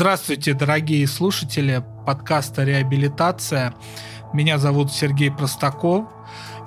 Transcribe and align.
Здравствуйте, 0.00 0.54
дорогие 0.54 1.06
слушатели 1.06 1.84
подкаста 2.06 2.64
«Реабилитация». 2.64 3.74
Меня 4.32 4.56
зовут 4.56 4.90
Сергей 4.90 5.30
Простаков. 5.30 6.06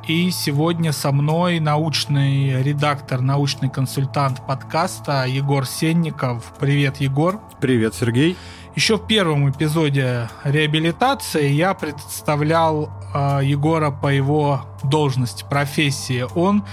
И 0.08 0.30
сегодня 0.30 0.92
со 0.92 1.12
мной 1.12 1.60
научный 1.60 2.62
редактор, 2.62 3.22
научный 3.22 3.72
консультант 3.72 4.46
подкаста 4.46 5.26
Егор 5.26 5.66
Сенников. 5.66 6.54
Привет, 6.60 6.98
Егор. 6.98 7.42
Привет, 7.60 7.96
Сергей. 7.96 8.38
Еще 8.76 8.98
в 8.98 9.08
первом 9.08 9.50
эпизоде 9.50 10.30
реабилитации 10.44 11.50
я 11.50 11.74
представлял 11.74 12.92
э, 13.16 13.40
Егора 13.46 13.90
по 13.90 14.10
его 14.10 14.64
должности, 14.84 15.44
профессии. 15.50 16.24
Он 16.36 16.64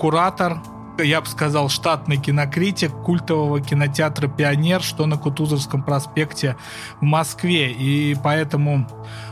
куратор 0.00 0.60
я 1.02 1.20
бы 1.20 1.26
сказал, 1.26 1.68
штатный 1.68 2.16
кинокритик 2.16 2.92
культового 2.92 3.60
кинотеатра 3.60 4.28
«Пионер», 4.28 4.82
что 4.82 5.06
на 5.06 5.16
Кутузовском 5.16 5.82
проспекте 5.82 6.56
в 7.00 7.04
Москве. 7.04 7.72
И 7.72 8.16
поэтому 8.22 8.86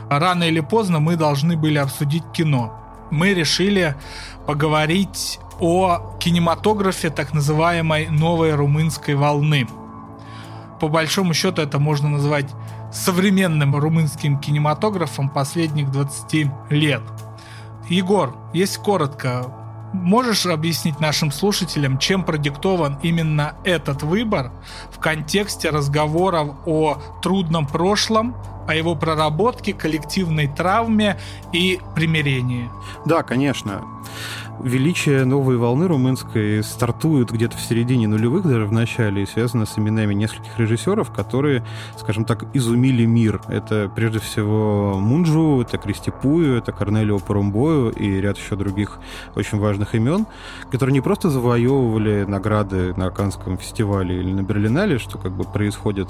рано 0.09 0.43
или 0.43 0.59
поздно 0.59 0.99
мы 0.99 1.15
должны 1.15 1.57
были 1.57 1.77
обсудить 1.77 2.23
кино. 2.33 2.73
Мы 3.11 3.33
решили 3.33 3.95
поговорить 4.45 5.39
о 5.59 6.15
кинематографе 6.19 7.09
так 7.09 7.33
называемой 7.33 8.07
новой 8.07 8.53
румынской 8.53 9.15
волны. 9.15 9.67
По 10.79 10.87
большому 10.87 11.33
счету 11.33 11.61
это 11.61 11.79
можно 11.79 12.09
назвать 12.09 12.49
современным 12.91 13.75
румынским 13.75 14.39
кинематографом 14.39 15.29
последних 15.29 15.91
20 15.91 16.49
лет. 16.69 17.01
Егор, 17.89 18.35
если 18.53 18.79
коротко, 18.79 19.47
Можешь 19.93 20.45
объяснить 20.45 20.99
нашим 20.99 21.31
слушателям, 21.31 21.97
чем 21.97 22.23
продиктован 22.23 22.97
именно 23.03 23.55
этот 23.63 24.03
выбор 24.03 24.51
в 24.91 24.99
контексте 24.99 25.69
разговоров 25.69 26.55
о 26.65 27.01
трудном 27.21 27.65
прошлом, 27.65 28.35
о 28.67 28.75
его 28.75 28.95
проработке, 28.95 29.73
коллективной 29.73 30.47
травме 30.47 31.17
и 31.53 31.79
примирении? 31.95 32.69
Да, 33.05 33.23
конечно 33.23 33.81
величие 34.63 35.25
новой 35.25 35.57
волны 35.57 35.87
румынской 35.87 36.63
стартует 36.63 37.31
где-то 37.31 37.57
в 37.57 37.61
середине 37.61 38.07
нулевых, 38.07 38.45
даже 38.45 38.65
в 38.65 38.71
начале, 38.71 39.23
и 39.23 39.25
связано 39.25 39.65
с 39.65 39.77
именами 39.77 40.13
нескольких 40.13 40.57
режиссеров, 40.57 41.11
которые, 41.11 41.63
скажем 41.97 42.25
так, 42.25 42.45
изумили 42.55 43.05
мир. 43.05 43.41
Это 43.47 43.91
прежде 43.93 44.19
всего 44.19 44.97
Мунджу, 44.99 45.61
это 45.61 45.77
Кристи 45.77 46.11
Пую, 46.11 46.57
это 46.57 46.71
Корнелио 46.71 47.19
Парумбою 47.19 47.91
и 47.91 48.19
ряд 48.19 48.37
еще 48.37 48.55
других 48.55 48.99
очень 49.35 49.59
важных 49.59 49.95
имен, 49.95 50.25
которые 50.71 50.93
не 50.93 51.01
просто 51.01 51.29
завоевывали 51.29 52.25
награды 52.27 52.93
на 52.95 53.09
Канском 53.09 53.57
фестивале 53.57 54.19
или 54.19 54.33
на 54.33 54.41
Берлинале, 54.41 54.97
что 54.97 55.17
как 55.17 55.33
бы 55.33 55.43
происходит 55.43 56.09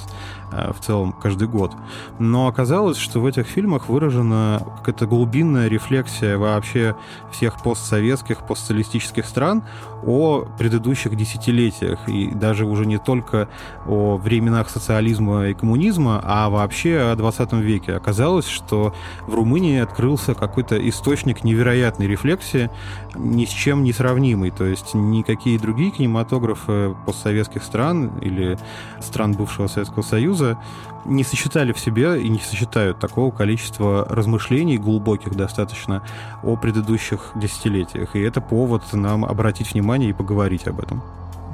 э, 0.51 0.71
в 0.73 0.79
целом 0.83 1.11
каждый 1.11 1.47
год, 1.47 1.73
но 2.19 2.47
оказалось, 2.47 2.97
что 2.97 3.19
в 3.19 3.25
этих 3.25 3.47
фильмах 3.47 3.89
выражена 3.89 4.61
какая-то 4.77 5.05
глубинная 5.05 5.67
рефлексия 5.67 6.37
вообще 6.37 6.95
всех 7.31 7.61
постсоветских 7.61 8.36
постсоциалистических 8.45 9.25
стран 9.25 9.63
о 10.05 10.45
предыдущих 10.57 11.15
десятилетиях, 11.15 12.07
и 12.07 12.27
даже 12.27 12.65
уже 12.65 12.85
не 12.85 12.97
только 12.97 13.49
о 13.85 14.17
временах 14.17 14.69
социализма 14.69 15.47
и 15.47 15.53
коммунизма, 15.53 16.21
а 16.23 16.49
вообще 16.49 17.11
о 17.11 17.15
20 17.15 17.53
веке. 17.53 17.93
Оказалось, 17.93 18.47
что 18.47 18.93
в 19.27 19.33
Румынии 19.33 19.79
открылся 19.79 20.33
какой-то 20.33 20.77
источник 20.89 21.43
невероятной 21.43 22.07
рефлексии, 22.07 22.69
ни 23.15 23.45
с 23.45 23.49
чем 23.49 23.83
не 23.83 23.93
сравнимый. 23.93 24.51
То 24.51 24.65
есть 24.65 24.93
никакие 24.93 25.59
другие 25.59 25.91
кинематографы 25.91 26.95
постсоветских 27.05 27.63
стран 27.63 28.11
или 28.21 28.57
стран 29.01 29.33
бывшего 29.33 29.67
Советского 29.67 30.03
Союза 30.03 30.57
не 31.05 31.23
сочетали 31.23 31.71
в 31.71 31.79
себе 31.79 32.21
и 32.21 32.27
не 32.27 32.39
сочетают 32.39 32.99
такого 32.99 33.31
количества 33.31 34.05
размышлений 34.09 34.77
глубоких 34.77 35.35
достаточно 35.35 36.03
о 36.43 36.57
предыдущих 36.57 37.31
десятилетиях. 37.35 38.15
И 38.15 38.19
это 38.19 38.41
повод 38.41 38.83
нам 38.93 39.23
обратить 39.23 39.73
внимание 39.73 39.86
и 39.95 40.13
поговорить 40.13 40.67
об 40.67 40.79
этом. 40.79 41.01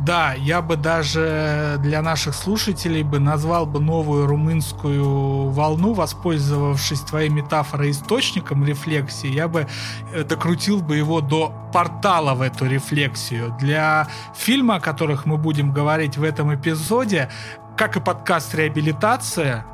Да, 0.06 0.34
я 0.34 0.62
бы 0.62 0.76
даже 0.76 1.78
для 1.80 2.02
наших 2.02 2.36
слушателей 2.36 3.04
бы 3.04 3.20
назвал 3.20 3.66
бы 3.66 3.80
новую 3.80 4.28
румынскую 4.28 5.50
волну, 5.50 5.94
воспользовавшись 5.94 7.00
твоей 7.02 7.30
метафорой 7.30 7.92
источником 7.92 8.66
рефлексии, 8.66 9.30
я 9.30 9.48
бы 9.48 9.66
э, 10.14 10.24
докрутил 10.26 10.82
бы 10.82 10.98
его 10.98 11.22
до 11.22 11.54
портала 11.72 12.34
в 12.34 12.42
эту 12.42 12.66
рефлексию. 12.66 13.56
Для 13.60 14.10
фильма, 14.36 14.76
о 14.76 14.80
которых 14.82 15.26
мы 15.26 15.38
будем 15.38 15.72
говорить 15.72 16.18
в 16.18 16.24
этом 16.24 16.54
эпизоде, 16.54 17.30
как 17.78 17.96
и 17.96 18.02
подкаст 18.02 18.54
«Реабилитация», 18.56 19.66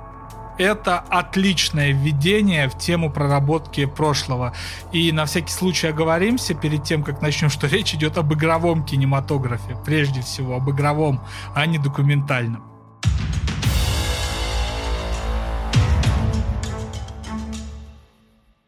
это 0.59 0.99
отличное 0.99 1.93
введение 1.93 2.67
в 2.67 2.77
тему 2.77 3.09
проработки 3.09 3.85
прошлого. 3.85 4.53
И 4.91 5.11
на 5.13 5.25
всякий 5.25 5.53
случай 5.53 5.87
оговоримся 5.87 6.53
перед 6.53 6.83
тем, 6.83 7.01
как 7.01 7.21
начнем, 7.21 7.49
что 7.49 7.67
речь 7.71 7.93
идет 7.95 8.17
об 8.17 8.33
игровом 8.33 8.85
кинематографе, 8.85 9.77
прежде 9.85 10.21
всего 10.21 10.55
об 10.55 10.69
игровом, 10.69 11.25
а 11.55 11.65
не 11.65 11.79
документальном. 11.79 12.65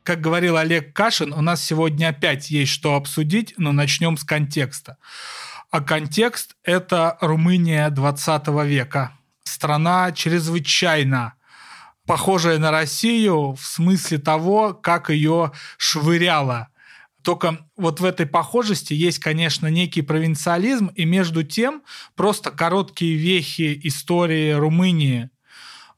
Как 0.04 0.20
говорил 0.20 0.58
Олег 0.58 0.94
Кашин, 0.94 1.32
у 1.32 1.42
нас 1.42 1.64
сегодня 1.64 2.10
опять 2.10 2.50
есть 2.50 2.72
что 2.72 2.96
обсудить, 2.96 3.54
но 3.58 3.72
начнем 3.72 4.18
с 4.18 4.24
контекста. 4.24 4.98
А 5.70 5.82
контекст– 5.82 6.56
это 6.64 7.18
Румыния 7.22 7.90
20 7.90 8.48
века. 8.66 9.12
Страна 9.44 10.12
чрезвычайно 10.12 11.34
похожая 12.12 12.60
на 12.60 12.72
Россию 12.72 13.54
в 13.54 13.62
смысле 13.62 14.18
того, 14.18 14.74
как 14.74 15.10
ее 15.10 15.54
швыряло. 15.78 16.68
Только 17.24 17.66
вот 17.78 18.02
в 18.02 18.04
этой 18.04 18.26
похожести 18.26 18.94
есть, 18.94 19.20
конечно, 19.20 19.68
некий 19.68 20.02
провинциализм, 20.02 20.88
и 20.88 21.06
между 21.06 21.44
тем 21.44 21.84
просто 22.18 22.52
короткие 22.52 23.16
вехи 23.16 23.80
истории 23.86 24.52
Румынии. 24.52 25.30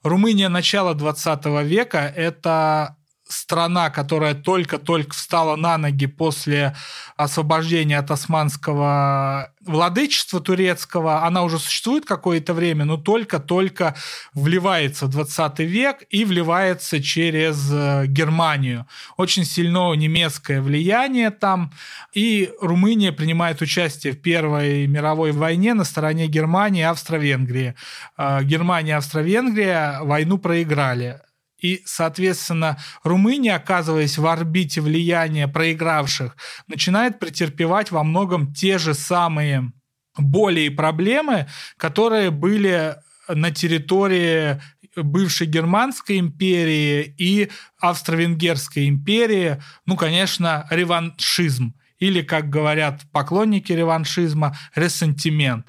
Румыния 0.03 0.49
начала 0.49 0.93
20 0.93 1.45
века– 1.65 2.13
это 2.15 2.95
страна, 3.27 3.89
которая 3.89 4.33
только-только 4.33 5.13
встала 5.13 5.55
на 5.55 5.77
ноги 5.77 6.07
после 6.07 6.75
освобождения 7.15 7.97
от 7.97 8.11
османского 8.11 9.51
владычества 9.61 10.39
турецкого, 10.39 11.25
она 11.25 11.43
уже 11.43 11.57
существует 11.59 12.05
какое-то 12.05 12.53
время, 12.53 12.85
но 12.85 12.97
только-только 12.97 13.95
вливается 14.33 15.05
в 15.05 15.09
20 15.09 15.59
век 15.59 16.03
и 16.09 16.25
вливается 16.25 17.01
через 17.01 17.71
э, 17.71 18.05
Германию. 18.07 18.87
Очень 19.17 19.45
сильно 19.45 19.93
немецкое 19.93 20.61
влияние 20.61 21.29
там, 21.29 21.71
и 22.13 22.51
Румыния 22.61 23.11
принимает 23.11 23.61
участие 23.61 24.13
в 24.13 24.21
Первой 24.21 24.85
мировой 24.87 25.31
войне 25.31 25.73
на 25.73 25.85
стороне 25.85 26.27
Германии 26.27 26.81
и 26.81 26.83
Австро-Венгрии. 26.83 27.75
Э, 28.17 28.43
Германия 28.43 28.91
и 28.91 28.95
Австро-Венгрия 28.95 29.99
войну 30.01 30.37
проиграли. 30.37 31.21
И, 31.63 31.81
соответственно, 31.85 32.77
Румыния, 33.03 33.55
оказываясь 33.55 34.17
в 34.17 34.27
орбите 34.27 34.81
влияния 34.81 35.47
проигравших, 35.47 36.35
начинает 36.67 37.19
претерпевать 37.19 37.89
во 37.89 38.03
многом 38.03 38.53
те 38.53 38.77
же 38.77 38.93
самые 38.93 39.71
боли 40.17 40.59
и 40.61 40.69
проблемы, 40.69 41.47
которые 41.77 42.31
были 42.31 42.97
на 43.29 43.51
территории 43.51 44.61
бывшей 44.97 45.47
Германской 45.47 46.19
империи 46.19 47.15
и 47.17 47.49
Австро-Венгерской 47.79 48.89
империи, 48.89 49.61
ну, 49.85 49.95
конечно, 49.95 50.67
реваншизм 50.69 51.75
или, 51.97 52.21
как 52.21 52.49
говорят 52.49 53.03
поклонники 53.13 53.71
реваншизма, 53.71 54.57
ресентимент. 54.75 55.67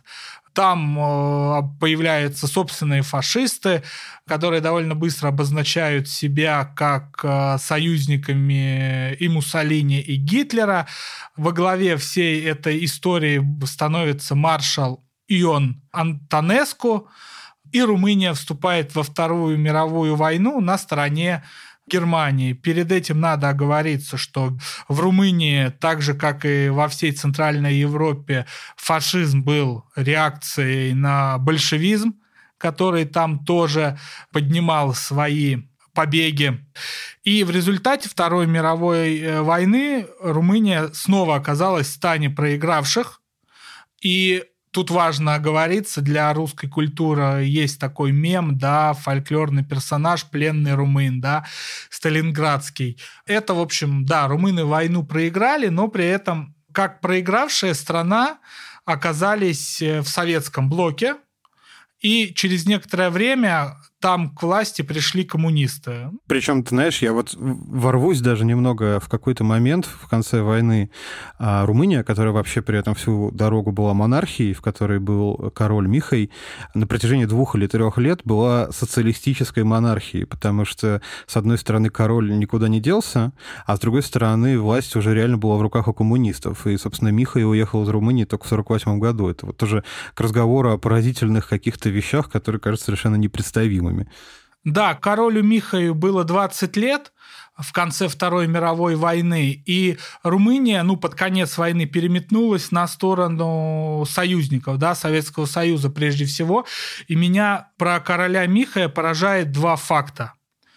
Там 0.54 0.96
э, 0.98 1.62
появляются 1.80 2.46
собственные 2.46 3.02
фашисты, 3.02 3.82
которые 4.26 4.60
довольно 4.60 4.94
быстро 4.94 5.28
обозначают 5.28 6.08
себя 6.08 6.64
как 6.76 7.20
э, 7.24 7.58
союзниками 7.58 9.14
и 9.14 9.28
Муссолини, 9.28 10.00
и 10.00 10.14
Гитлера. 10.14 10.86
Во 11.36 11.50
главе 11.50 11.96
всей 11.96 12.44
этой 12.44 12.84
истории 12.84 13.44
становится 13.66 14.36
маршал 14.36 15.04
Ион 15.26 15.82
Антонеску, 15.90 17.08
и 17.72 17.82
Румыния 17.82 18.32
вступает 18.32 18.94
во 18.94 19.02
Вторую 19.02 19.58
мировую 19.58 20.14
войну 20.14 20.60
на 20.60 20.78
стороне 20.78 21.42
Германии. 21.86 22.52
Перед 22.54 22.90
этим 22.92 23.20
надо 23.20 23.50
оговориться, 23.50 24.16
что 24.16 24.56
в 24.88 25.00
Румынии, 25.00 25.69
так 25.81 26.02
же 26.02 26.14
как 26.14 26.44
и 26.44 26.69
во 26.69 26.88
всей 26.88 27.12
Центральной 27.12 27.75
Европе, 27.75 28.46
фашизм 28.76 29.42
был 29.42 29.84
реакцией 29.94 30.94
на 30.94 31.38
большевизм, 31.38 32.14
который 32.58 33.04
там 33.04 33.44
тоже 33.44 33.98
поднимал 34.32 34.94
свои 34.94 35.58
побеги. 35.92 36.64
И 37.22 37.44
в 37.44 37.50
результате 37.50 38.08
Второй 38.08 38.46
мировой 38.46 39.19
э, 39.19 39.42
войны 39.42 40.06
Румыния 40.20 40.88
снова 40.92 41.37
оказалась 41.37 41.87
в 41.87 41.92
стане 41.92 42.30
проигравших. 42.30 43.20
И 44.02 44.44
тут 44.75 44.91
важно 44.91 45.37
оговориться, 45.37 46.03
для 46.03 46.32
русской 46.35 46.69
культуры 46.69 47.44
есть 47.44 47.79
такой 47.79 48.11
мем, 48.11 48.59
да, 48.59 48.93
фольклорный 48.93 49.65
персонаж, 49.65 50.25
пленный 50.25 50.75
румын, 50.75 51.21
да, 51.21 51.47
сталинградский. 51.91 52.99
Это, 53.25 53.55
в 53.55 53.61
общем, 53.61 54.05
да, 54.05 54.26
румыны 54.26 54.65
войну 54.65 55.05
проиграли, 55.05 55.69
но 55.69 55.87
при 55.87 56.06
этом 56.06 56.56
как 56.73 57.00
проигравшая 57.00 57.73
страна 57.73 58.38
оказались 58.85 59.81
э, 59.81 60.00
в 60.00 60.09
советском 60.09 60.69
блоке, 60.69 61.15
и 62.00 62.35
через 62.35 62.67
некоторое 62.67 63.11
время 63.11 63.76
там 64.04 64.28
к 64.28 64.42
власти 64.42 64.82
пришли 64.82 65.24
коммунисты. 65.24 66.10
Причем, 66.26 66.62
ты 66.62 66.68
знаешь, 66.68 67.00
я 67.00 67.14
вот 67.14 67.34
ворвусь 67.38 68.20
даже 68.20 68.44
немного 68.44 69.00
в 69.00 69.08
какой-то 69.08 69.44
момент 69.44 69.86
в 69.86 70.08
конце 70.08 70.42
войны. 70.42 70.90
А 71.38 71.64
Румыния, 71.64 72.04
которая 72.04 72.34
вообще 72.34 72.60
при 72.60 72.78
этом 72.78 72.94
всю 72.94 73.30
дорогу 73.30 73.72
была 73.72 73.94
монархией, 73.94 74.52
в 74.52 74.60
которой 74.60 74.98
был 74.98 75.50
король 75.54 75.88
Михай, 75.88 76.28
на 76.74 76.86
протяжении 76.86 77.24
двух 77.24 77.56
или 77.56 77.66
трех 77.66 77.96
лет 77.96 78.20
была 78.24 78.70
социалистической 78.72 79.64
монархией, 79.64 80.26
потому 80.26 80.66
что, 80.66 81.00
с 81.26 81.38
одной 81.38 81.56
стороны, 81.56 81.88
король 81.88 82.38
никуда 82.38 82.68
не 82.68 82.80
делся, 82.80 83.32
а 83.64 83.74
с 83.74 83.80
другой 83.80 84.02
стороны, 84.02 84.58
власть 84.58 84.94
уже 84.96 85.14
реально 85.14 85.38
была 85.38 85.56
в 85.56 85.62
руках 85.62 85.88
у 85.88 85.94
коммунистов. 85.94 86.66
И, 86.66 86.76
собственно, 86.76 87.08
Михай 87.08 87.42
уехал 87.42 87.84
из 87.84 87.88
Румынии 87.88 88.24
только 88.24 88.44
в 88.44 88.52
1948 88.52 88.98
году. 88.98 89.30
Это 89.30 89.46
вот 89.46 89.56
тоже 89.56 89.82
к 90.12 90.20
разговору 90.20 90.72
о 90.72 90.76
поразительных 90.76 91.48
каких-то 91.48 91.88
вещах, 91.88 92.28
которые 92.28 92.60
кажутся 92.60 92.84
совершенно 92.84 93.16
непредставимыми 93.16 93.94
фильмами. 93.94 94.11
Да, 94.64 94.94
королю 94.94 95.43
Михаю 95.43 95.94
было 95.94 96.25
20 96.25 96.76
лет 96.76 97.12
в 97.58 97.73
конце 97.73 98.08
Второй 98.08 98.49
мировой 98.49 98.96
войны, 98.96 99.62
и 99.67 99.99
Румыния, 100.23 100.82
ну, 100.82 100.96
под 100.96 101.14
конец 101.14 101.58
войны 101.58 101.87
переметнулась 101.87 102.73
на 102.73 102.88
сторону 102.88 104.05
союзников, 104.08 104.79
да, 104.79 104.94
Советского 104.94 105.46
Союза 105.46 105.91
прежде 105.91 106.25
всего. 106.25 106.67
И 107.08 107.14
меня 107.14 107.69
про 107.76 108.00
короля 108.00 108.46
Михая 108.46 108.88
поражает 108.88 109.52
два 109.52 109.76
факта. 109.76 110.32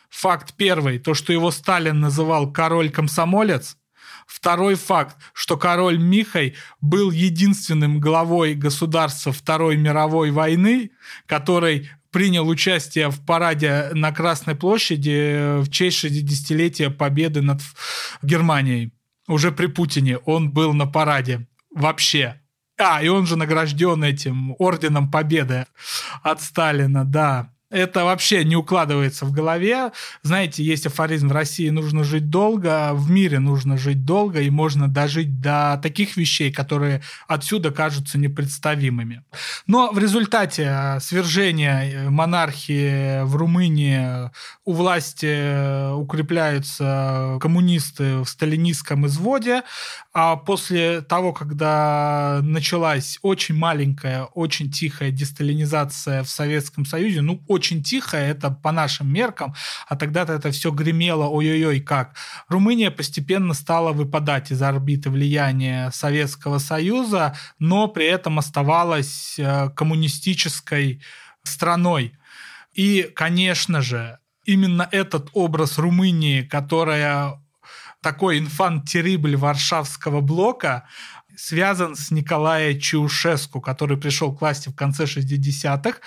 Факт 0.09 0.53
первый, 0.55 0.99
то, 0.99 1.13
что 1.13 1.33
его 1.33 1.49
Сталин 1.49 1.99
называл 1.99 2.51
король-комсомолец, 2.51 3.77
Второй 4.27 4.75
факт, 4.75 5.15
что 5.31 5.55
король 5.55 5.97
Михай 5.97 6.55
был 6.81 7.11
единственным 7.11 8.01
главой 8.01 8.55
государства 8.55 9.31
Второй 9.31 9.77
мировой 9.77 10.31
войны, 10.31 10.91
который 11.27 11.89
принял 12.11 12.47
участие 12.47 13.09
в 13.09 13.23
параде 13.25 13.89
на 13.93 14.11
Красной 14.11 14.55
площади 14.55 15.61
в 15.61 15.69
честь 15.69 16.03
60-летия 16.03 16.89
победы 16.89 17.41
над 17.41 17.61
Германией. 18.21 18.93
Уже 19.27 19.51
при 19.51 19.67
Путине 19.67 20.17
он 20.17 20.51
был 20.51 20.73
на 20.73 20.85
параде. 20.87 21.47
Вообще. 21.73 22.41
А, 22.79 23.01
и 23.01 23.07
он 23.07 23.25
же 23.25 23.35
награжден 23.35 24.03
этим 24.03 24.55
орденом 24.59 25.09
победы 25.09 25.65
от 26.23 26.41
Сталина, 26.41 27.03
да 27.03 27.51
это 27.69 28.05
вообще 28.05 28.43
не 28.45 28.55
укладывается 28.55 29.25
в 29.25 29.31
голове. 29.31 29.91
Знаете, 30.21 30.63
есть 30.63 30.85
афоризм 30.85 31.27
в 31.29 31.31
России 31.33 31.69
нужно 31.69 32.03
жить 32.03 32.29
долго, 32.29 32.93
в 32.93 33.11
мире 33.11 33.39
нужно 33.39 33.77
жить 33.77 34.05
долго, 34.05 34.41
и 34.41 34.49
можно 34.49 34.87
дожить 34.87 35.41
до 35.41 35.79
таких 35.83 36.15
вещей, 36.15 36.51
которые 36.51 37.01
отсюда 37.27 37.71
кажутся 37.71 38.17
непредставимыми. 38.17 39.23
Но 39.67 39.91
в 39.91 39.99
результате 39.99 40.63
э, 40.63 40.99
свержения 41.01 41.83
э, 41.83 42.09
монархии 42.09 43.23
в 43.23 43.35
Румынии 43.35 44.31
у 44.67 44.73
власти 44.73 45.25
э, 45.25 45.93
укрепляются 45.93 47.37
коммунисты 47.39 48.17
в 48.17 48.25
сталинистском 48.25 49.07
изводе, 49.07 49.63
а 50.13 50.35
после 50.35 50.99
того, 50.99 51.31
когда 51.31 52.41
началась 52.43 53.17
очень 53.21 53.55
маленькая, 53.55 54.25
очень 54.25 54.69
тихая 54.69 55.11
десталинизация 55.11 56.21
в 56.21 56.29
Советском 56.29 56.85
Союзе, 56.85 57.21
ну, 57.21 57.41
очень 57.47 57.81
тихая, 57.81 58.29
это 58.29 58.51
по 58.51 58.73
нашим 58.73 59.07
меркам, 59.07 59.55
а 59.87 59.95
тогда-то 59.95 60.33
это 60.33 60.51
все 60.51 60.69
гремело, 60.71 61.27
ой-ой-ой, 61.27 61.79
как. 61.79 62.15
Румыния 62.49 62.91
постепенно 62.91 63.53
стала 63.53 63.93
выпадать 63.93 64.51
из 64.51 64.61
орбиты 64.61 65.09
влияния 65.09 65.91
Советского 65.91 66.57
Союза, 66.57 67.37
но 67.57 67.87
при 67.87 68.05
этом 68.05 68.37
оставалась 68.37 69.39
э, 69.39 69.69
коммунистической 69.69 71.01
страной. 71.43 72.17
И, 72.73 73.09
конечно 73.15 73.81
же, 73.81 74.19
именно 74.47 74.87
этот 74.91 75.29
образ 75.33 75.77
Румынии, 75.77 76.41
которая 76.41 77.39
такой 78.01 78.39
инфант-терибль 78.39 79.35
Варшавского 79.35 80.21
блока, 80.21 80.87
связан 81.35 81.95
с 81.95 82.09
Николаем 82.09 82.79
Чаушеску, 82.79 83.61
который 83.61 83.97
пришел 83.97 84.33
к 84.33 84.41
власти 84.41 84.69
в 84.69 84.75
конце 84.75 85.03
60-х. 85.03 85.99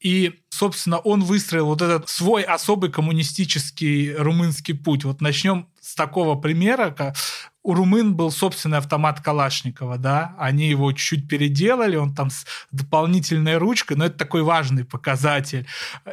И, 0.00 0.40
собственно, 0.48 0.98
он 0.98 1.22
выстроил 1.22 1.66
вот 1.66 1.82
этот 1.82 2.08
свой 2.08 2.42
особый 2.42 2.90
коммунистический 2.90 4.14
румынский 4.14 4.74
путь. 4.74 5.04
Вот 5.04 5.20
начнем 5.20 5.68
с 5.80 5.94
такого 5.94 6.40
примера, 6.40 7.14
у 7.62 7.74
румын 7.74 8.14
был 8.14 8.30
собственный 8.30 8.78
автомат 8.78 9.20
Калашникова, 9.20 9.96
да, 9.96 10.34
они 10.38 10.68
его 10.68 10.92
чуть-чуть 10.92 11.28
переделали, 11.28 11.96
он 11.96 12.14
там 12.14 12.30
с 12.30 12.44
дополнительной 12.72 13.56
ручкой, 13.56 13.96
но 13.96 14.06
это 14.06 14.18
такой 14.18 14.42
важный 14.42 14.84
показатель. 14.84 15.66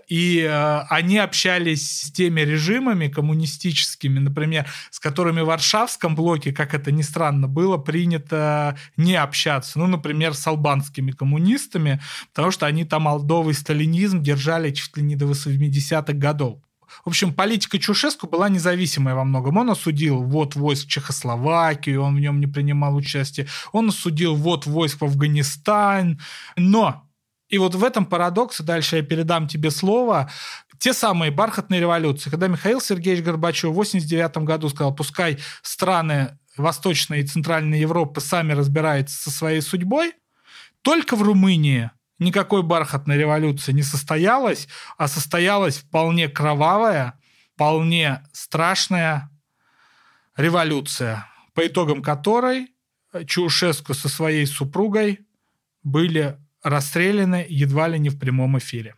И 0.08 0.42
э, 0.42 0.80
они 0.90 1.18
общались 1.18 2.02
с 2.02 2.12
теми 2.12 2.42
режимами 2.42 3.08
коммунистическими, 3.08 4.20
например, 4.20 4.68
с 4.92 5.00
которыми 5.00 5.42
в 5.42 5.46
Варшавском 5.46 6.16
блоке, 6.16 6.52
как 6.52 6.74
это 6.74 6.92
ни 6.92 7.02
странно, 7.02 7.48
было 7.48 7.78
принято 7.78 8.78
не 8.96 9.16
общаться. 9.16 9.80
Ну, 9.80 9.88
например, 9.88 10.36
с 10.36 10.46
албанскими 10.46 11.12
коммунистами, 11.12 12.00
потому 12.34 12.52
что 12.52 12.68
они 12.68 12.86
там 12.86 13.08
алдовый 13.08 13.56
сталинизм 13.56 14.22
держали 14.22 14.72
чуть 14.72 14.96
ли 14.98 15.04
не 15.04 15.16
до 15.16 15.26
80-х 15.26 16.14
годов. 16.14 16.60
В 17.10 17.12
общем, 17.12 17.34
политика 17.34 17.80
Чушеску 17.80 18.28
была 18.28 18.50
независимая 18.50 19.16
во 19.16 19.24
многом. 19.24 19.58
Он 19.58 19.72
осудил 19.72 20.22
вот 20.22 20.56
войск 20.56 20.86
в 20.86 20.90
Чехословакию, 20.92 22.04
он 22.04 22.16
в 22.16 22.20
нем 22.20 22.40
не 22.40 22.46
принимал 22.46 22.96
участие. 22.96 23.48
Он 23.72 23.90
осудил 23.90 24.36
вот 24.36 24.68
войск 24.68 25.02
в 25.02 25.06
Афганистан. 25.06 26.22
Но 26.56 27.10
и 27.48 27.58
вот 27.58 27.74
в 27.74 27.84
этом 27.84 28.06
парадоксе, 28.06 28.62
дальше 28.62 28.98
я 28.98 29.02
передам 29.02 29.48
тебе 29.48 29.72
слово, 29.72 30.30
те 30.78 30.94
самые 30.94 31.32
бархатные 31.32 31.80
революции, 31.80 32.30
когда 32.30 32.48
Михаил 32.48 32.80
Сергеевич 32.80 33.26
Горбачев 33.26 33.72
в 33.72 33.74
89 33.74 34.38
году 34.44 34.70
сказал, 34.70 34.94
пускай 34.94 35.40
страны 35.64 36.38
Восточной 36.58 37.22
и 37.22 37.26
Центральной 37.26 37.80
Европы 37.80 38.22
сами 38.22 38.54
разбираются 38.54 39.18
со 39.18 39.32
своей 39.32 39.62
судьбой, 39.62 40.14
только 40.84 41.16
в 41.16 41.24
Румынии 41.24 41.90
никакой 42.20 42.64
бархатной 42.64 43.18
революции 43.18 43.72
не 43.72 43.84
состоялась, 43.84 44.68
а 44.98 45.08
состоялась 45.08 45.80
вполне 45.80 46.28
кровавая, 46.28 47.20
вполне 47.56 48.24
страшная 48.32 49.30
революция, 50.38 51.28
по 51.54 51.66
итогам 51.66 52.02
которой 52.02 52.70
Чаушеску 53.26 53.94
со 53.94 54.08
своей 54.08 54.46
супругой 54.46 55.22
были 55.84 56.38
расстреляны 56.62 57.46
едва 57.50 57.88
ли 57.88 57.98
не 57.98 58.10
в 58.10 58.20
прямом 58.20 58.58
эфире. 58.60 58.96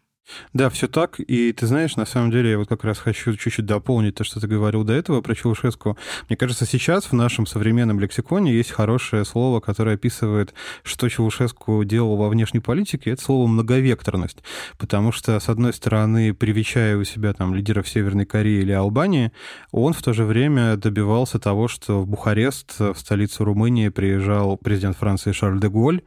Да, 0.53 0.69
все 0.69 0.87
так. 0.87 1.19
И 1.19 1.51
ты 1.53 1.67
знаешь, 1.67 1.95
на 1.95 2.05
самом 2.05 2.31
деле, 2.31 2.51
я 2.51 2.57
вот 2.57 2.67
как 2.69 2.83
раз 2.83 2.97
хочу 2.99 3.35
чуть-чуть 3.35 3.65
дополнить 3.65 4.15
то, 4.15 4.23
что 4.23 4.39
ты 4.39 4.47
говорил 4.47 4.83
до 4.83 4.93
этого 4.93 5.21
про 5.21 5.35
Чаушеску. 5.35 5.97
Мне 6.29 6.37
кажется, 6.37 6.65
сейчас 6.65 7.05
в 7.05 7.13
нашем 7.13 7.45
современном 7.45 7.99
лексиконе 7.99 8.53
есть 8.53 8.71
хорошее 8.71 9.25
слово, 9.25 9.59
которое 9.59 9.95
описывает, 9.95 10.53
что 10.83 11.09
Чаушеску 11.09 11.83
делал 11.83 12.17
во 12.17 12.29
внешней 12.29 12.59
политике. 12.59 13.11
Это 13.11 13.21
слово 13.21 13.47
«многовекторность». 13.47 14.43
Потому 14.77 15.11
что, 15.11 15.39
с 15.39 15.49
одной 15.49 15.73
стороны, 15.73 16.33
привечая 16.33 16.97
у 16.97 17.03
себя 17.03 17.33
там 17.33 17.53
лидеров 17.55 17.87
Северной 17.87 18.25
Кореи 18.25 18.61
или 18.61 18.71
Албании, 18.71 19.31
он 19.71 19.93
в 19.93 20.01
то 20.01 20.13
же 20.13 20.25
время 20.25 20.77
добивался 20.77 21.39
того, 21.39 21.67
что 21.67 22.01
в 22.01 22.07
Бухарест, 22.07 22.79
в 22.79 22.95
столицу 22.95 23.43
Румынии, 23.43 23.89
приезжал 23.89 24.57
президент 24.57 24.97
Франции 24.97 25.31
Шарль 25.31 25.59
де 25.59 25.67
Голь. 25.67 26.01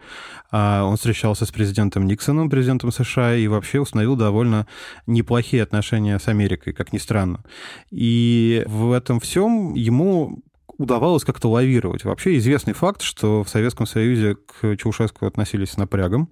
А 0.51 0.85
он 0.85 0.97
встречался 0.97 1.47
с 1.47 1.51
президентом 1.51 2.07
Никсоном, 2.07 2.49
президентом 2.49 2.93
США, 2.93 3.35
и 3.35 3.49
вообще 3.49 3.81
установил 3.81 4.14
установил 4.15 4.17
довольно 4.17 4.67
неплохие 5.07 5.63
отношения 5.63 6.19
с 6.19 6.29
Америкой, 6.29 6.73
как 6.73 6.93
ни 6.93 6.99
странно. 6.99 7.45
И 7.91 8.63
в 8.67 8.93
этом 8.93 9.21
всем 9.21 9.75
ему 9.75 10.41
удавалось 10.79 11.25
как-то 11.25 11.49
лавировать. 11.49 12.05
Вообще 12.05 12.37
известный 12.39 12.73
факт, 12.73 13.03
что 13.03 13.45
в 13.45 13.49
Советском 13.49 13.87
Союзе 13.87 14.37
к 14.37 14.77
Чаушеску 14.77 15.27
относились 15.27 15.71
с 15.71 15.77
напрягом. 15.77 16.31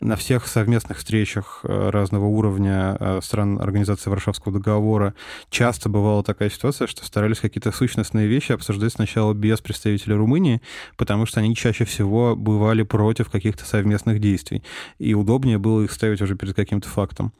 На 0.00 0.16
всех 0.16 0.46
совместных 0.46 0.98
встречах 0.98 1.60
э, 1.62 1.90
разного 1.90 2.26
уровня 2.26 2.96
э, 2.98 3.20
стран 3.22 3.60
Организации 3.60 4.10
Варшавского 4.10 4.52
договора 4.52 5.14
часто 5.50 5.88
бывала 5.88 6.22
такая 6.22 6.50
ситуация, 6.50 6.86
что 6.86 7.04
старались 7.04 7.38
какие-то 7.38 7.72
сущностные 7.72 8.26
вещи 8.26 8.52
обсуждать 8.52 8.92
сначала 8.92 9.32
без 9.32 9.60
представителей 9.60 10.16
Румынии, 10.16 10.60
потому 10.96 11.26
что 11.26 11.40
они 11.40 11.54
чаще 11.54 11.84
всего 11.84 12.36
бывали 12.36 12.82
против 12.82 13.30
каких-то 13.30 13.64
совместных 13.64 14.20
действий, 14.20 14.62
и 14.98 15.14
удобнее 15.14 15.58
было 15.58 15.82
их 15.82 15.92
ставить 15.92 16.20
уже 16.20 16.36
перед 16.36 16.54
каким-то 16.54 16.88
фактом. 16.88 17.32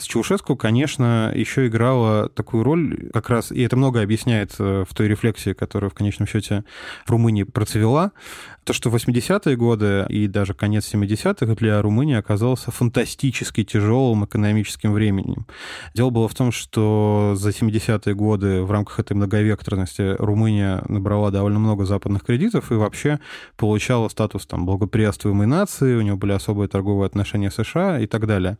С 0.00 0.04
Чаушеску, 0.04 0.56
конечно, 0.56 1.32
еще 1.34 1.66
играла 1.66 2.28
такую 2.28 2.64
роль 2.64 3.10
как 3.12 3.30
раз, 3.30 3.52
и 3.52 3.62
это 3.62 3.76
много 3.76 4.02
объясняет 4.02 4.54
э, 4.58 4.84
в 4.88 4.94
той 4.94 5.08
рефлексии, 5.08 5.52
которая 5.52 5.90
в 5.90 5.94
конечном 5.94 6.26
счете 6.26 6.64
в 7.06 7.10
Румынии 7.10 7.44
процвела, 7.44 8.12
то, 8.64 8.72
что 8.72 8.90
80-е 8.90 9.56
годы 9.56 10.06
и 10.08 10.26
даже 10.26 10.54
конец 10.54 10.92
70-х 10.92 11.54
для 11.54 11.80
Румынии 11.82 12.16
оказался 12.16 12.70
фантастически 12.70 13.64
тяжелым 13.64 14.24
экономическим 14.24 14.92
временем. 14.92 15.46
Дело 15.94 16.10
было 16.10 16.28
в 16.28 16.34
том, 16.34 16.52
что 16.52 17.34
за 17.36 17.50
70-е 17.50 18.14
годы 18.14 18.62
в 18.62 18.70
рамках 18.70 19.00
этой 19.00 19.14
многовекторности 19.14 20.14
Румыния 20.18 20.82
набрала 20.88 21.30
довольно 21.30 21.58
много 21.58 21.84
западных 21.84 22.24
кредитов 22.24 22.70
и 22.70 22.74
вообще 22.74 23.18
получала 23.56 24.08
статус 24.08 24.46
там 24.46 24.66
благоприятствуемой 24.66 25.46
нации, 25.46 25.96
у 25.96 26.02
него 26.02 26.16
были 26.16 26.32
особые 26.32 26.68
торговые 26.68 27.06
отношения 27.06 27.50
с 27.50 27.60
США 27.62 27.98
и 27.98 28.06
так 28.06 28.26
далее. 28.26 28.58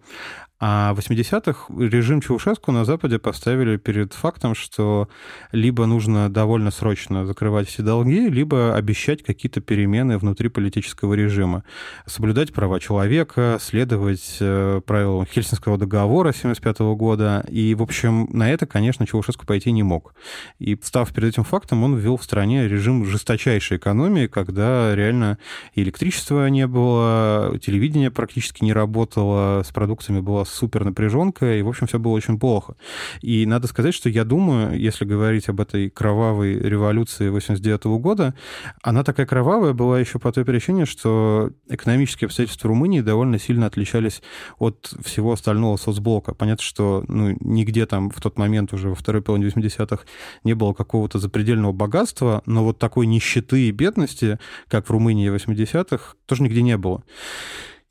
А 0.63 0.93
в 0.93 0.99
80-х 0.99 1.73
режим 1.79 2.21
Чаушеску 2.21 2.71
на 2.71 2.85
Западе 2.85 3.19
поставили 3.19 3.79
перед 3.79 4.13
фактом, 4.13 4.55
что 4.55 5.09
либо 5.53 5.87
нужно 5.87 6.29
довольно 6.29 6.71
срочно 6.71 7.25
закрывать 7.25 7.67
все 7.69 7.83
долги, 7.83 8.29
либо 8.29 8.77
обещать 8.77 9.23
какие-то 9.23 9.63
перемены 9.63 10.19
внутри 10.19 10.51
политического 10.51 11.15
режима. 11.15 11.65
Соблюдать 12.05 12.53
права 12.53 12.79
человека, 12.79 13.57
следовать 13.59 14.37
э, 14.41 14.83
правилам 14.85 15.25
Хельсинского 15.25 15.79
договора 15.79 16.35
75 16.35 16.81
года. 16.81 17.43
И, 17.49 17.75
в 17.75 17.81
общем, 17.81 18.29
на 18.31 18.51
это, 18.51 18.67
конечно, 18.67 19.07
Чаушеску 19.07 19.47
пойти 19.47 19.73
не 19.73 19.83
мог. 19.83 20.15
И, 20.59 20.79
став 20.83 21.11
перед 21.15 21.31
этим 21.31 21.45
фактом, 21.45 21.85
он 21.85 21.97
ввел 21.97 22.19
в 22.19 22.23
стране 22.23 22.69
режим 22.69 23.07
жесточайшей 23.07 23.79
экономии, 23.79 24.27
когда 24.27 24.95
реально 24.95 25.39
и 25.75 25.83
электричества 25.83 26.47
не 26.49 26.67
было, 26.67 27.59
телевидение 27.63 28.11
практически 28.11 28.63
не 28.63 28.75
работало, 28.75 29.63
с 29.63 29.73
продуктами 29.73 30.21
была 30.21 30.45
супер 30.51 30.85
напряженка, 30.85 31.55
и, 31.55 31.63
в 31.63 31.69
общем, 31.69 31.87
все 31.87 31.99
было 31.99 32.13
очень 32.13 32.39
плохо. 32.39 32.77
И 33.21 33.47
надо 33.47 33.67
сказать, 33.67 33.95
что 33.95 34.09
я 34.09 34.25
думаю, 34.25 34.79
если 34.79 35.05
говорить 35.05 35.49
об 35.49 35.61
этой 35.61 35.91
кровавой 35.91 36.59
революции 36.59 37.29
89 37.29 37.87
-го 37.87 37.99
года, 37.99 38.35
она 38.83 39.05
такая 39.05 39.27
кровавая 39.27 39.73
была 39.73 40.01
еще 40.01 40.19
по 40.19 40.33
той 40.33 40.45
причине, 40.45 40.87
что 40.87 41.51
экономические 41.69 42.27
обстоятельства 42.27 42.69
Румынии 42.69 43.01
довольно 43.01 43.39
сильно 43.39 43.67
отличались 43.67 44.23
от 44.59 44.93
всего 45.05 45.33
остального 45.33 45.77
соцблока. 45.77 46.35
Понятно, 46.35 46.65
что 46.65 47.05
ну, 47.09 47.37
нигде 47.41 47.87
там 47.87 48.11
в 48.11 48.21
тот 48.21 48.39
момент 48.39 48.73
уже 48.73 48.89
во 48.89 48.95
второй 48.95 49.23
половине 49.23 49.49
80-х 49.51 50.05
не 50.45 50.55
было 50.55 50.73
какого-то 50.73 51.19
запредельного 51.19 51.73
богатства, 51.73 52.43
но 52.47 52.65
вот 52.65 52.79
такой 52.79 53.07
нищеты 53.07 53.69
и 53.69 53.71
бедности, 53.71 54.39
как 54.69 54.87
в 54.87 54.91
Румынии 54.91 55.35
80-х, 55.35 56.15
тоже 56.27 56.43
нигде 56.43 56.63
не 56.63 56.77
было. 56.77 57.03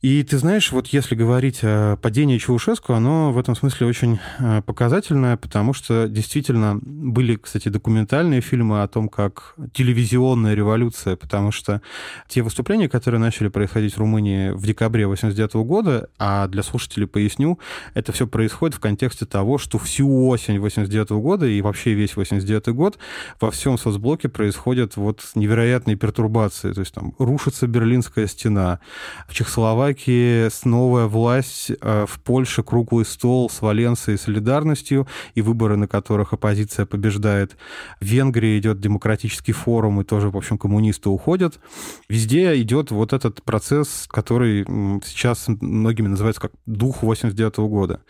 И 0.01 0.23
ты 0.23 0.37
знаешь, 0.37 0.71
вот 0.71 0.87
если 0.87 1.13
говорить 1.13 1.59
о 1.61 1.97
падении 1.97 2.37
Чаушеску, 2.37 2.93
оно 2.93 3.33
в 3.33 3.37
этом 3.37 3.53
смысле 3.53 3.87
очень 3.87 4.17
э, 4.39 4.61
показательное, 4.61 5.35
потому 5.35 5.73
что 5.73 6.07
действительно 6.07 6.79
были, 6.81 7.35
кстати, 7.35 7.67
документальные 7.67 8.39
фильмы 8.39 8.81
о 8.81 8.87
том, 8.87 9.09
как 9.09 9.55
телевизионная 9.73 10.53
революция, 10.53 11.17
потому 11.17 11.51
что 11.51 11.81
те 12.29 12.43
выступления, 12.43 12.87
которые 12.87 13.19
начали 13.19 13.49
происходить 13.49 13.95
в 13.95 13.97
Румынии 13.97 14.51
в 14.51 14.65
декабре 14.65 15.05
89 15.05 15.55
года, 15.65 16.09
а 16.17 16.47
для 16.47 16.63
слушателей 16.63 17.05
поясню, 17.05 17.59
это 17.93 18.13
все 18.13 18.25
происходит 18.25 18.77
в 18.77 18.79
контексте 18.79 19.25
того, 19.25 19.57
что 19.57 19.77
всю 19.79 20.27
осень 20.29 20.59
89 20.59 21.09
года 21.09 21.45
и 21.45 21.61
вообще 21.61 21.93
весь 21.93 22.15
89 22.15 22.69
год 22.69 22.97
во 23.41 23.51
всем 23.51 23.77
соцблоке 23.77 24.29
происходят 24.29 24.95
вот 24.95 25.29
невероятные 25.35 25.97
пертурбации, 25.97 26.71
то 26.71 26.79
есть 26.79 26.93
там 26.93 27.15
рушится 27.19 27.67
Берлинская 27.67 28.27
стена, 28.27 28.79
в 29.27 29.33
Чехословакии 29.33 29.88
Словакии 29.89 30.49
новая 30.67 31.07
власть, 31.07 31.71
э, 31.81 32.05
в 32.07 32.19
Польше 32.19 32.61
круглый 32.61 33.05
стол 33.05 33.49
с 33.49 33.61
Валенцией 33.61 34.15
и 34.15 34.19
солидарностью, 34.19 35.07
и 35.33 35.41
выборы, 35.41 35.77
на 35.77 35.87
которых 35.87 36.33
оппозиция 36.33 36.85
побеждает. 36.85 37.57
В 37.99 38.05
Венгрии 38.05 38.59
идет 38.59 38.79
демократический 38.79 39.51
форум, 39.51 40.01
и 40.01 40.03
тоже, 40.03 40.29
в 40.29 40.37
общем, 40.37 40.59
коммунисты 40.59 41.09
уходят. 41.09 41.59
Везде 42.07 42.61
идет 42.61 42.91
вот 42.91 43.13
этот 43.13 43.41
процесс, 43.41 44.05
который 44.07 44.63
сейчас 45.03 45.47
многими 45.47 46.07
называется 46.07 46.41
как 46.41 46.51
дух 46.67 47.01
89 47.01 47.57
-го 47.57 47.67
года. 47.67 48.01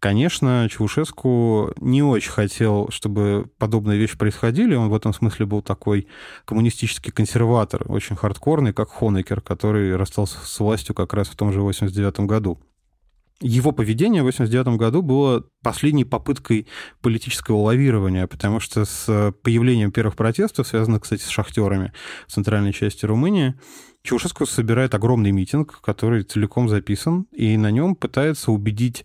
Конечно, 0.00 0.68
Чаушеску 0.70 1.72
не 1.80 2.02
очень 2.02 2.32
хотел, 2.32 2.88
чтобы 2.90 3.46
подобные 3.58 3.98
вещи 3.98 4.18
происходили. 4.18 4.74
Он 4.74 4.90
в 4.90 4.94
этом 4.94 5.14
смысле 5.14 5.46
был 5.46 5.62
такой 5.62 6.06
коммунистический 6.44 7.10
консерватор, 7.10 7.84
очень 7.90 8.16
хардкорный, 8.16 8.74
как 8.74 8.90
Хонекер, 8.90 9.40
который 9.40 9.96
расстался 9.96 10.38
с 10.44 10.60
властью 10.60 10.94
как 10.94 11.14
раз 11.14 11.21
раз 11.22 11.28
в 11.28 11.36
том 11.36 11.52
же 11.52 11.60
89 11.60 12.20
году. 12.20 12.58
Его 13.40 13.72
поведение 13.72 14.22
в 14.22 14.26
89 14.26 14.78
году 14.78 15.02
было 15.02 15.44
последней 15.62 16.04
попыткой 16.04 16.68
политического 17.00 17.56
лавирования, 17.56 18.28
потому 18.28 18.60
что 18.60 18.84
с 18.84 19.34
появлением 19.42 19.90
первых 19.90 20.14
протестов, 20.14 20.68
связанных, 20.68 21.02
кстати, 21.02 21.22
с 21.22 21.28
шахтерами 21.28 21.92
в 22.28 22.32
центральной 22.32 22.72
части 22.72 23.04
Румынии, 23.04 23.54
Чаушеску 24.04 24.46
собирает 24.46 24.94
огромный 24.94 25.32
митинг, 25.32 25.80
который 25.80 26.22
целиком 26.24 26.68
записан, 26.68 27.26
и 27.32 27.56
на 27.56 27.70
нем 27.70 27.94
пытается 27.96 28.52
убедить 28.52 29.04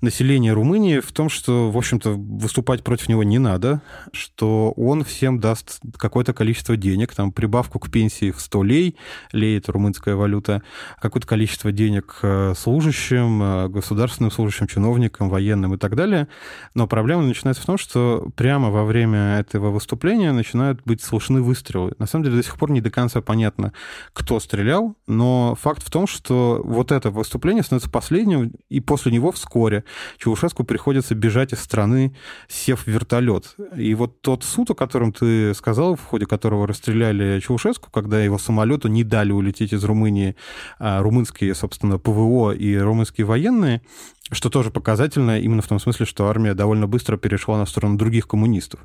население 0.00 0.52
Румынии 0.52 1.00
в 1.00 1.10
том, 1.12 1.28
что, 1.28 1.70
в 1.70 1.76
общем-то, 1.76 2.12
выступать 2.12 2.84
против 2.84 3.08
него 3.08 3.22
не 3.22 3.38
надо, 3.38 3.82
что 4.12 4.72
он 4.76 5.04
всем 5.04 5.40
даст 5.40 5.80
какое-то 5.96 6.32
количество 6.32 6.76
денег, 6.76 7.14
там, 7.14 7.32
прибавку 7.32 7.78
к 7.78 7.90
пенсии 7.90 8.30
в 8.30 8.40
100 8.40 8.62
лей, 8.62 8.96
лей— 9.32 9.58
это 9.58 9.72
румынская 9.72 10.14
валюта, 10.14 10.62
какое-то 11.00 11.26
количество 11.26 11.72
денег 11.72 12.18
э, 12.22 12.54
служащим, 12.56 13.42
э, 13.42 13.68
государственным 13.68 14.30
служащим, 14.30 14.66
чиновникам, 14.66 15.28
военным 15.28 15.74
и 15.74 15.78
так 15.78 15.96
далее. 15.96 16.28
Но 16.74 16.86
проблема 16.86 17.22
начинается 17.22 17.62
в 17.62 17.66
том, 17.66 17.78
что 17.78 18.30
прямо 18.36 18.70
во 18.70 18.84
время 18.84 19.38
этого 19.38 19.70
выступления 19.70 20.32
начинают 20.32 20.80
быть 20.84 21.02
слышны 21.02 21.42
выстрелы. 21.42 21.94
На 21.98 22.06
самом 22.06 22.24
деле 22.24 22.36
до 22.36 22.42
сих 22.42 22.56
пор 22.56 22.70
не 22.70 22.80
до 22.80 22.90
конца 22.90 23.20
понятно, 23.20 23.72
кто 24.12 24.38
стрелял, 24.38 24.96
но 25.06 25.56
факт 25.60 25.82
в 25.84 25.90
том, 25.90 26.06
что 26.06 26.60
вот 26.64 26.92
это 26.92 27.10
выступление 27.10 27.62
становится 27.62 27.90
последним, 27.90 28.52
и 28.68 28.80
после 28.80 29.12
него 29.12 29.32
вскоре 29.32 29.84
Чаушеску 30.18 30.64
приходится 30.64 31.14
бежать 31.14 31.52
из 31.52 31.60
страны, 31.60 32.14
сев 32.48 32.84
в 32.84 32.86
вертолет. 32.86 33.56
И 33.76 33.94
вот 33.94 34.20
тот 34.20 34.44
суд, 34.44 34.70
о 34.70 34.74
котором 34.74 35.12
ты 35.12 35.54
сказал, 35.54 35.96
в 35.96 36.04
ходе 36.04 36.26
которого 36.26 36.66
расстреляли 36.66 37.40
Чаушеску, 37.40 37.90
когда 37.90 38.20
его 38.20 38.38
самолету 38.38 38.88
не 38.88 39.04
дали 39.04 39.32
улететь 39.32 39.72
из 39.72 39.84
Румынии 39.84 40.36
а 40.78 41.02
румынские, 41.02 41.54
собственно, 41.54 41.98
ПВО 41.98 42.52
и 42.52 42.76
румынские 42.76 43.26
военные, 43.26 43.82
что 44.30 44.50
тоже 44.50 44.70
показательно 44.70 45.38
именно 45.40 45.62
в 45.62 45.68
том 45.68 45.78
смысле, 45.78 46.06
что 46.06 46.28
армия 46.28 46.54
довольно 46.54 46.86
быстро 46.86 47.16
перешла 47.16 47.58
на 47.58 47.66
сторону 47.66 47.96
других 47.96 48.28
коммунистов, 48.28 48.80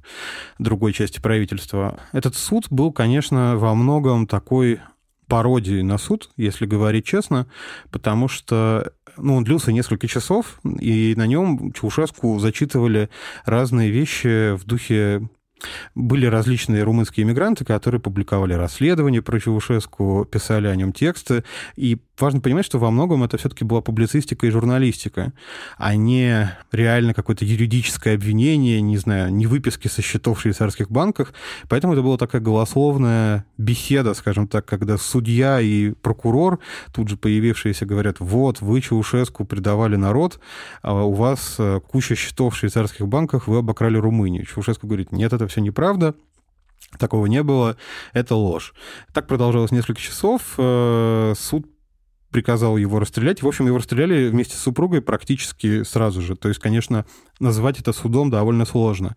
другой 0.59 0.93
части 0.93 1.19
правительства. 1.19 1.99
Этот 2.11 2.35
суд 2.35 2.67
был, 2.69 2.91
конечно, 2.91 3.57
во 3.57 3.75
многом 3.75 4.27
такой 4.27 4.79
пародией 5.27 5.83
на 5.83 5.97
суд, 5.97 6.29
если 6.37 6.65
говорить 6.65 7.05
честно, 7.05 7.47
потому 7.91 8.27
что 8.27 8.93
ну, 9.17 9.35
он 9.35 9.43
длился 9.43 9.71
несколько 9.71 10.07
часов, 10.07 10.59
и 10.79 11.13
на 11.17 11.27
нем 11.27 11.71
Чаушеску 11.73 12.39
зачитывали 12.39 13.09
разные 13.45 13.89
вещи 13.89 14.55
в 14.55 14.65
духе 14.65 15.27
были 15.95 16.25
различные 16.25 16.83
румынские 16.83 17.23
иммигранты, 17.25 17.65
которые 17.65 18.01
публиковали 18.01 18.53
расследования 18.53 19.21
про 19.21 19.39
Чаушеску, 19.39 20.27
писали 20.29 20.67
о 20.67 20.75
нем 20.75 20.91
тексты, 20.91 21.43
и 21.75 21.99
важно 22.19 22.41
понимать, 22.41 22.65
что 22.65 22.79
во 22.79 22.91
многом 22.91 23.23
это 23.23 23.37
все-таки 23.37 23.63
была 23.63 23.81
публицистика 23.81 24.45
и 24.45 24.49
журналистика, 24.49 25.33
а 25.77 25.95
не 25.95 26.55
реально 26.71 27.13
какое-то 27.13 27.45
юридическое 27.45 28.15
обвинение, 28.15 28.81
не 28.81 28.97
знаю, 28.97 29.33
не 29.33 29.47
выписки 29.47 29.87
со 29.87 30.01
счетов 30.01 30.37
в 30.37 30.41
швейцарских 30.41 30.91
банках. 30.91 31.33
Поэтому 31.69 31.93
это 31.93 32.01
была 32.01 32.17
такая 32.17 32.41
голословная 32.41 33.45
беседа, 33.57 34.13
скажем 34.13 34.47
так, 34.47 34.65
когда 34.65 34.97
судья 34.97 35.59
и 35.59 35.91
прокурор, 35.91 36.59
тут 36.93 37.09
же 37.09 37.17
появившиеся, 37.17 37.85
говорят, 37.85 38.19
вот, 38.19 38.61
вы 38.61 38.81
Чаушеску 38.81 39.45
предавали 39.45 39.95
народ, 39.95 40.39
а 40.81 41.03
у 41.03 41.13
вас 41.13 41.55
э, 41.57 41.79
куча 41.79 42.15
счетов 42.15 42.53
в 42.53 42.57
швейцарских 42.57 43.07
банках, 43.07 43.47
вы 43.47 43.59
обокрали 43.59 43.97
Румынию. 43.97 44.45
Чаушеску 44.45 44.87
говорит, 44.87 45.11
нет, 45.11 45.33
это 45.33 45.47
все 45.47 45.61
неправда, 45.61 46.15
Такого 46.99 47.25
не 47.25 47.41
было, 47.41 47.75
это 48.13 48.35
ложь. 48.35 48.73
Так 49.13 49.25
продолжалось 49.27 49.71
несколько 49.71 49.99
часов. 49.99 50.53
Э, 50.57 51.33
суд 51.35 51.65
приказал 52.33 52.75
его 52.75 52.99
расстрелять. 52.99 53.41
В 53.41 53.47
общем, 53.47 53.67
его 53.67 53.77
расстреляли 53.77 54.27
вместе 54.27 54.57
с 54.57 54.59
супругой 54.59 55.01
практически 55.01 55.83
сразу 55.83 56.21
же. 56.21 56.35
То 56.35 56.49
есть, 56.49 56.59
конечно, 56.59 57.05
назвать 57.39 57.79
это 57.79 57.93
судом 57.93 58.29
довольно 58.29 58.65
сложно. 58.65 59.15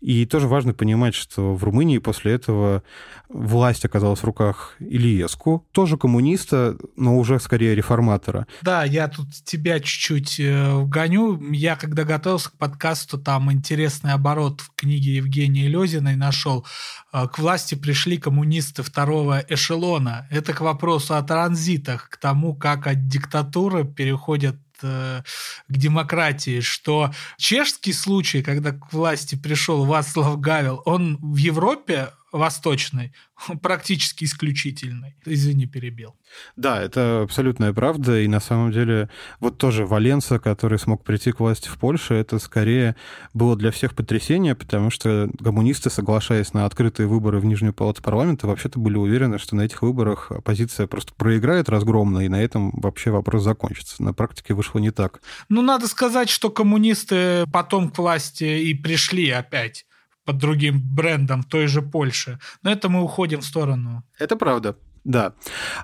И 0.00 0.24
тоже 0.26 0.46
важно 0.46 0.74
понимать, 0.74 1.14
что 1.14 1.54
в 1.54 1.64
Румынии 1.64 1.98
после 1.98 2.32
этого 2.32 2.84
власть 3.28 3.84
оказалась 3.84 4.20
в 4.20 4.24
руках 4.24 4.74
Ильеску, 4.80 5.66
тоже 5.72 5.96
коммуниста, 5.96 6.76
но 6.96 7.16
уже 7.16 7.38
скорее 7.40 7.74
реформатора. 7.74 8.46
Да, 8.62 8.84
я 8.84 9.08
тут 9.08 9.28
тебя 9.44 9.80
чуть-чуть 9.80 10.40
э, 10.40 10.82
гоню. 10.84 11.40
Я, 11.52 11.76
когда 11.76 12.04
готовился 12.04 12.50
к 12.50 12.54
подкасту, 12.54 13.18
там 13.18 13.52
интересный 13.52 14.12
оборот 14.12 14.60
в 14.62 14.74
книге 14.74 15.16
Евгения 15.16 15.68
Лезиной 15.68 16.16
нашел. 16.16 16.66
Э, 17.12 17.26
к 17.28 17.38
власти 17.38 17.74
пришли 17.74 18.16
коммунисты 18.16 18.82
второго 18.82 19.44
эшелона. 19.48 20.26
Это 20.30 20.52
к 20.54 20.60
вопросу 20.60 21.14
о 21.14 21.22
транзитах, 21.22 22.08
к 22.08 22.16
тому, 22.16 22.54
как 22.54 22.86
от 22.86 23.08
диктатуры 23.08 23.84
переходят 23.84 24.56
э, 24.82 25.22
к 25.68 25.72
демократии, 25.76 26.60
что 26.60 27.12
чешский 27.36 27.92
случай, 27.92 28.42
когда 28.42 28.72
к 28.72 28.92
власти 28.92 29.34
пришел 29.34 29.84
Вацлав 29.84 30.40
Гавел, 30.40 30.82
он 30.86 31.18
в 31.20 31.36
Европе 31.36 32.08
восточной 32.32 33.12
практически 33.62 34.24
исключительный. 34.24 35.16
Извини, 35.24 35.66
перебил. 35.66 36.16
Да, 36.56 36.82
это 36.82 37.22
абсолютная 37.22 37.72
правда. 37.72 38.20
И 38.20 38.28
на 38.28 38.40
самом 38.40 38.72
деле 38.72 39.08
вот 39.40 39.58
тоже 39.58 39.86
Валенса, 39.86 40.38
который 40.38 40.78
смог 40.78 41.04
прийти 41.04 41.32
к 41.32 41.40
власти 41.40 41.68
в 41.68 41.78
Польше, 41.78 42.14
это 42.14 42.38
скорее 42.38 42.96
было 43.34 43.56
для 43.56 43.70
всех 43.70 43.94
потрясение, 43.94 44.54
потому 44.54 44.90
что 44.90 45.30
коммунисты, 45.42 45.90
соглашаясь 45.90 46.52
на 46.52 46.64
открытые 46.64 47.06
выборы 47.06 47.40
в 47.40 47.44
Нижнюю 47.44 47.72
палату 47.72 48.02
парламента, 48.02 48.46
вообще-то 48.46 48.78
были 48.78 48.96
уверены, 48.96 49.38
что 49.38 49.56
на 49.56 49.62
этих 49.62 49.82
выборах 49.82 50.30
оппозиция 50.30 50.86
просто 50.86 51.14
проиграет 51.14 51.68
разгромно, 51.68 52.20
и 52.20 52.28
на 52.28 52.42
этом 52.42 52.70
вообще 52.72 53.10
вопрос 53.10 53.42
закончится. 53.42 54.02
На 54.02 54.12
практике 54.12 54.54
вышло 54.54 54.78
не 54.78 54.90
так. 54.90 55.20
Ну, 55.48 55.62
надо 55.62 55.88
сказать, 55.88 56.28
что 56.28 56.50
коммунисты 56.50 57.44
потом 57.52 57.90
к 57.90 57.98
власти 57.98 58.44
и 58.44 58.74
пришли 58.74 59.30
опять 59.30 59.86
под 60.28 60.36
другим 60.36 60.82
брендом 60.82 61.42
той 61.42 61.68
же 61.68 61.80
Польши. 61.80 62.38
Но 62.62 62.70
это 62.70 62.90
мы 62.90 63.02
уходим 63.02 63.40
в 63.40 63.46
сторону. 63.46 64.04
Это 64.18 64.36
правда. 64.36 64.76
Да. 65.02 65.32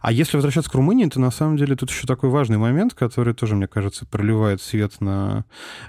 А 0.02 0.12
если 0.12 0.36
возвращаться 0.36 0.70
к 0.70 0.74
Румынии, 0.74 1.08
то 1.08 1.18
на 1.18 1.30
самом 1.30 1.56
деле 1.56 1.76
тут 1.76 1.90
еще 1.90 2.06
такой 2.06 2.28
важный 2.28 2.58
момент, 2.58 2.92
который 2.92 3.32
тоже, 3.32 3.56
мне 3.56 3.66
кажется, 3.66 4.04
проливает 4.04 4.60
свет 4.60 5.00
на 5.00 5.46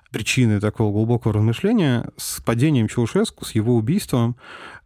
причины 0.10 0.62
такого 0.62 0.94
глубокого 0.94 1.34
размышления. 1.34 2.10
С 2.16 2.40
падением 2.40 2.88
Чаушеску, 2.88 3.44
с 3.44 3.52
его 3.52 3.76
убийством, 3.76 4.38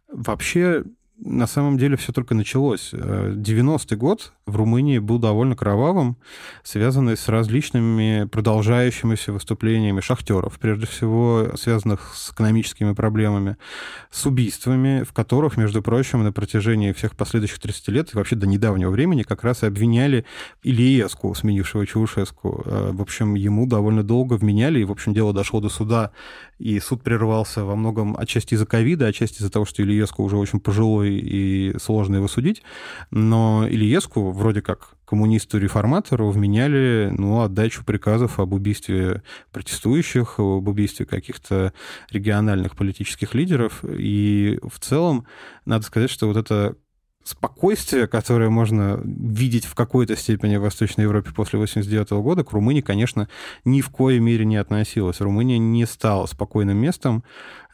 вообще 0.08 0.82
на 1.22 1.46
самом 1.46 1.78
деле 1.78 1.96
все 1.96 2.12
только 2.12 2.34
началось. 2.34 2.92
90-й 2.92 3.96
год 3.96 4.32
в 4.46 4.56
Румынии 4.56 4.98
был 4.98 5.18
довольно 5.18 5.54
кровавым, 5.54 6.16
связанный 6.62 7.16
с 7.16 7.28
различными 7.28 8.24
продолжающимися 8.24 9.32
выступлениями 9.32 10.00
шахтеров, 10.00 10.58
прежде 10.58 10.86
всего 10.86 11.50
связанных 11.56 12.14
с 12.14 12.32
экономическими 12.32 12.94
проблемами, 12.94 13.56
с 14.10 14.26
убийствами, 14.26 15.04
в 15.04 15.12
которых, 15.12 15.56
между 15.56 15.82
прочим, 15.82 16.24
на 16.24 16.32
протяжении 16.32 16.92
всех 16.92 17.16
последующих 17.16 17.60
30 17.60 17.88
лет 17.88 18.12
и 18.12 18.16
вообще 18.16 18.36
до 18.36 18.46
недавнего 18.46 18.90
времени 18.90 19.22
как 19.22 19.44
раз 19.44 19.62
и 19.62 19.66
обвиняли 19.66 20.24
Ильеску, 20.62 21.34
сменившего 21.34 21.86
Чаушеску. 21.86 22.62
Э, 22.64 22.90
в 22.92 23.02
общем, 23.02 23.34
ему 23.34 23.66
довольно 23.66 24.02
долго 24.02 24.34
вменяли, 24.34 24.80
и, 24.80 24.84
в 24.84 24.92
общем, 24.92 25.14
дело 25.14 25.32
дошло 25.32 25.60
до 25.60 25.68
суда, 25.68 26.12
и 26.60 26.78
суд 26.78 27.02
прервался 27.02 27.64
во 27.64 27.74
многом 27.74 28.16
отчасти 28.16 28.54
из-за 28.54 28.66
ковида, 28.66 29.06
отчасти 29.06 29.38
из-за 29.38 29.50
того, 29.50 29.64
что 29.64 29.82
Ильеску 29.82 30.22
уже 30.22 30.36
очень 30.36 30.60
пожилой 30.60 31.14
и 31.14 31.74
сложно 31.80 32.16
его 32.16 32.28
судить, 32.28 32.62
но 33.10 33.66
Ильеску 33.66 34.30
вроде 34.30 34.60
как 34.60 34.90
коммунисту-реформатору 35.06 36.30
вменяли 36.30 37.12
ну, 37.16 37.40
отдачу 37.40 37.84
приказов 37.84 38.38
об 38.38 38.52
убийстве 38.52 39.22
протестующих, 39.50 40.38
об 40.38 40.68
убийстве 40.68 41.06
каких-то 41.06 41.72
региональных 42.10 42.76
политических 42.76 43.34
лидеров. 43.34 43.82
И 43.82 44.60
в 44.62 44.78
целом, 44.78 45.26
надо 45.64 45.84
сказать, 45.84 46.10
что 46.10 46.28
вот 46.28 46.36
это 46.36 46.76
спокойствие, 47.30 48.06
которое 48.06 48.50
можно 48.50 49.00
видеть 49.02 49.64
в 49.64 49.74
какой-то 49.74 50.16
степени 50.16 50.56
в 50.56 50.62
Восточной 50.62 51.02
Европе 51.02 51.30
после 51.34 51.58
89 51.58 52.10
года, 52.22 52.44
к 52.44 52.52
Румынии, 52.52 52.80
конечно, 52.80 53.28
ни 53.64 53.80
в 53.80 53.90
коей 53.90 54.18
мере 54.18 54.44
не 54.44 54.56
относилось. 54.56 55.20
Румыния 55.20 55.58
не 55.58 55.86
стала 55.86 56.26
спокойным 56.26 56.76
местом 56.76 57.24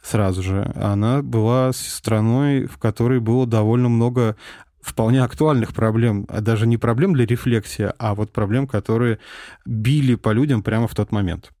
сразу 0.03 0.43
же. 0.43 0.71
Она 0.75 1.21
была 1.21 1.73
страной, 1.73 2.65
в 2.65 2.77
которой 2.77 3.19
было 3.19 3.45
довольно 3.45 3.89
много 3.89 4.35
вполне 4.79 5.21
актуальных 5.23 5.73
проблем, 5.73 6.25
а 6.29 6.39
даже 6.41 6.65
не 6.65 6.77
проблем 6.77 7.13
для 7.13 7.25
рефлексии, 7.25 7.91
а 7.97 8.15
вот 8.15 8.31
проблем, 8.31 8.67
которые 8.67 9.19
били 9.65 10.15
по 10.15 10.29
людям 10.29 10.63
прямо 10.63 10.87
в 10.87 10.95
тот 10.95 11.11
момент. 11.11 11.51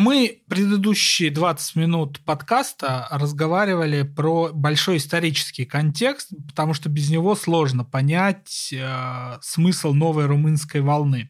Мы 0.00 0.42
предыдущие 0.48 1.28
20 1.28 1.74
минут 1.74 2.20
подкаста 2.20 3.08
разговаривали 3.10 4.02
про 4.02 4.50
большой 4.52 4.98
исторический 4.98 5.64
контекст, 5.64 6.30
потому 6.46 6.72
что 6.72 6.88
без 6.88 7.10
него 7.10 7.34
сложно 7.34 7.84
понять 7.84 8.72
э, 8.72 9.38
смысл 9.42 9.92
новой 9.92 10.26
румынской 10.26 10.82
волны 10.82 11.28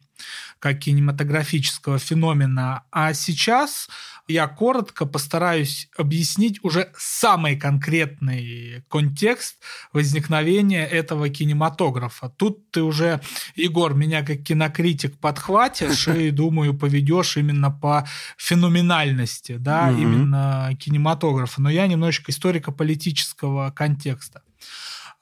как 0.59 0.79
кинематографического 0.79 1.99
феномена. 1.99 2.83
А 2.91 3.13
сейчас 3.13 3.89
я 4.27 4.47
коротко 4.47 5.05
постараюсь 5.05 5.89
объяснить 5.97 6.59
уже 6.63 6.91
самый 6.97 7.55
конкретный 7.55 8.83
контекст 8.89 9.55
возникновения 9.91 10.85
этого 10.85 11.29
кинематографа. 11.29 12.29
Тут 12.29 12.69
ты 12.71 12.83
уже, 12.83 13.21
Егор, 13.55 13.93
меня 13.93 14.23
как 14.23 14.43
кинокритик 14.43 15.17
подхватишь 15.17 16.07
и, 16.07 16.29
думаю, 16.31 16.75
поведешь 16.77 17.37
именно 17.37 17.71
по 17.71 18.07
феноменальности, 18.37 19.57
да, 19.57 19.89
именно 19.89 20.71
кинематографа. 20.79 21.61
Но 21.61 21.69
я 21.69 21.87
немножечко 21.87 22.31
историко-политического 22.31 23.71
контекста 23.71 24.43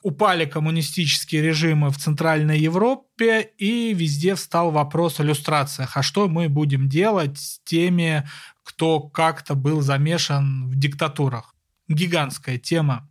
упали 0.07 0.45
коммунистические 0.45 1.41
режимы 1.41 1.89
в 1.89 1.97
Центральной 1.97 2.57
Европе, 2.57 3.41
и 3.57 3.93
везде 3.93 4.35
встал 4.35 4.71
вопрос 4.71 5.19
о 5.19 5.23
иллюстрациях. 5.23 5.97
А 5.97 6.01
что 6.01 6.29
мы 6.29 6.47
будем 6.47 6.87
делать 6.87 7.37
с 7.37 7.59
теми, 7.65 8.25
кто 8.63 9.01
как-то 9.01 9.53
был 9.53 9.81
замешан 9.81 10.69
в 10.69 10.79
диктатурах? 10.79 11.53
Гигантская 11.89 12.57
тема. 12.57 13.09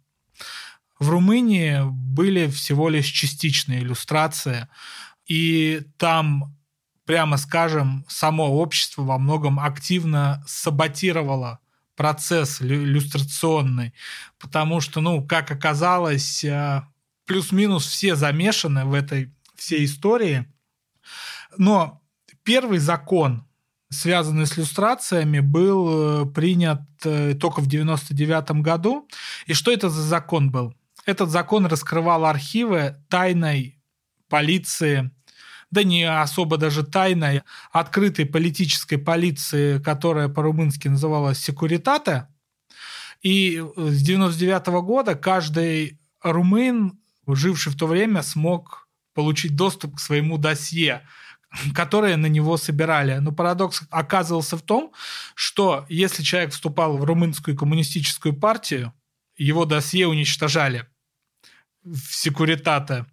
В 0.98 1.11
Румынии 1.11 1.82
были 1.85 2.48
всего 2.48 2.88
лишь 2.88 3.09
частичные 3.09 3.80
иллюстрации, 3.80 4.66
и 5.26 5.82
там, 5.98 6.56
прямо 7.04 7.37
скажем, 7.37 8.06
само 8.09 8.46
общество 8.59 9.02
во 9.02 9.18
многом 9.18 9.61
активно 9.61 10.42
саботировало 10.46 11.59
процесс 11.96 12.61
иллюстрационный, 12.61 13.94
потому 14.38 14.80
что, 14.80 15.00
ну, 15.00 15.26
как 15.26 15.50
оказалось, 15.50 16.44
э, 16.44 16.82
плюс-минус 17.24 17.87
все 17.87 18.14
замешаны 18.14 18.85
в 18.85 18.94
этой 18.94 19.32
всей 19.56 19.87
истории. 19.87 20.46
Но 21.56 22.02
первый 22.42 22.78
закон, 22.78 23.46
связанный 23.88 24.46
с 24.46 24.56
иллюстрациями, 24.56 25.40
был 25.40 26.22
э, 26.22 26.26
принят 26.26 26.82
э, 27.04 27.35
только 27.35 27.61
в 27.61 27.66
99 27.66 28.62
году. 28.62 29.09
И 29.46 29.54
что 29.54 29.72
это 29.72 29.88
за 29.88 30.02
закон 30.02 30.50
был? 30.50 30.74
Этот 31.06 31.30
закон 31.30 31.66
раскрывал 31.66 32.26
архивы 32.26 32.96
тайной 33.09 33.80
полиции 34.28 35.11
да 35.70 35.83
не 35.83 36.05
особо 36.05 36.57
даже 36.57 36.85
тайной, 36.85 37.42
открытой 37.72 38.26
политической 38.26 38.96
полиции, 38.96 39.79
которая 39.79 40.29
по-румынски 40.29 40.88
называлась 40.88 41.38
«Секуритата». 41.38 42.29
И 43.22 43.62
с 43.76 44.02
99 44.02 44.66
года 44.85 45.14
каждый 45.14 45.98
румын, 46.22 46.98
живший 47.26 47.72
в 47.72 47.76
то 47.76 47.87
время, 47.87 48.22
смог 48.22 48.88
получить 49.14 49.57
доступ 49.57 49.96
к 49.96 50.00
своему 50.00 50.38
досье, 50.38 51.02
которые 51.74 52.16
на 52.16 52.26
него 52.26 52.57
собирали. 52.57 53.18
Но 53.18 53.33
парадокс 53.33 53.83
оказывался 53.90 54.57
в 54.57 54.62
том, 54.62 54.92
что 55.35 55.87
если 55.88 56.22
человек 56.22 56.52
вступал 56.52 56.98
в 56.98 57.05
румынскую 57.05 57.57
коммунистическую 57.57 58.35
партию, 58.35 58.92
его 59.37 59.64
досье 59.64 60.07
уничтожали 60.07 60.87
в 61.83 62.14
секуритата. 62.14 63.07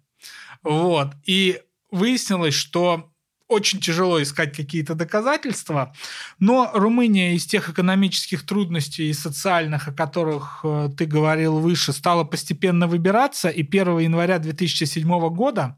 Вот. 0.62 1.14
И 1.24 1.60
выяснилось, 1.94 2.54
что 2.54 3.10
очень 3.48 3.80
тяжело 3.80 4.22
искать 4.22 4.56
какие-то 4.56 4.94
доказательства, 4.94 5.94
но 6.38 6.70
Румыния 6.74 7.34
из 7.34 7.44
тех 7.46 7.68
экономических 7.68 8.44
трудностей 8.44 9.10
и 9.10 9.12
социальных, 9.12 9.88
о 9.88 9.92
которых 9.92 10.60
э, 10.64 10.88
ты 10.96 11.04
говорил 11.04 11.58
выше, 11.58 11.92
стала 11.92 12.24
постепенно 12.24 12.86
выбираться, 12.86 13.48
и 13.48 13.62
1 13.62 13.98
января 13.98 14.38
2007 14.38 15.06
года 15.34 15.76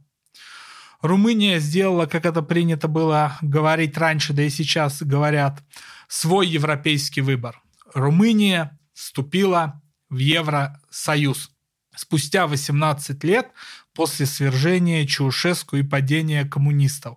Румыния 1.02 1.58
сделала, 1.58 2.06
как 2.06 2.24
это 2.24 2.42
принято 2.42 2.88
было 2.88 3.36
говорить 3.42 3.98
раньше, 3.98 4.32
да 4.32 4.42
и 4.42 4.50
сейчас 4.50 5.02
говорят, 5.02 5.62
свой 6.08 6.46
европейский 6.46 7.20
выбор. 7.20 7.60
Румыния 7.94 8.78
вступила 8.94 9.82
в 10.08 10.18
Евросоюз. 10.18 11.50
Спустя 11.94 12.46
18 12.46 13.24
лет 13.24 13.48
после 13.96 14.26
свержения 14.26 15.06
Чаушеску 15.06 15.76
и 15.76 15.82
падения 15.82 16.44
коммунистов. 16.44 17.16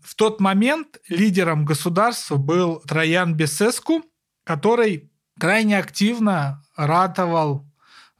В 0.00 0.14
тот 0.16 0.40
момент 0.40 0.98
лидером 1.08 1.64
государства 1.64 2.36
был 2.36 2.80
Троян 2.80 3.34
Бесеску, 3.34 4.02
который 4.44 5.10
крайне 5.38 5.78
активно 5.78 6.62
ратовал 6.76 7.66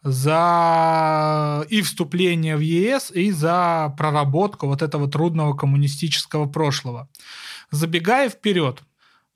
за 0.02 1.66
и 1.68 1.82
вступление 1.82 2.56
в 2.56 2.60
ЕС, 2.60 3.10
и 3.10 3.32
за 3.32 3.92
проработку 3.98 4.66
вот 4.66 4.80
этого 4.80 5.10
трудного 5.10 5.54
коммунистического 5.54 6.46
прошлого. 6.46 7.08
Забегая 7.70 8.30
вперед, 8.30 8.82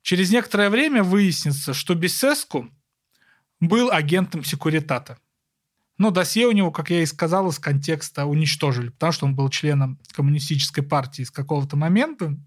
через 0.01 0.31
некоторое 0.31 0.69
время 0.69 1.03
выяснится, 1.03 1.73
что 1.73 1.93
Бесеску 1.93 2.69
был 3.59 3.91
агентом 3.91 4.43
секуритата. 4.43 5.19
Но 5.97 6.11
досье 6.11 6.47
у 6.47 6.51
него, 6.51 6.71
как 6.71 6.89
я 6.89 7.01
и 7.01 7.05
сказал, 7.05 7.49
из 7.49 7.59
контекста 7.59 8.25
уничтожили, 8.25 8.89
потому 8.89 9.11
что 9.13 9.25
он 9.25 9.35
был 9.35 9.49
членом 9.49 9.97
коммунистической 10.11 10.83
партии 10.83 11.23
с 11.23 11.31
какого-то 11.31 11.77
момента. 11.77 12.37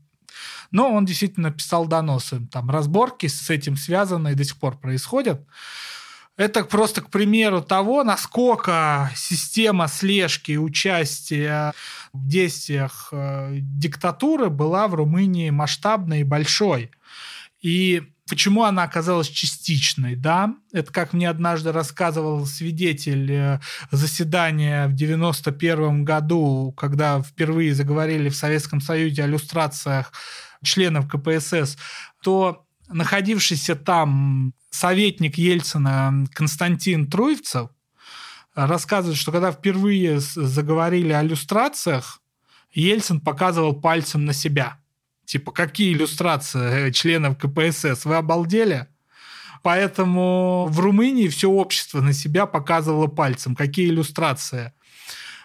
Но 0.70 0.92
он 0.92 1.06
действительно 1.06 1.50
писал 1.50 1.86
доносы. 1.86 2.46
Там 2.52 2.70
разборки 2.70 3.26
с 3.26 3.48
этим 3.48 3.76
связаны 3.76 4.32
и 4.32 4.34
до 4.34 4.44
сих 4.44 4.58
пор 4.58 4.78
происходят. 4.78 5.44
Это 6.36 6.62
просто 6.62 7.00
к 7.00 7.10
примеру 7.10 7.62
того, 7.62 8.04
насколько 8.04 9.10
система 9.16 9.88
слежки 9.88 10.52
и 10.52 10.56
участия 10.56 11.72
в 12.12 12.28
действиях 12.28 13.08
э, 13.10 13.56
диктатуры 13.60 14.48
была 14.48 14.86
в 14.86 14.94
Румынии 14.94 15.50
масштабной 15.50 16.20
и 16.20 16.24
большой. 16.24 16.92
И 17.60 18.12
почему 18.28 18.64
она 18.64 18.82
оказалась 18.82 19.28
частичной, 19.28 20.14
да? 20.14 20.54
Это 20.72 20.92
как 20.92 21.12
мне 21.12 21.28
однажды 21.28 21.72
рассказывал 21.72 22.46
свидетель 22.46 23.32
э, 23.32 23.60
заседания 23.90 24.86
в 24.86 24.94
91 24.94 26.04
году, 26.04 26.72
когда 26.76 27.22
впервые 27.22 27.74
заговорили 27.74 28.28
в 28.28 28.36
Советском 28.36 28.80
Союзе 28.80 29.24
о 29.24 29.26
люстрациях 29.26 30.12
членов 30.62 31.08
КПСС, 31.08 31.76
то 32.22 32.66
находившийся 32.88 33.76
там 33.76 34.52
советник 34.70 35.38
Ельцина 35.38 36.26
Константин 36.32 37.06
Труевцев 37.06 37.70
рассказывает, 38.54 39.18
что 39.18 39.32
когда 39.32 39.52
впервые 39.52 40.20
заговорили 40.20 41.12
о 41.12 41.22
иллюстрациях, 41.22 42.20
Ельцин 42.72 43.20
показывал 43.20 43.74
пальцем 43.74 44.24
на 44.24 44.32
себя. 44.32 44.78
Типа, 45.28 45.52
какие 45.52 45.92
иллюстрации 45.92 46.90
членов 46.90 47.36
КПСС? 47.36 48.06
Вы 48.06 48.16
обалдели? 48.16 48.86
Поэтому 49.62 50.66
в 50.70 50.80
Румынии 50.80 51.28
все 51.28 51.50
общество 51.50 52.00
на 52.00 52.14
себя 52.14 52.46
показывало 52.46 53.08
пальцем, 53.08 53.54
какие 53.54 53.90
иллюстрации. 53.90 54.72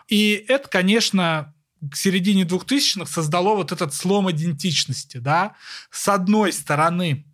И 0.07 0.45
это, 0.47 0.69
конечно, 0.69 1.53
к 1.91 1.97
середине 1.97 2.43
2000-х 2.43 3.11
создало 3.11 3.55
вот 3.55 3.73
этот 3.73 3.93
слом 3.93 4.31
идентичности. 4.31 5.17
Да? 5.17 5.57
С 5.91 6.07
одной 6.07 6.53
стороны, 6.53 7.25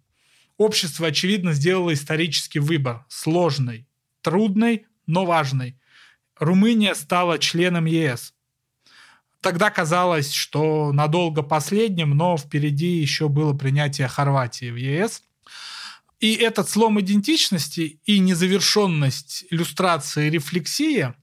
общество, 0.57 1.05
очевидно, 1.05 1.53
сделало 1.53 1.93
исторический 1.93 2.57
выбор. 2.57 3.05
Сложный, 3.09 3.87
трудный, 4.23 4.87
но 5.05 5.23
важный. 5.23 5.79
Румыния 6.39 6.95
стала 6.95 7.37
членом 7.37 7.85
ЕС. 7.85 8.33
Тогда 9.41 9.69
казалось, 9.69 10.33
что 10.33 10.91
надолго 10.91 11.43
последним, 11.43 12.11
но 12.11 12.37
впереди 12.37 12.97
еще 12.97 13.29
было 13.29 13.53
принятие 13.53 14.07
Хорватии 14.07 14.69
в 14.69 14.75
ЕС. 14.75 15.23
И 16.19 16.33
этот 16.33 16.69
слом 16.69 16.99
идентичности 16.99 18.01
и 18.03 18.19
незавершенность 18.19 19.45
иллюстрации 19.49 20.27
и 20.27 20.29
рефлексия 20.29 21.15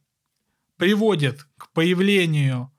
приводит 0.79 1.47
к 1.59 1.71
появлению 1.73 2.73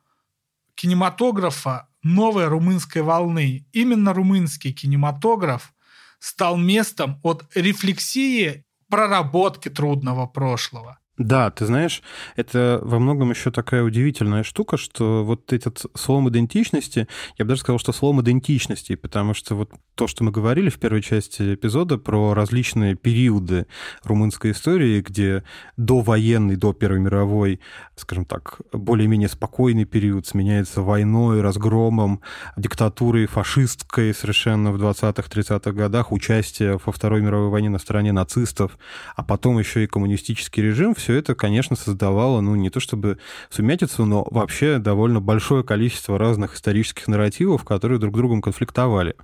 кинематографа 0.73 1.87
новой 2.01 2.47
румынской 2.47 3.03
волны. 3.03 3.67
Именно 3.71 4.13
румынский 4.13 4.73
кинематограф 4.73 5.73
стал 6.19 6.57
местом 6.57 7.19
от 7.21 7.45
рефлексии 7.53 8.65
проработки 8.89 9.69
трудного 9.69 10.25
прошлого. 10.25 10.99
Да, 11.17 11.49
ты 11.49 11.65
знаешь, 11.65 12.03
это 12.35 12.79
во 12.83 12.99
многом 12.99 13.31
еще 13.31 13.49
такая 13.49 13.81
удивительная 13.81 14.43
штука, 14.43 14.77
что 14.77 15.23
вот 15.25 15.51
этот 15.51 15.83
слом 15.95 16.29
идентичности, 16.29 17.07
я 17.39 17.45
бы 17.45 17.49
даже 17.49 17.61
сказал, 17.61 17.79
что 17.79 17.91
слом 17.91 18.21
идентичности, 18.21 18.93
потому 18.93 19.33
что 19.33 19.55
вот 19.55 19.71
то, 19.95 20.05
что 20.05 20.23
мы 20.23 20.29
говорили 20.29 20.69
в 20.69 20.77
первой 20.77 21.01
части 21.01 21.55
эпизода 21.55 21.97
про 21.97 22.35
различные 22.35 22.93
периоды 22.93 23.65
румынской 24.03 24.51
истории, 24.51 25.01
где 25.01 25.43
до 25.75 26.01
военный, 26.01 26.55
до 26.55 26.71
Первой 26.71 26.99
мировой, 26.99 27.61
скажем 27.95 28.25
так, 28.25 28.61
более-менее 28.71 29.27
спокойный 29.27 29.85
период 29.85 30.27
сменяется 30.27 30.83
войной, 30.83 31.41
разгромом, 31.41 32.21
диктатурой 32.57 33.25
фашистской 33.25 34.13
совершенно 34.13 34.71
в 34.71 34.79
20-30-х 34.79 35.71
годах, 35.71 36.11
участие 36.11 36.79
во 36.85 36.91
Второй 36.91 37.21
мировой 37.21 37.49
войне 37.49 37.69
на 37.69 37.79
стороне 37.79 38.11
нацистов, 38.11 38.77
а 39.15 39.23
потом 39.23 39.57
еще 39.57 39.83
и 39.83 39.87
коммунистический 39.87 40.61
режим, 40.61 40.93
все 40.93 41.06
это, 41.13 41.35
конечно, 41.35 41.75
создавало, 41.75 42.41
ну, 42.41 42.55
не 42.55 42.69
то 42.69 42.79
чтобы 42.79 43.17
сумятицу, 43.49 44.05
но 44.05 44.27
вообще 44.29 44.77
довольно 44.79 45.21
большое 45.21 45.63
количество 45.63 46.17
разных 46.17 46.55
исторических 46.55 47.07
нарративов, 47.07 47.63
которые 47.63 47.99
друг 47.99 48.15
с 48.15 48.17
другом 48.17 48.41
конфликтовали. 48.41 49.15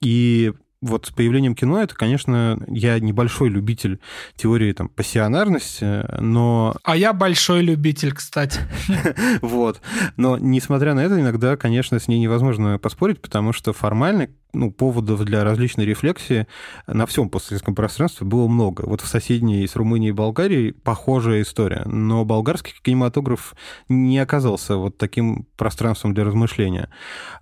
И 0.00 0.52
вот 0.82 1.06
с 1.06 1.10
появлением 1.10 1.54
кино 1.54 1.82
это, 1.82 1.94
конечно, 1.94 2.58
я 2.68 2.98
небольшой 3.00 3.48
любитель 3.48 3.98
теории 4.36 4.72
там 4.72 4.88
пассионарности, 4.88 6.04
но... 6.20 6.76
А 6.84 6.96
я 6.96 7.12
большой 7.12 7.62
любитель, 7.62 8.12
кстати. 8.12 8.60
Вот. 9.42 9.80
Но, 10.16 10.36
несмотря 10.38 10.94
на 10.94 11.00
это, 11.00 11.20
иногда, 11.20 11.56
конечно, 11.56 11.98
с 11.98 12.08
ней 12.08 12.18
невозможно 12.18 12.78
поспорить, 12.78 13.20
потому 13.20 13.52
что 13.52 13.72
формально 13.72 14.28
ну, 14.52 14.70
поводов 14.70 15.24
для 15.24 15.44
различной 15.44 15.84
рефлексии 15.84 16.46
на 16.86 17.06
всем 17.06 17.28
постсоветском 17.28 17.74
пространстве 17.74 18.26
было 18.26 18.48
много. 18.48 18.82
Вот 18.86 19.00
в 19.00 19.06
соседней 19.06 19.66
с 19.66 19.76
Румынией 19.76 20.10
и 20.10 20.12
Болгарией 20.12 20.72
похожая 20.72 21.42
история. 21.42 21.82
Но 21.84 22.24
болгарский 22.24 22.74
кинематограф 22.82 23.54
не 23.88 24.18
оказался 24.18 24.76
вот 24.76 24.96
таким 24.96 25.46
пространством 25.56 26.14
для 26.14 26.24
размышления. 26.24 26.88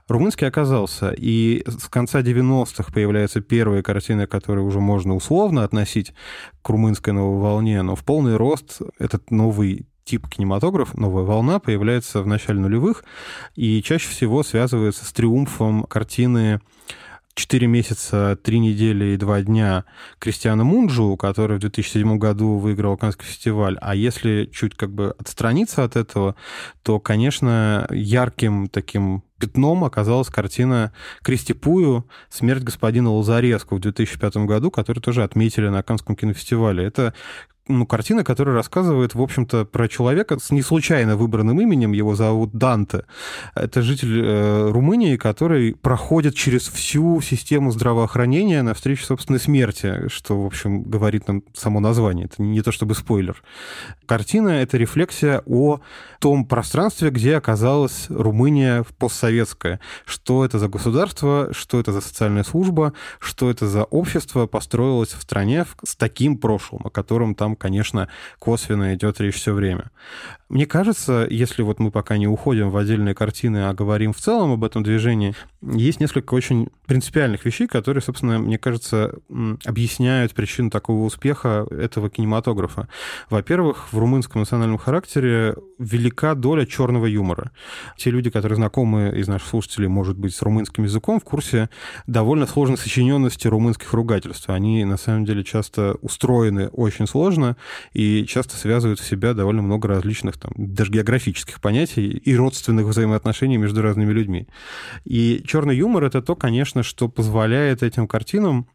Румынский 0.09 0.47
оказался. 0.47 1.13
И 1.17 1.65
с 1.67 1.89
конца 1.89 2.21
90-х 2.21 2.93
появляются 2.93 3.41
первые 3.41 3.83
картины, 3.83 4.27
которые 4.27 4.65
уже 4.65 4.81
можно 4.81 5.15
условно 5.15 5.65
относить 5.65 6.13
к 6.63 6.69
румынской 6.69 7.13
новой 7.13 7.41
волне, 7.41 7.83
но 7.83 7.95
в 7.95 8.05
полный 8.05 8.37
рост 8.37 8.81
этот 8.99 9.31
новый 9.31 9.87
тип 10.05 10.29
кинематограф, 10.29 10.95
новая 10.95 11.25
волна, 11.25 11.59
появляется 11.59 12.23
в 12.23 12.27
начале 12.27 12.61
нулевых 12.61 13.05
и 13.55 13.83
чаще 13.83 14.09
всего 14.09 14.43
связывается 14.43 15.05
с 15.05 15.13
триумфом 15.13 15.85
картины 15.85 16.61
четыре 17.35 17.67
месяца, 17.67 18.39
три 18.43 18.61
недели 18.61 19.07
и 19.07 19.17
два 19.17 19.43
дня 19.43 19.85
Кристиана 20.19 20.65
Мунджу, 20.65 21.17
который 21.17 21.57
в 21.57 21.61
2007 21.61 22.17
году 22.19 22.59
выиграл 22.59 22.97
Каннский 22.97 23.27
фестиваль. 23.27 23.77
А 23.81 23.95
если 23.95 24.49
чуть 24.53 24.77
как 24.77 24.93
бы 24.93 25.15
отстраниться 25.19 25.85
от 25.85 25.97
этого, 25.97 26.37
то, 26.83 27.01
конечно, 27.01 27.87
ярким 27.91 28.69
таким 28.69 29.25
пятном 29.39 29.85
оказалась 29.85 30.29
картина 30.29 30.93
Кристи 31.23 31.55
Пую 31.55 32.09
«Смерть 32.31 32.63
господина 32.63 33.11
Лазареску» 33.11 33.77
в 33.77 33.81
2005 33.81 34.37
году, 34.47 34.71
которую 34.71 35.03
тоже 35.03 35.25
отметили 35.25 35.69
на 35.69 35.83
Каннском 35.83 36.15
кинофестивале. 36.15 36.85
Это 36.85 37.15
ну, 37.67 37.87
картина, 37.87 38.25
которая 38.25 38.55
рассказывает, 38.55 39.15
в 39.15 39.23
общем-то, 39.23 39.65
про 39.65 39.89
человека 39.89 40.39
с 40.39 40.51
неслучайно 40.51 41.17
выбранным 41.17 41.61
именем, 41.61 41.93
его 41.93 42.15
зовут 42.15 42.53
Данте. 42.53 43.05
Это 43.55 43.81
житель 43.81 44.21
э, 44.23 44.71
Румынии, 44.71 45.17
который 45.17 45.75
проходит 45.75 46.35
через 46.35 46.69
всю 46.69 47.23
систему 47.23 47.71
здравоохранения 47.71 48.63
навстречу 48.63 49.05
собственной 49.05 49.41
смерти, 49.41 50.09
что, 50.09 50.43
в 50.43 50.47
общем, 50.47 50.83
говорит 50.83 51.27
нам 51.27 51.43
само 51.55 51.81
название. 51.81 52.27
Это 52.27 52.43
не 52.43 52.61
то 52.61 52.71
чтобы 52.71 52.95
спойлер. 52.95 53.43
Картина— 54.05 54.49
это 54.51 54.77
рефлексия 54.77 55.43
о 55.47 55.81
том 56.21 56.45
пространстве, 56.45 57.09
где 57.11 57.37
оказалась 57.37 58.07
Румыния 58.11 58.85
постсоветская. 58.99 59.81
Что 60.05 60.45
это 60.45 60.59
за 60.59 60.69
государство, 60.69 61.49
что 61.53 61.81
это 61.81 61.93
за 61.93 62.03
социальная 62.03 62.45
служба, 62.45 62.93
что 63.21 63.51
это 63.51 63.67
за 63.67 63.85
общество 63.85 64.47
построилось 64.47 65.15
в 65.15 65.23
стране 65.23 65.65
с 65.83 65.97
таким 65.97 66.37
прошлым, 66.37 66.83
о 66.85 66.91
котором 66.91 67.35
там 67.35 67.54
конечно, 67.57 68.09
косвенно 68.39 68.95
идет 68.95 69.21
речь 69.21 69.37
все 69.37 69.53
время. 69.53 69.91
Мне 70.49 70.67
кажется, 70.67 71.27
если 71.29 71.63
вот 71.63 71.81
мы 71.81 71.91
пока 71.91 72.17
не 72.17 72.29
уходим 72.29 72.71
в 72.71 72.77
отдельные 72.77 73.15
картины, 73.15 73.69
а 73.69 73.75
говорим 73.75 74.13
в 74.13 74.19
целом 74.19 74.53
об 74.53 74.63
этом 74.63 74.83
движении, 74.83 75.35
есть 75.63 76.01
несколько 76.01 76.35
очень 76.35 76.69
принципиальных 76.87 77.45
вещей, 77.45 77.67
которые, 77.67 78.03
собственно, 78.03 78.39
мне 78.39 78.59
кажется, 78.59 79.15
объясняют 79.65 80.35
причину 80.35 80.71
такого 80.71 81.05
успеха 81.05 81.67
этого 81.71 82.11
кинематографа. 82.11 82.89
Во-первых, 83.31 83.93
в 83.93 83.99
румынском 83.99 84.43
национальном 84.43 84.79
характере 84.79 85.57
велика 85.79 86.35
доля 86.35 86.67
черного 86.67 87.07
юмора. 87.07 87.51
Те 87.97 88.11
люди, 88.11 88.31
которые 88.31 88.57
знакомы 88.57 89.13
из 89.17 89.27
наших 89.27 89.49
слушателей, 89.49 89.89
может 89.89 90.17
быть, 90.17 90.35
с 90.35 90.43
румынским 90.43 90.85
языком, 90.85 91.21
в 91.21 91.25
курсе 91.25 91.69
довольно 92.07 92.47
сложной 92.47 92.79
сочиненности 92.79 93.49
румынских 93.49 93.93
ругательств. 93.93 94.49
Они, 94.51 94.85
на 94.85 94.99
самом 94.99 95.25
деле, 95.25 95.43
часто 95.43 95.97
устроены 96.01 96.69
очень 96.69 97.07
сложно 97.07 97.44
и 97.93 98.25
часто 98.27 98.57
связывают 98.57 99.01
в 99.01 99.07
себя 99.07 99.35
довольно 99.35 99.63
много 99.63 99.89
различных, 99.89 100.39
там, 100.39 100.53
даже 100.57 100.91
географических 100.91 101.61
понятий 101.61 102.09
и 102.09 102.37
родственных 102.37 102.87
взаимоотношений 102.87 103.57
между 103.57 103.83
разными 103.83 104.13
людьми. 104.13 104.49
И 105.05 105.43
черный 105.47 105.77
юмор— 105.77 106.05
это 106.05 106.23
то, 106.23 106.35
конечно, 106.37 106.83
что 106.83 107.09
позволяет 107.09 107.83
этим 107.83 108.07
картинам 108.07 108.69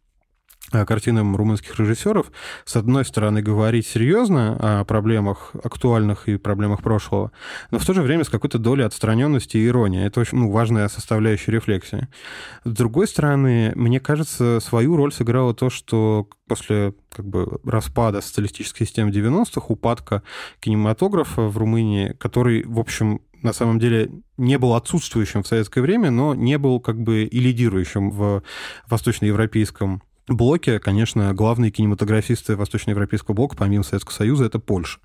картинам 0.72 1.36
румынских 1.36 1.80
режиссеров, 1.80 2.32
с 2.66 2.76
одной 2.76 3.06
стороны, 3.06 3.42
говорить 3.42 3.88
серьезно 3.88 4.58
о 4.60 4.84
проблемах 4.86 5.52
актуальных 5.64 6.28
и 6.28 6.38
проблемах 6.38 6.82
прошлого, 6.82 7.32
но 7.72 7.80
в 7.80 7.86
то 7.86 7.94
же 7.94 8.02
время 8.02 8.24
с 8.24 8.30
какой-то 8.30 8.60
долей 8.60 8.84
отстраненности 8.84 9.58
и 9.58 9.68
иронии. 9.68 10.06
Это 10.06 10.20
очень 10.20 10.38
ну, 10.38 10.52
важная 10.52 10.88
составляющая 10.88 11.52
рефлексии. 11.52 12.08
С 12.64 12.72
другой 12.72 13.08
стороны, 13.08 13.72
мне 13.76 14.00
кажется, 14.00 14.60
свою 14.62 14.96
роль 14.96 15.12
сыграло 15.12 15.54
то, 15.54 15.70
что 15.70 16.28
после 16.48 16.94
как 17.12 17.26
бы 17.26 17.60
распада 17.64 18.22
социалистической 18.22 18.86
системы 18.86 19.12
90-х, 19.12 19.66
упадка 19.68 20.24
кинематографа 20.60 21.44
в 21.44 21.58
Румынии, 21.58 22.16
который, 22.20 22.64
в 22.66 22.80
общем, 22.80 23.22
на 23.42 23.54
самом 23.54 23.80
деле 23.80 24.12
не 24.38 24.58
был 24.58 24.74
отсутствующим 24.74 25.44
в 25.44 25.48
советское 25.48 25.82
время, 25.82 26.12
но 26.12 26.36
не 26.36 26.58
был 26.58 26.80
как 26.80 27.00
бы 27.02 27.24
и 27.24 27.40
лидирующим 27.40 28.12
в 28.12 28.44
восточноевропейском 28.88 30.02
блоке, 30.36 30.80
конечно, 30.80 31.34
главные 31.34 31.72
кинематографисты 31.72 32.56
восточноевропейского 32.56 33.36
блока, 33.36 33.56
помимо 33.56 33.84
Советского 33.84 34.14
Союза, 34.14 34.46
это 34.46 34.60
Польша 34.60 35.00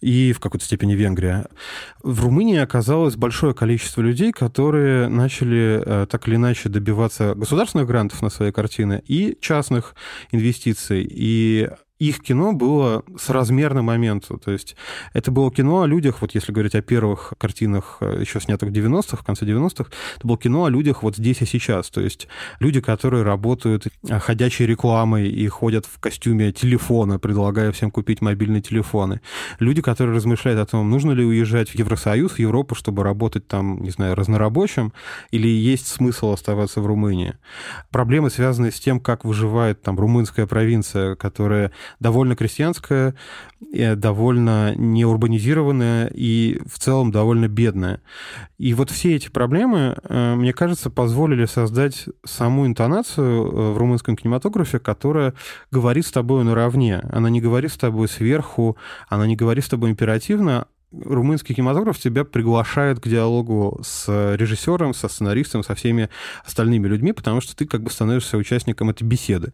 и 0.00 0.32
в 0.32 0.40
какой-то 0.40 0.64
степени 0.64 0.94
Венгрия. 0.94 1.46
В 2.02 2.22
Румынии 2.22 2.58
оказалось 2.58 3.16
большое 3.16 3.54
количество 3.54 4.02
людей, 4.02 4.32
которые 4.32 5.08
начали 5.08 5.82
э, 5.84 6.06
так 6.06 6.28
или 6.28 6.36
иначе 6.36 6.68
добиваться 6.68 7.34
государственных 7.34 7.86
грантов 7.86 8.20
на 8.22 8.28
свои 8.28 8.52
картины 8.52 9.02
и 9.06 9.38
частных 9.40 9.94
инвестиций. 10.32 11.06
И 11.10 11.70
их 11.98 12.20
кино 12.20 12.52
было 12.52 13.04
с 13.18 13.30
размерным 13.30 13.86
моменту. 13.86 14.38
То 14.38 14.50
есть 14.50 14.76
это 15.14 15.30
было 15.30 15.50
кино 15.50 15.82
о 15.82 15.86
людях, 15.86 16.20
вот 16.20 16.34
если 16.34 16.52
говорить 16.52 16.74
о 16.74 16.82
первых 16.82 17.32
картинах, 17.38 17.98
э, 18.00 18.18
еще 18.20 18.40
снятых 18.40 18.68
в 18.68 18.72
90-х, 18.72 19.16
в 19.16 19.24
конце 19.24 19.46
90-х, 19.46 19.90
это 20.16 20.26
было 20.26 20.36
кино 20.36 20.64
о 20.64 20.70
людях 20.70 21.02
вот 21.02 21.16
здесь 21.16 21.40
и 21.40 21.46
сейчас. 21.46 21.88
То 21.90 22.02
есть 22.02 22.28
люди, 22.60 22.80
которые 22.80 23.22
работают 23.22 23.86
э, 23.86 24.18
ходячей 24.18 24.66
рекламой 24.66 25.28
и 25.28 25.48
ходят 25.48 25.86
в 25.86 25.98
костюме 25.98 26.52
телефона, 26.52 27.18
предлагая 27.18 27.72
всем 27.72 27.90
купить 27.90 28.20
мобильные 28.20 28.60
телефоны. 28.60 29.22
Люди, 29.58 29.80
которые 29.80 30.16
размышляют 30.16 30.60
о 30.60 30.66
том, 30.66 30.90
нужно 30.90 31.12
ли 31.12 31.24
уезжать 31.24 31.70
в 31.70 31.74
Евросоюз, 31.74 32.32
в 32.32 32.38
Европу, 32.38 32.74
чтобы 32.74 33.04
работать 33.04 33.48
там, 33.48 33.82
не 33.82 33.90
знаю, 33.90 34.14
разнорабочим, 34.14 34.92
или 35.30 35.48
есть 35.48 35.86
смысл 35.86 36.32
оставаться 36.32 36.82
в 36.82 36.86
Румынии. 36.86 37.34
Проблемы, 37.90 38.28
связанные 38.28 38.70
с 38.70 38.80
тем, 38.80 39.00
как 39.00 39.24
выживает 39.24 39.80
там 39.80 39.98
румынская 39.98 40.46
провинция, 40.46 41.14
которая 41.14 41.72
довольно 42.00 42.36
крестьянская, 42.36 43.14
довольно 43.60 44.74
неурбанизированная 44.76 46.08
и 46.08 46.60
в 46.66 46.78
целом 46.78 47.10
довольно 47.10 47.48
бедная. 47.48 48.00
И 48.58 48.74
вот 48.74 48.90
все 48.90 49.16
эти 49.16 49.28
проблемы, 49.28 49.96
э, 50.02 50.34
мне 50.34 50.52
кажется, 50.52 50.90
позволили 50.90 51.44
создать 51.46 52.06
саму 52.24 52.66
интонацию 52.66 53.26
э, 53.26 53.72
в 53.72 53.78
румынском 53.78 54.16
кинематографе, 54.16 54.78
которая 54.78 55.34
говорит 55.70 56.06
с 56.06 56.12
тобой 56.12 56.44
наравне. 56.44 57.02
Она 57.10 57.30
не 57.30 57.40
говорит 57.40 57.72
с 57.72 57.76
тобой 57.76 58.08
сверху, 58.08 58.76
она 59.08 59.26
не 59.26 59.36
говорит 59.36 59.64
с 59.64 59.68
тобой 59.68 59.90
императивно, 59.90 60.66
румынский 61.04 61.54
кинематограф 61.54 61.98
тебя 61.98 62.24
приглашает 62.24 63.00
к 63.00 63.08
диалогу 63.08 63.80
с 63.82 64.06
режиссером, 64.36 64.94
со 64.94 65.08
сценаристом, 65.08 65.62
со 65.62 65.74
всеми 65.74 66.08
остальными 66.44 66.86
людьми, 66.88 67.12
потому 67.12 67.40
что 67.40 67.56
ты 67.56 67.66
как 67.66 67.82
бы 67.82 67.90
становишься 67.90 68.36
участником 68.36 68.90
этой 68.90 69.04
беседы. 69.04 69.52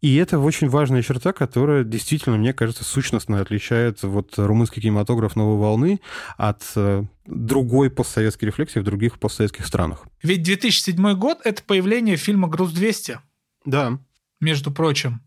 И 0.00 0.16
это 0.16 0.38
очень 0.38 0.68
важная 0.68 1.02
черта, 1.02 1.32
которая 1.32 1.84
действительно, 1.84 2.36
мне 2.36 2.52
кажется, 2.52 2.84
сущностно 2.84 3.40
отличает 3.40 4.02
вот 4.02 4.34
румынский 4.36 4.82
кинематограф 4.82 5.36
новой 5.36 5.56
волны 5.56 6.00
от 6.36 6.62
э, 6.76 7.04
другой 7.26 7.90
постсоветской 7.90 8.46
рефлексии 8.46 8.78
в 8.78 8.84
других 8.84 9.18
постсоветских 9.18 9.66
странах. 9.66 10.06
Ведь 10.22 10.42
2007 10.42 11.14
год— 11.14 11.38
это 11.44 11.62
появление 11.62 12.16
фильма 12.16 12.48
«Груз-200». 12.48 13.18
Да. 13.64 13.98
Между 14.40 14.70
прочим. 14.70 15.22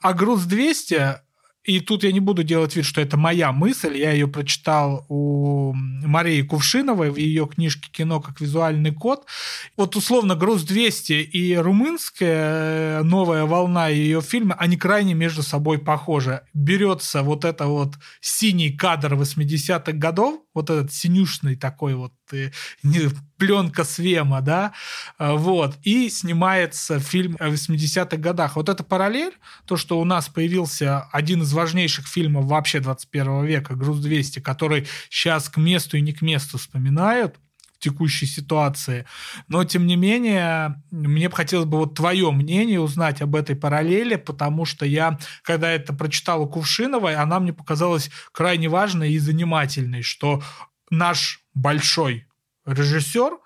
А 0.00 0.14
«Груз-200» 0.14 1.18
И 1.64 1.80
тут 1.80 2.04
я 2.04 2.12
не 2.12 2.20
буду 2.20 2.42
делать 2.42 2.74
вид, 2.74 2.86
что 2.86 3.00
это 3.02 3.18
моя 3.18 3.52
мысль. 3.52 3.96
Я 3.96 4.12
ее 4.12 4.26
прочитал 4.26 5.04
у 5.08 5.72
Марии 5.74 6.40
Кувшиновой 6.42 7.10
в 7.10 7.16
ее 7.16 7.46
книжке 7.46 7.90
«Кино 7.90 8.20
как 8.20 8.40
визуальный 8.40 8.92
код». 8.92 9.26
Вот 9.76 9.94
условно 9.94 10.34
«Груз-200» 10.34 11.20
и 11.22 11.56
румынская 11.56 13.00
э, 13.00 13.02
новая 13.02 13.44
волна 13.44 13.88
ее 13.88 14.22
фильма, 14.22 14.54
они 14.58 14.78
крайне 14.78 15.12
между 15.12 15.42
собой 15.42 15.78
похожи. 15.78 16.40
Берется 16.54 17.22
вот 17.22 17.44
это 17.44 17.66
вот 17.66 17.94
синий 18.22 18.72
кадр 18.72 19.14
80-х 19.14 19.92
годов, 19.92 20.40
вот 20.54 20.70
этот 20.70 20.92
синюшный 20.92 21.56
такой 21.56 21.94
вот 21.94 22.12
пленка 23.36 23.84
Свема, 23.84 24.40
да, 24.40 24.72
э, 25.18 25.32
вот, 25.32 25.76
и 25.82 26.10
снимается 26.10 27.00
фильм 27.00 27.36
о 27.40 27.48
80-х 27.48 28.16
годах. 28.18 28.56
Вот 28.56 28.68
эта 28.68 28.84
параллель, 28.84 29.32
то, 29.64 29.76
что 29.76 29.98
у 29.98 30.04
нас 30.04 30.28
появился 30.28 31.08
один 31.12 31.42
из 31.42 31.52
важнейших 31.52 32.06
фильмов 32.06 32.44
вообще 32.44 32.80
21 32.80 33.44
века, 33.44 33.74
«Груз-200», 33.74 34.40
который 34.40 34.86
сейчас 35.08 35.48
к 35.48 35.56
месту 35.56 35.96
и 35.96 36.00
не 36.00 36.12
к 36.12 36.22
месту 36.22 36.58
вспоминают, 36.58 37.36
текущей 37.80 38.26
ситуации. 38.26 39.06
Но, 39.48 39.64
тем 39.64 39.86
не 39.86 39.96
менее, 39.96 40.80
мне 40.90 41.28
бы 41.28 41.34
хотелось 41.34 41.66
бы 41.66 41.78
вот 41.78 41.94
твое 41.94 42.30
мнение 42.30 42.80
узнать 42.80 43.20
об 43.22 43.34
этой 43.34 43.56
параллели, 43.56 44.16
потому 44.16 44.64
что 44.64 44.86
я, 44.86 45.18
когда 45.42 45.70
это 45.70 45.92
прочитал 45.92 46.42
у 46.42 46.46
Кувшиновой, 46.46 47.16
она 47.16 47.40
мне 47.40 47.52
показалась 47.52 48.10
крайне 48.32 48.68
важной 48.68 49.12
и 49.12 49.18
занимательной, 49.18 50.02
что 50.02 50.42
наш 50.90 51.44
большой 51.54 52.26
режиссер 52.66 53.38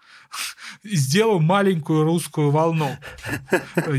сделал 0.83 1.41
маленькую 1.41 2.05
русскую 2.05 2.51
волну, 2.51 2.91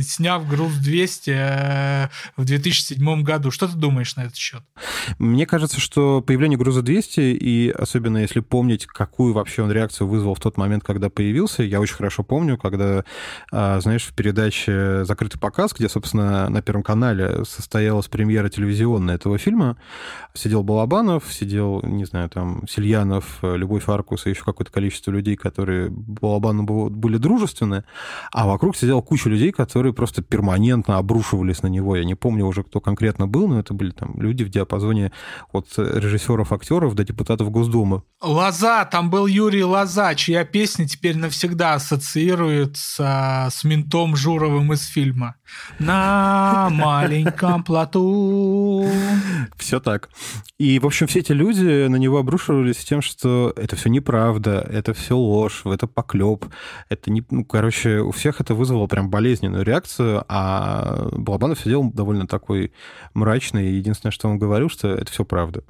сняв 0.02 0.48
«Груз-200» 0.48 1.32
э, 1.32 2.10
в 2.38 2.45
2007 2.45 3.24
году. 3.24 3.52
Что 3.52 3.67
ты 3.67 3.76
думаешь 3.76 4.15
на 4.15 4.21
этот 4.21 4.36
счет? 4.36 4.62
Мне 5.17 5.45
кажется, 5.45 5.80
что 5.80 6.21
появление 6.21 6.58
«Груза-200», 6.58 7.34
и 7.34 7.69
особенно 7.69 8.19
если 8.19 8.39
помнить, 8.39 8.86
какую 8.86 9.34
вообще 9.34 9.63
он 9.63 9.71
реакцию 9.71 10.08
вызвал 10.08 10.36
в 10.36 10.39
тот 10.39 10.58
момент, 10.58 10.84
когда 10.84 11.10
появился, 11.10 11.63
я 11.63 11.80
очень 11.80 11.95
хорошо 11.95 12.24
помню, 12.24 12.58
когда, 12.58 13.04
а, 13.52 13.80
знаешь, 13.80 14.04
в 14.04 14.13
передаче 14.13 15.06
«Закрытый 15.06 15.39
показ», 15.39 15.74
где, 15.74 15.89
собственно, 15.89 16.50
на 16.50 16.62
Первом 16.62 16.84
канале 16.84 17.45
состоялась 17.45 18.08
премьера 18.08 18.50
телевизионная 18.50 19.15
этого 19.15 19.38
фильма, 19.38 19.78
сидел 20.34 20.63
Балабанов, 20.63 21.32
сидел, 21.32 21.82
не 21.84 22.06
знаю, 22.06 22.30
там, 22.30 22.67
Сильянов, 22.67 23.39
Любовь 23.41 23.84
Фаркус 23.84 24.26
и 24.26 24.30
еще 24.32 24.43
какое-то 24.43 24.71
количество 24.71 25.12
людей, 25.12 25.36
которые 25.36 25.89
Балабану 26.26 26.90
были 26.90 27.18
дружественны, 27.18 27.84
а 28.32 28.48
вокруг 28.48 28.76
сидела 28.76 29.02
куча 29.02 29.30
людей, 29.30 29.52
которые 29.52 29.94
просто 29.94 30.24
перманентно 30.24 30.98
обрушивались 30.98 31.62
на 31.62 31.68
него. 31.68 31.96
Я 31.96 32.04
не 32.04 32.16
помню 32.16 32.46
уже, 32.46 32.64
кто 32.64 32.80
конкретно 32.80 33.28
был, 33.28 33.48
но 33.48 33.60
это 33.60 33.74
были 33.76 33.92
там 33.92 34.20
люди 34.20 34.44
в 34.44 34.50
диапазоне 34.50 35.12
от 35.52 35.68
режиссеров, 35.78 36.52
актеров 36.52 36.96
до 36.96 37.04
депутатов 37.04 37.52
Госдумы. 37.52 38.02
Лоза, 38.22 38.86
там 38.86 39.10
был 39.10 39.28
Юрий 39.28 39.64
Лоза, 39.64 40.16
чья 40.16 40.46
песня 40.46 40.88
теперь 40.88 41.18
навсегда 41.18 41.76
ассоциируется 41.76 43.50
с 43.52 43.64
ментом 43.64 44.16
Журовым 44.16 44.74
из 44.74 44.86
фильма. 44.86 45.36
На 45.78 46.70
маленьком 46.72 47.64
плоту. 47.64 48.90
Все 49.58 49.80
так. 49.80 50.10
И, 50.58 50.80
в 50.80 50.86
общем, 50.86 51.06
все 51.08 51.20
эти 51.20 51.34
люди 51.34 51.88
на 51.88 51.98
него 51.98 52.18
обрушивались 52.18 52.78
тем, 52.78 53.02
что 53.02 53.54
это 53.56 53.76
все 53.76 53.90
неправда, 53.90 54.68
это 54.72 54.94
все 54.94 55.16
ложь, 55.16 55.62
это 55.66 55.86
поклеп. 55.86 56.14
Это 56.89 57.12
не... 57.12 57.23
Ну, 57.30 57.45
короче, 57.45 57.99
у 57.99 58.12
всех 58.12 58.41
это 58.41 58.54
вызвало 58.54 58.88
прям 58.88 59.10
болезненную 59.10 59.63
реакцию, 59.63 60.23
а 60.28 61.10
Балабанов 61.12 61.60
сидел 61.60 61.91
довольно 61.91 62.28
такой 62.28 62.71
мрачный. 63.13 63.69
И 63.69 63.75
единственное, 63.75 64.12
что 64.12 64.28
он 64.28 64.39
говорил, 64.39 64.69
что 64.69 64.89
это 64.89 65.12
все 65.12 65.25
правда. 65.25 65.63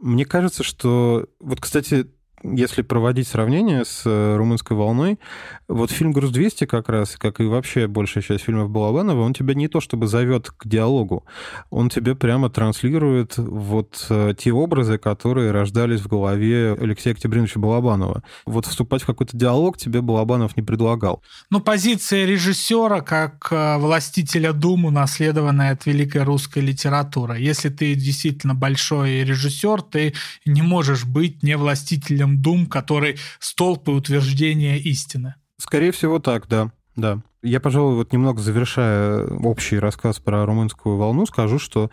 Мне 0.00 0.24
кажется, 0.24 0.62
что... 0.62 1.26
Вот, 1.40 1.60
кстати, 1.60 2.06
если 2.44 2.82
проводить 2.82 3.26
сравнение 3.26 3.84
с 3.84 4.02
э, 4.04 4.36
румынской 4.36 4.76
волной, 4.76 5.18
вот 5.66 5.90
фильм 5.90 6.12
«Груз-200» 6.12 6.66
как 6.66 6.88
раз, 6.88 7.16
как 7.16 7.40
и 7.40 7.44
вообще 7.44 7.86
большая 7.86 8.22
часть 8.22 8.44
фильмов 8.44 8.70
Балабанова, 8.70 9.22
он 9.22 9.32
тебя 9.32 9.54
не 9.54 9.66
то 9.68 9.80
чтобы 9.80 10.06
зовет 10.06 10.50
к 10.50 10.66
диалогу, 10.66 11.24
он 11.70 11.88
тебе 11.88 12.14
прямо 12.14 12.50
транслирует 12.50 13.38
вот 13.38 14.06
э, 14.10 14.34
те 14.36 14.52
образы, 14.52 14.98
которые 14.98 15.52
рождались 15.52 16.00
в 16.00 16.08
голове 16.08 16.76
Алексея 16.78 17.14
Октябриновича 17.14 17.58
Балабанова. 17.58 18.22
Вот 18.44 18.66
вступать 18.66 19.02
в 19.02 19.06
какой-то 19.06 19.36
диалог 19.36 19.78
тебе 19.78 20.02
Балабанов 20.02 20.56
не 20.56 20.62
предлагал. 20.62 21.22
Ну, 21.50 21.60
позиция 21.60 22.26
режиссера 22.26 23.00
как 23.00 23.48
э, 23.50 23.78
властителя 23.78 24.52
Думу, 24.52 24.90
наследованная 24.90 25.72
от 25.72 25.86
великой 25.86 26.24
русской 26.24 26.58
литературы. 26.58 27.40
Если 27.40 27.70
ты 27.70 27.94
действительно 27.94 28.54
большой 28.54 29.24
режиссер, 29.24 29.80
ты 29.82 30.14
не 30.44 30.62
можешь 30.62 31.04
быть 31.04 31.42
не 31.42 31.56
властителем 31.56 32.33
дум, 32.40 32.66
который 32.66 33.16
столб 33.38 33.88
и 33.88 33.92
утверждение 33.92 34.78
истины. 34.78 35.34
Скорее 35.58 35.92
всего, 35.92 36.18
так, 36.18 36.48
да. 36.48 36.70
Да. 36.96 37.20
Я, 37.42 37.60
пожалуй, 37.60 37.96
вот 37.96 38.12
немного 38.12 38.40
завершая 38.40 39.26
общий 39.26 39.78
рассказ 39.78 40.18
про 40.18 40.46
румынскую 40.46 40.96
волну, 40.96 41.26
скажу, 41.26 41.58
что 41.58 41.90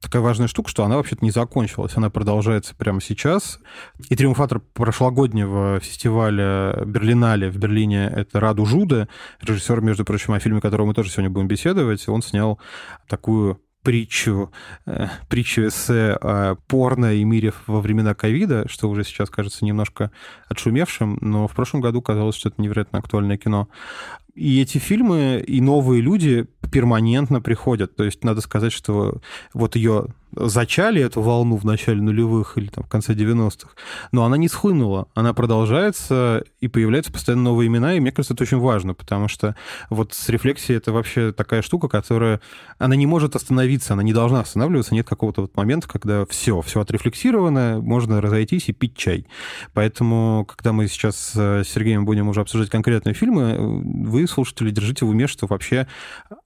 такая 0.00 0.22
важная 0.22 0.46
штука, 0.46 0.70
что 0.70 0.84
она 0.84 0.96
вообще-то 0.96 1.22
не 1.24 1.30
закончилась, 1.30 1.92
она 1.96 2.08
продолжается 2.08 2.74
прямо 2.74 3.02
сейчас. 3.02 3.58
И 4.08 4.16
триумфатор 4.16 4.60
прошлогоднего 4.60 5.78
фестиваля 5.80 6.84
Берлинале 6.86 7.50
в 7.50 7.58
Берлине— 7.58 8.10
это 8.16 8.40
Раду 8.40 8.64
Жуда, 8.64 9.08
режиссер, 9.42 9.82
между 9.82 10.06
прочим, 10.06 10.32
о 10.32 10.38
фильме, 10.38 10.58
о 10.58 10.62
котором 10.62 10.86
мы 10.86 10.94
тоже 10.94 11.10
сегодня 11.10 11.30
будем 11.30 11.48
беседовать. 11.48 12.08
Он 12.08 12.22
снял 12.22 12.58
такую 13.06 13.60
притчу, 13.84 14.50
э, 14.86 15.08
притчу 15.28 15.68
эссе 15.68 16.16
о 16.20 16.56
порно 16.66 17.14
и 17.14 17.22
мире 17.22 17.52
во 17.66 17.80
времена 17.80 18.14
ковида, 18.14 18.66
что 18.68 18.88
уже 18.90 19.04
сейчас 19.04 19.30
кажется 19.30 19.64
немножко 19.64 20.10
отшумевшим, 20.48 21.18
но 21.20 21.46
в 21.46 21.52
прошлом 21.52 21.80
году 21.80 22.02
казалось, 22.02 22.34
что 22.34 22.48
это 22.48 22.60
невероятно 22.60 22.98
актуальное 22.98 23.36
кино. 23.36 23.68
И 24.34 24.60
эти 24.60 24.78
фильмы, 24.78 25.44
и 25.46 25.60
новые 25.60 26.00
люди 26.00 26.46
перманентно 26.72 27.40
приходят. 27.40 27.94
То 27.94 28.02
есть 28.02 28.24
надо 28.24 28.40
сказать, 28.40 28.72
что 28.72 29.20
вот 29.52 29.76
ее 29.76 30.06
зачали 30.36 31.02
эту 31.02 31.20
волну 31.20 31.56
в 31.56 31.64
начале 31.64 32.00
нулевых 32.00 32.56
или 32.56 32.66
там, 32.66 32.84
в 32.84 32.88
конце 32.88 33.14
90-х, 33.14 33.70
но 34.12 34.24
она 34.24 34.36
не 34.36 34.48
схлынула, 34.48 35.08
она 35.14 35.34
продолжается, 35.34 36.44
и 36.60 36.68
появляются 36.68 37.12
постоянно 37.12 37.44
новые 37.44 37.68
имена, 37.68 37.94
и 37.94 38.00
мне 38.00 38.12
кажется, 38.12 38.34
это 38.34 38.42
очень 38.44 38.58
важно, 38.58 38.94
потому 38.94 39.28
что 39.28 39.54
вот 39.90 40.14
с 40.14 40.28
рефлексией 40.28 40.76
это 40.76 40.92
вообще 40.92 41.32
такая 41.32 41.62
штука, 41.62 41.88
которая, 41.88 42.40
она 42.78 42.96
не 42.96 43.06
может 43.06 43.36
остановиться, 43.36 43.92
она 43.92 44.02
не 44.02 44.12
должна 44.12 44.40
останавливаться, 44.40 44.94
нет 44.94 45.08
какого-то 45.08 45.42
вот 45.42 45.56
момента, 45.56 45.88
когда 45.88 46.26
все, 46.26 46.60
все 46.62 46.80
отрефлексировано, 46.80 47.80
можно 47.80 48.20
разойтись 48.20 48.68
и 48.68 48.72
пить 48.72 48.96
чай. 48.96 49.26
Поэтому, 49.72 50.46
когда 50.48 50.72
мы 50.72 50.88
сейчас 50.88 51.16
с 51.16 51.64
Сергеем 51.64 52.04
будем 52.04 52.28
уже 52.28 52.40
обсуждать 52.40 52.70
конкретные 52.70 53.14
фильмы, 53.14 53.56
вы, 54.04 54.26
слушатели, 54.26 54.70
держите 54.70 55.04
в 55.04 55.10
уме, 55.10 55.26
что 55.26 55.46
вообще 55.46 55.86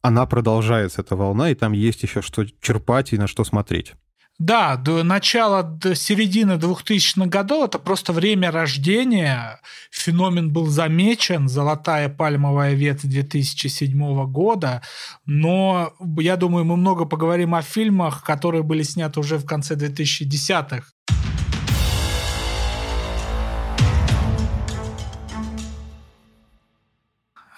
она 0.03 0.27
продолжается, 0.27 1.01
эта 1.01 1.17
волна, 1.17 1.51
и 1.51 1.55
там 1.55 1.73
есть 1.73 2.03
еще 2.03 2.23
что 2.23 2.45
черпать 2.61 3.13
и 3.13 3.19
на 3.19 3.27
что 3.27 3.45
смотреть 3.45 3.78
смотреть. 3.79 3.95
Да, 4.39 4.77
до 4.77 5.03
начала, 5.03 5.65
до 5.65 5.97
середины 5.97 6.53
2000-х 6.53 7.27
годов 7.27 7.65
это 7.65 7.81
просто 7.81 8.13
время 8.13 8.53
рождения. 8.53 9.61
Феномен 9.91 10.53
был 10.53 10.67
замечен, 10.67 11.49
золотая 11.49 12.09
пальмовая 12.09 12.75
ветвь 12.75 13.07
2007 13.07 14.31
года. 14.31 14.81
Но 15.27 15.93
я 16.21 16.37
думаю, 16.37 16.65
мы 16.65 16.77
много 16.77 17.05
поговорим 17.05 17.57
о 17.57 17.63
фильмах, 17.63 18.23
которые 18.23 18.63
были 18.63 18.85
сняты 18.85 19.19
уже 19.19 19.39
в 19.39 19.45
конце 19.45 19.75
2010-х. 19.75 20.85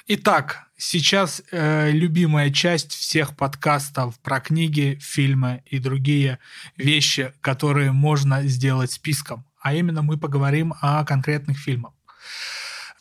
Итак, 0.07 0.65
сейчас 0.77 1.43
э, 1.51 1.91
любимая 1.91 2.51
часть 2.51 2.93
всех 2.93 3.37
подкастов 3.37 4.19
про 4.21 4.41
книги, 4.41 4.99
фильмы 5.01 5.63
и 5.67 5.79
другие 5.79 6.39
вещи, 6.77 7.33
которые 7.41 7.93
можно 7.93 8.43
сделать 8.45 8.91
списком. 8.91 9.45
А 9.61 9.75
именно 9.75 10.03
мы 10.03 10.17
поговорим 10.17 10.75
о 10.81 11.05
конкретных 11.05 11.59
фильмах. 11.59 11.93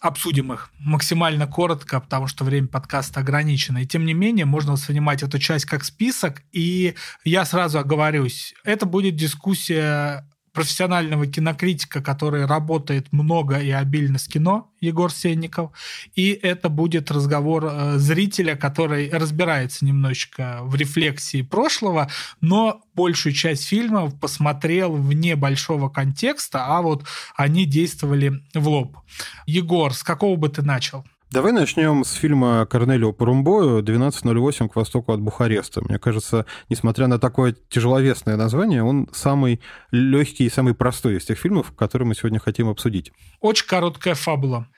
Обсудим 0.01 0.53
их 0.53 0.71
максимально 0.79 1.47
коротко, 1.47 1.99
потому 1.99 2.27
что 2.27 2.43
время 2.43 2.67
подкаста 2.67 3.21
ограничено. 3.21 3.79
И 3.79 3.87
тем 3.87 4.05
не 4.05 4.13
менее, 4.13 4.45
можно 4.45 4.73
воспринимать 4.73 5.23
эту 5.23 5.39
часть 5.39 5.65
как 5.65 5.83
список. 5.85 6.41
И 6.51 6.95
я 7.23 7.45
сразу 7.45 7.79
оговорюсь, 7.79 8.53
это 8.63 8.85
будет 8.85 9.15
дискуссия 9.15 10.25
профессионального 10.53 11.27
кинокритика, 11.27 12.01
который 12.01 12.45
работает 12.45 13.11
много 13.11 13.59
и 13.59 13.69
обильно 13.71 14.17
с 14.17 14.27
кино, 14.27 14.69
Егор 14.81 15.11
Сенников. 15.11 15.71
И 16.15 16.31
это 16.31 16.69
будет 16.69 17.11
разговор 17.11 17.65
э, 17.65 17.97
зрителя, 17.97 18.55
который 18.55 19.09
разбирается 19.09 19.85
немножечко 19.85 20.59
в 20.63 20.75
рефлексии 20.75 21.41
прошлого, 21.41 22.09
но 22.41 22.81
большую 22.95 23.33
часть 23.33 23.65
фильмов 23.65 24.19
посмотрел 24.19 24.93
вне 24.93 25.35
большого 25.35 25.89
контекста, 25.89 26.65
а 26.65 26.81
вот 26.81 27.05
они 27.35 27.65
действовали 27.65 28.41
в 28.53 28.67
лоб. 28.67 28.97
Егор, 29.45 29.93
с 29.93 30.03
какого 30.03 30.35
бы 30.35 30.49
ты 30.49 30.61
начал? 30.61 31.05
Давай 31.31 31.51
начнем 31.51 32.03
с 32.03 32.13
фильма 32.13 32.65
Корнелио 32.65 33.13
Порумбою 33.13 33.83
«12.08 33.83 34.67
к 34.67 34.75
востоку 34.75 35.11
от 35.11 35.21
Бухареста». 35.21 35.79
Мне 35.83 35.99
кажется, 35.99 36.47
несмотря 36.69 37.05
на 37.05 37.19
такое 37.19 37.55
тяжеловесное 37.69 38.35
название, 38.35 38.81
он 38.81 39.07
самый 39.13 39.61
легкий 39.91 40.45
и 40.45 40.49
самый 40.49 40.73
простой 40.73 41.17
из 41.17 41.25
тех 41.25 41.37
фильмов, 41.37 41.71
которые 41.75 42.07
мы 42.07 42.15
сегодня 42.15 42.39
хотим 42.39 42.67
обсудить. 42.67 43.11
Очень 43.41 43.67
короткая 43.67 44.15
фабула. 44.15 44.69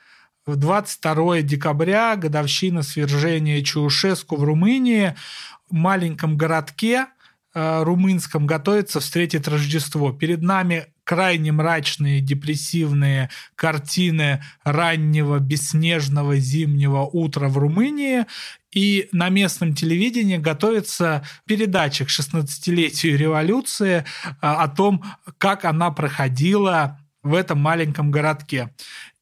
В 0.45 0.57
22 0.57 1.41
декабря, 1.43 2.17
годовщина 2.17 2.83
свержения 2.83 3.63
Чаушеску 3.63 4.35
в 4.35 4.43
Румынии, 4.43 5.15
в 5.69 5.73
маленьком 5.73 6.35
городке 6.35 7.07
э, 7.53 7.83
румынском 7.83 8.45
готовится 8.45 8.99
встретить 8.99 9.47
Рождество. 9.47 10.11
Перед 10.11 10.41
нами 10.41 10.87
крайне 11.11 11.51
мрачные, 11.51 12.21
депрессивные 12.21 13.29
картины 13.55 14.41
раннего 14.63 15.39
бесснежного 15.39 16.37
зимнего 16.37 17.01
утра 17.01 17.49
в 17.49 17.57
Румынии, 17.57 18.27
и 18.73 19.09
на 19.11 19.27
местном 19.27 19.75
телевидении 19.75 20.37
готовится 20.37 21.27
передача 21.45 22.05
к 22.05 22.07
16-летию 22.07 23.17
революции 23.17 24.05
а, 24.39 24.63
о 24.63 24.69
том, 24.69 25.03
как 25.37 25.65
она 25.65 25.91
проходила 25.91 26.97
в 27.23 27.33
этом 27.33 27.59
маленьком 27.59 28.09
городке. 28.09 28.73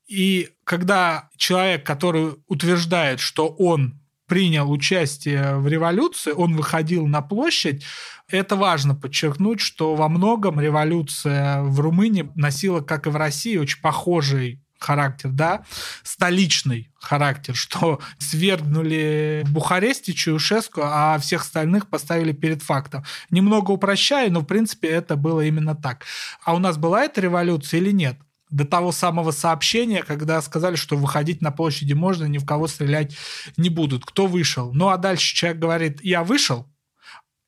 И 0.07 0.49
когда 0.65 1.31
человек, 1.37 1.83
который 1.83 2.35
утверждает, 2.45 3.19
что 3.19 3.47
он 3.47 3.99
принял 4.29 4.71
участие 4.71 5.57
в 5.57 5.67
революции, 5.67 6.31
он 6.31 6.55
выходил 6.55 7.07
на 7.07 7.21
площадь, 7.21 7.83
это 8.29 8.55
важно 8.55 8.95
подчеркнуть, 8.95 9.59
что 9.59 9.95
во 9.95 10.07
многом 10.07 10.59
революция 10.59 11.61
в 11.63 11.79
Румынии 11.79 12.31
носила, 12.35 12.79
как 12.81 13.07
и 13.07 13.09
в 13.09 13.15
России, 13.15 13.57
очень 13.57 13.81
похожий 13.81 14.61
характер, 14.79 15.31
да, 15.31 15.65
столичный 16.03 16.89
характер, 16.95 17.55
что 17.55 17.99
свергнули 18.17 19.43
в 19.45 19.51
Бухаресте 19.51 20.13
Чаушеску, 20.13 20.81
а 20.83 21.17
всех 21.19 21.41
остальных 21.41 21.89
поставили 21.89 22.31
перед 22.31 22.61
фактом. 22.61 23.03
Немного 23.29 23.71
упрощаю, 23.71 24.31
но 24.31 24.39
в 24.39 24.45
принципе 24.45 24.87
это 24.87 25.15
было 25.17 25.41
именно 25.41 25.75
так. 25.75 26.05
А 26.43 26.55
у 26.55 26.59
нас 26.59 26.77
была 26.77 27.03
эта 27.03 27.19
революция 27.19 27.79
или 27.79 27.91
нет? 27.91 28.17
До 28.49 28.65
того 28.65 28.91
самого 28.91 29.31
сообщения, 29.31 30.03
когда 30.03 30.41
сказали, 30.41 30.75
что 30.75 30.97
выходить 30.97 31.41
на 31.41 31.51
площади 31.51 31.93
можно, 31.93 32.25
ни 32.25 32.37
в 32.37 32.45
кого 32.45 32.67
стрелять 32.67 33.15
не 33.57 33.69
будут. 33.69 34.05
Кто 34.05 34.27
вышел? 34.27 34.73
Ну 34.73 34.89
а 34.89 34.97
дальше 34.97 35.35
человек 35.35 35.59
говорит, 35.59 36.03
я 36.03 36.23
вышел, 36.23 36.67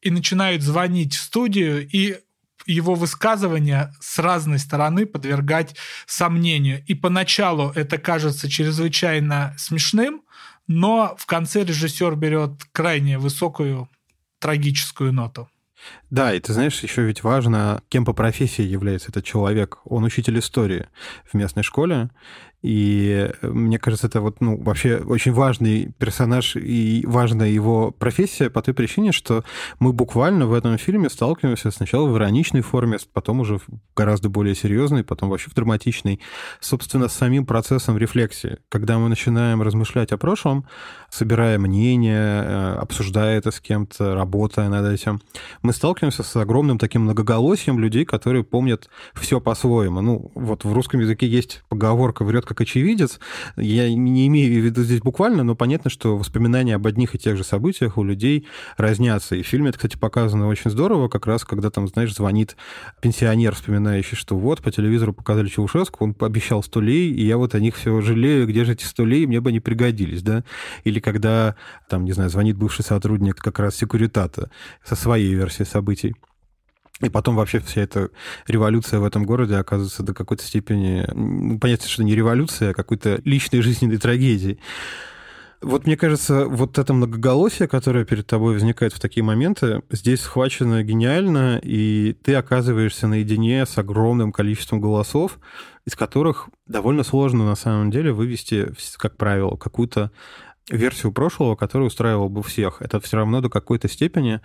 и 0.02 0.10
начинают 0.10 0.62
звонить 0.64 1.16
в 1.16 1.22
студию, 1.22 1.88
и 1.88 2.18
его 2.66 2.96
высказывания 2.96 3.94
с 4.00 4.20
разной 4.20 4.60
стороны 4.60 5.06
подвергать 5.06 5.76
сомнению. 6.06 6.84
И 6.86 6.94
поначалу 6.94 7.72
это 7.72 7.98
кажется 7.98 8.50
чрезвычайно 8.50 9.56
смешным, 9.58 10.22
но 10.68 11.16
в 11.18 11.26
конце 11.26 11.64
режиссер 11.64 12.16
берет 12.16 12.64
крайне 12.72 13.18
высокую 13.18 13.90
трагическую 14.40 15.12
ноту. 15.12 15.50
Да, 16.12 16.34
и 16.34 16.42
ты 16.42 16.52
знаешь, 16.52 16.84
еще 16.84 17.04
ведь 17.04 17.24
важно, 17.24 17.82
кем 17.88 18.04
по 18.04 18.12
профессии 18.12 18.64
является 18.64 19.10
этот 19.10 19.24
человек. 19.24 19.80
Он 19.86 20.04
учитель 20.04 20.38
истории 20.40 20.88
в 21.24 21.34
местной 21.36 21.64
школе, 21.64 22.10
и 22.62 23.32
э, 23.42 23.48
мне 23.48 23.80
кажется, 23.80 24.08
это 24.08 24.22
вот, 24.22 24.40
ну, 24.40 24.62
вообще 24.62 24.98
очень 24.98 25.32
важный 25.32 25.94
персонаж 25.98 26.56
и 26.56 27.04
важная 27.08 27.50
его 27.50 27.92
профессия 27.92 28.50
по 28.50 28.62
той 28.62 28.74
причине, 28.74 29.12
что 29.12 29.44
мы 29.80 29.94
буквально 29.94 30.46
в 30.46 30.54
этом 30.54 30.78
фильме 30.78 31.10
сталкиваемся 31.10 31.72
сначала 31.72 32.08
в 32.08 32.16
ироничной 32.18 32.62
форме, 32.62 32.98
потом 33.14 33.40
уже 33.40 33.58
в 33.58 33.66
гораздо 33.96 34.30
более 34.30 34.54
серьезной, 34.54 35.04
потом 35.04 35.30
вообще 35.30 35.50
в 35.50 35.56
драматичной, 35.56 36.20
собственно, 36.60 37.08
с 37.08 37.14
самим 37.14 37.46
процессом 37.46 37.98
рефлексии. 37.98 38.58
Когда 38.70 39.00
мы 39.00 39.10
начинаем 39.10 39.62
размышлять 39.62 40.12
о 40.12 40.18
прошлом, 40.18 40.66
собирая 41.10 41.58
мнение, 41.58 42.44
э, 42.44 42.74
обсуждая 42.76 43.38
это 43.40 43.50
с 43.50 43.60
кем-то, 43.60 44.14
работая 44.14 44.70
над 44.70 44.86
этим, 44.86 45.22
мы 45.64 45.74
сталкиваемся 45.74 46.01
с 46.10 46.36
огромным 46.36 46.80
таким 46.80 47.04
многоголосием 47.04 47.78
людей, 47.80 48.06
которые 48.06 48.44
помнят 48.44 48.90
все 49.14 49.40
по-своему. 49.40 50.02
Ну, 50.02 50.32
вот 50.34 50.64
в 50.64 50.74
русском 50.74 51.00
языке 51.00 51.28
есть 51.28 51.64
поговорка 51.70 52.24
«врет 52.24 52.46
как 52.46 52.62
очевидец. 52.62 53.20
Я 53.56 53.94
не 53.94 54.28
имею 54.28 54.62
в 54.62 54.66
виду 54.66 54.84
здесь 54.84 55.02
буквально, 55.02 55.44
но 55.44 55.56
понятно, 55.56 55.92
что 55.92 56.18
воспоминания 56.18 56.76
об 56.76 56.88
одних 56.88 57.14
и 57.14 57.20
тех 57.20 57.38
же 57.38 57.44
событиях 57.44 57.98
у 57.98 58.04
людей 58.04 58.48
разнятся. 58.78 59.36
И 59.36 59.44
в 59.44 59.48
фильме 59.48 59.70
это, 59.70 59.78
кстати, 59.78 59.98
показано 59.98 60.48
очень 60.48 60.72
здорово, 60.72 61.08
как 61.10 61.28
раз 61.28 61.44
когда 61.44 61.70
там, 61.70 61.88
знаешь, 61.88 62.16
звонит 62.16 62.56
пенсионер, 63.02 63.54
вспоминающий, 63.54 64.16
что 64.16 64.38
вот, 64.38 64.62
по 64.62 64.72
телевизору 64.72 65.14
показали 65.14 65.50
Чаушеску, 65.50 66.04
он 66.04 66.14
пообещал 66.14 66.64
100 66.64 66.82
лей, 66.82 67.12
и 67.12 67.26
я 67.26 67.38
вот 67.38 67.54
о 67.54 67.60
них 67.60 67.76
все 67.76 68.00
жалею, 68.02 68.48
где 68.48 68.66
же 68.66 68.74
эти 68.74 68.86
100 68.86 69.06
лей, 69.06 69.26
мне 69.26 69.42
бы 69.42 69.50
они 69.50 69.60
пригодились, 69.60 70.24
да? 70.24 70.44
Или 70.86 71.00
когда, 71.00 71.56
там, 71.90 72.06
не 72.06 72.14
знаю, 72.14 72.30
звонит 72.30 72.58
бывший 72.58 72.84
сотрудник 72.84 73.36
как 73.36 73.60
раз 73.60 73.76
Секуритата 73.76 74.50
со 74.84 74.96
своей 74.96 75.34
версией 75.34 75.68
событий. 75.68 75.91
И 77.02 77.10
потом 77.10 77.36
вообще 77.36 77.60
вся 77.60 77.82
эта 77.82 78.10
революция 78.48 79.00
в 79.00 79.04
этом 79.04 79.26
городе 79.26 79.56
оказывается 79.56 80.04
до 80.04 80.14
какой-то 80.14 80.44
степени, 80.44 81.08
ну, 81.14 81.58
понятно, 81.60 81.88
что 81.88 82.04
не 82.04 82.16
революция, 82.16 82.72
а 82.72 82.74
какой-то 82.74 83.22
личной 83.26 83.62
жизненной 83.62 83.98
трагедией. 83.98 84.60
Вот 85.62 85.86
мне 85.86 85.96
кажется, 85.96 86.46
вот 86.46 86.80
это 86.80 86.92
многоголосие, 86.94 87.68
которое 87.68 88.04
перед 88.04 88.26
тобой 88.26 88.54
возникает 88.54 88.94
в 88.94 89.00
такие 89.00 89.24
моменты, 89.24 89.84
здесь 89.92 90.22
схвачено 90.22 90.84
гениально, 90.84 91.60
и 91.62 92.18
ты 92.24 92.34
оказываешься 92.34 93.08
наедине 93.08 93.66
с 93.68 93.78
огромным 93.78 94.32
количеством 94.32 94.82
голосов, 94.82 95.40
из 95.86 95.96
которых 95.96 96.50
довольно 96.66 97.04
сложно 97.04 97.46
на 97.46 97.56
самом 97.56 97.92
деле 97.92 98.12
вывести, 98.12 98.74
как 98.98 99.18
правило, 99.18 99.56
какую-то 99.56 100.12
версию 100.70 101.12
прошлого, 101.12 101.56
которая 101.56 101.88
устраивала 101.88 102.28
бы 102.28 102.42
всех. 102.44 102.82
Это 102.82 103.00
все 103.00 103.18
равно 103.18 103.42
до 103.42 103.50
какой-то 103.50 103.88
степени 103.88 104.42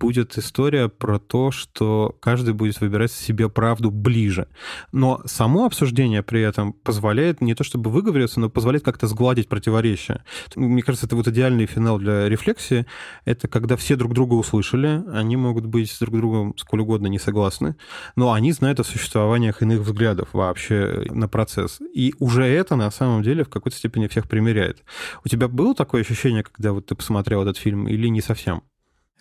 будет 0.00 0.38
история 0.38 0.88
про 0.88 1.18
то, 1.18 1.50
что 1.50 2.16
каждый 2.20 2.54
будет 2.54 2.80
выбирать 2.80 3.12
себе 3.12 3.48
правду 3.48 3.90
ближе. 3.90 4.48
Но 4.92 5.20
само 5.26 5.66
обсуждение 5.66 6.22
при 6.22 6.40
этом 6.40 6.72
позволяет 6.72 7.40
не 7.42 7.54
то 7.54 7.62
чтобы 7.62 7.90
выговориться, 7.90 8.40
но 8.40 8.48
позволяет 8.48 8.84
как-то 8.84 9.06
сгладить 9.06 9.48
противоречия. 9.48 10.24
Мне 10.56 10.82
кажется, 10.82 11.06
это 11.06 11.16
вот 11.16 11.28
идеальный 11.28 11.66
финал 11.66 11.98
для 11.98 12.28
рефлексии. 12.28 12.86
Это 13.26 13.46
когда 13.46 13.76
все 13.76 13.94
друг 13.94 14.14
друга 14.14 14.34
услышали, 14.34 15.04
они 15.12 15.36
могут 15.36 15.66
быть 15.66 15.94
друг 16.00 16.16
другом 16.16 16.54
сколь 16.56 16.80
угодно 16.80 17.06
не 17.08 17.18
согласны, 17.18 17.76
но 18.16 18.32
они 18.32 18.52
знают 18.52 18.80
о 18.80 18.84
существованиях 18.84 19.60
иных 19.60 19.80
взглядов 19.80 20.30
вообще 20.32 21.04
на 21.10 21.28
процесс. 21.28 21.78
И 21.94 22.14
уже 22.18 22.44
это 22.44 22.74
на 22.74 22.90
самом 22.90 23.22
деле 23.22 23.44
в 23.44 23.50
какой-то 23.50 23.76
степени 23.76 24.06
всех 24.08 24.28
примеряет. 24.28 24.82
У 25.24 25.28
тебя 25.28 25.46
было 25.46 25.74
такое 25.74 26.00
ощущение, 26.00 26.42
когда 26.42 26.72
вот 26.72 26.86
ты 26.86 26.94
посмотрел 26.94 27.42
этот 27.42 27.58
фильм, 27.58 27.86
или 27.86 28.08
не 28.08 28.22
совсем? 28.22 28.62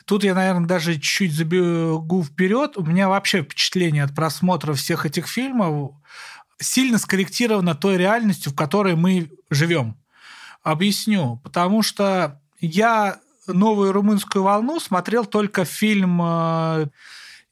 Тут 0.09 0.23
я, 0.23 0.33
наверное, 0.33 0.65
даже 0.65 0.97
чуть 0.99 1.33
забегу 1.33 2.23
вперед. 2.23 2.77
У 2.77 2.83
меня 2.83 3.09
вообще 3.09 3.43
впечатление 3.43 4.03
от 4.03 4.15
просмотра 4.15 4.73
всех 4.73 5.05
этих 5.05 5.27
фильмов 5.27 5.91
сильно 6.59 6.97
скорректировано 6.97 7.75
той 7.75 7.97
реальностью, 7.97 8.51
в 8.51 8.55
которой 8.55 8.95
мы 8.95 9.29
живем. 9.51 9.97
Объясню. 10.63 11.39
Потому 11.43 11.83
что 11.83 12.41
я 12.59 13.19
новую 13.45 13.91
румынскую 13.91 14.43
волну 14.43 14.79
смотрел 14.79 15.25
только 15.25 15.63
фильм 15.63 16.19
э, 16.23 16.87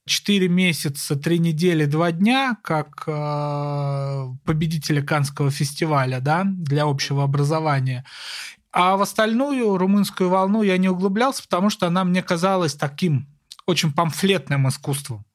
«Четыре 0.08 0.50
месяца, 0.50 1.16
три 1.16 1.38
недели, 1.38 1.86
два 1.86 2.12
дня», 2.12 2.58
как 2.64 3.04
э, 3.06 4.28
победителя 4.46 5.04
Канского 5.04 5.52
фестиваля 5.52 6.22
да, 6.22 6.42
для 6.44 6.86
общего 6.86 7.24
образования. 7.24 8.04
А 8.80 8.96
в 8.96 9.02
остальную 9.02 9.76
румынскую 9.76 10.30
волну 10.30 10.62
я 10.62 10.78
не 10.78 10.88
углублялся, 10.88 11.42
потому 11.42 11.72
что 11.72 11.88
она 11.88 12.04
мне 12.04 12.22
казалась 12.22 12.76
таким 12.76 13.28
очень 13.66 13.92
памфлетным 13.92 14.68
искусством, 14.70 15.26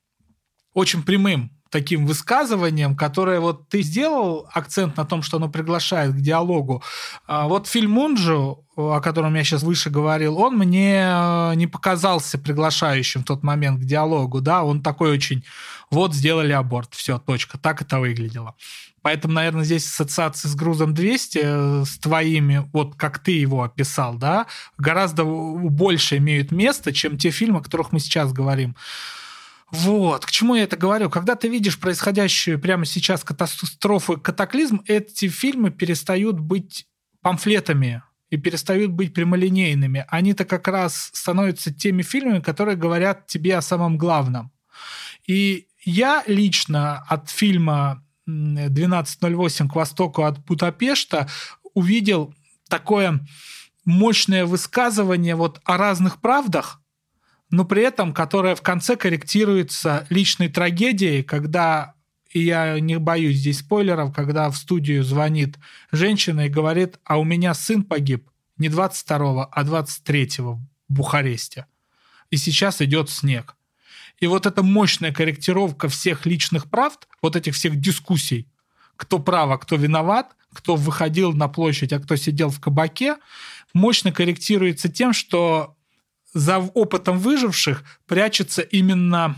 очень 0.74 1.02
прямым 1.02 1.50
таким 1.68 2.06
высказыванием, 2.06 2.94
которое 2.94 3.40
вот 3.40 3.68
ты 3.68 3.82
сделал 3.82 4.46
акцент 4.52 4.96
на 4.96 5.04
том, 5.04 5.22
что 5.22 5.38
оно 5.38 5.48
приглашает 5.48 6.12
к 6.12 6.20
диалогу. 6.20 6.84
А 7.26 7.48
вот 7.48 7.66
фильм 7.66 7.90
Мунджу, 7.92 8.64
о 8.76 9.00
котором 9.00 9.34
я 9.34 9.42
сейчас 9.42 9.64
выше 9.64 9.90
говорил, 9.90 10.38
он 10.38 10.56
мне 10.56 11.02
э, 11.02 11.54
не 11.56 11.66
показался 11.66 12.38
приглашающим 12.38 13.22
в 13.22 13.24
тот 13.24 13.42
момент 13.42 13.80
к 13.80 13.84
диалогу, 13.84 14.40
да, 14.40 14.62
он 14.62 14.84
такой 14.84 15.10
очень, 15.10 15.44
вот 15.90 16.14
сделали 16.14 16.52
аборт, 16.52 16.94
все, 16.94 17.18
точка, 17.18 17.58
так 17.58 17.82
это 17.82 17.98
выглядело. 17.98 18.54
Поэтому, 19.02 19.34
наверное, 19.34 19.64
здесь 19.64 19.86
ассоциации 19.86 20.48
с 20.48 20.54
грузом 20.54 20.94
200, 20.94 21.40
э, 21.42 21.84
с 21.84 21.98
твоими, 21.98 22.68
вот 22.72 22.94
как 22.94 23.18
ты 23.18 23.32
его 23.32 23.64
описал, 23.64 24.14
да, 24.14 24.46
гораздо 24.78 25.24
больше 25.24 26.18
имеют 26.18 26.52
место, 26.52 26.92
чем 26.92 27.18
те 27.18 27.30
фильмы, 27.30 27.58
о 27.58 27.62
которых 27.62 27.92
мы 27.92 28.00
сейчас 28.00 28.32
говорим. 28.32 28.76
Вот, 29.70 30.26
к 30.26 30.30
чему 30.30 30.54
я 30.54 30.64
это 30.64 30.76
говорю? 30.76 31.08
Когда 31.10 31.34
ты 31.34 31.48
видишь 31.48 31.80
происходящую 31.80 32.60
прямо 32.60 32.84
сейчас 32.84 33.24
катастрофу, 33.24 34.18
катаклизм, 34.18 34.82
эти 34.86 35.28
фильмы 35.28 35.70
перестают 35.70 36.38
быть 36.38 36.86
памфлетами 37.22 38.02
и 38.28 38.36
перестают 38.36 38.92
быть 38.92 39.14
прямолинейными. 39.14 40.04
Они-то 40.08 40.44
как 40.44 40.68
раз 40.68 41.10
становятся 41.12 41.72
теми 41.72 42.02
фильмами, 42.02 42.40
которые 42.40 42.76
говорят 42.76 43.26
тебе 43.26 43.56
о 43.56 43.62
самом 43.62 43.96
главном. 43.96 44.50
И 45.26 45.68
я 45.84 46.22
лично 46.26 46.98
от 47.08 47.30
фильма 47.30 48.04
12.08 48.28 49.68
к 49.68 49.74
востоку 49.74 50.22
от 50.22 50.44
Будапешта 50.44 51.28
увидел 51.74 52.34
такое 52.68 53.20
мощное 53.84 54.46
высказывание 54.46 55.34
вот 55.34 55.60
о 55.64 55.76
разных 55.76 56.20
правдах, 56.20 56.80
но 57.50 57.64
при 57.64 57.82
этом 57.82 58.14
которое 58.14 58.54
в 58.54 58.62
конце 58.62 58.96
корректируется 58.96 60.06
личной 60.08 60.48
трагедией, 60.48 61.22
когда, 61.22 61.94
и 62.30 62.40
я 62.40 62.78
не 62.80 62.98
боюсь 62.98 63.38
здесь 63.38 63.58
спойлеров, 63.58 64.14
когда 64.14 64.48
в 64.50 64.56
студию 64.56 65.02
звонит 65.02 65.58
женщина 65.90 66.46
и 66.46 66.50
говорит, 66.50 66.98
а 67.04 67.18
у 67.18 67.24
меня 67.24 67.54
сын 67.54 67.82
погиб 67.82 68.28
не 68.56 68.68
22, 68.68 69.44
а 69.44 69.64
23 69.64 70.28
в 70.38 70.60
Бухаресте. 70.88 71.66
И 72.30 72.36
сейчас 72.36 72.80
идет 72.80 73.10
снег. 73.10 73.56
И 74.20 74.26
вот 74.26 74.46
эта 74.46 74.62
мощная 74.62 75.12
корректировка 75.12 75.88
всех 75.88 76.26
личных 76.26 76.70
прав, 76.70 76.98
вот 77.20 77.36
этих 77.36 77.54
всех 77.54 77.80
дискуссий, 77.80 78.48
кто 78.96 79.18
прав, 79.18 79.50
а 79.50 79.58
кто 79.58 79.76
виноват, 79.76 80.36
кто 80.52 80.76
выходил 80.76 81.32
на 81.32 81.48
площадь, 81.48 81.92
а 81.92 82.00
кто 82.00 82.16
сидел 82.16 82.50
в 82.50 82.60
кабаке, 82.60 83.16
мощно 83.74 84.12
корректируется 84.12 84.88
тем, 84.88 85.12
что 85.12 85.76
за 86.34 86.58
опытом 86.58 87.18
выживших 87.18 87.84
прячется 88.06 88.62
именно 88.62 89.36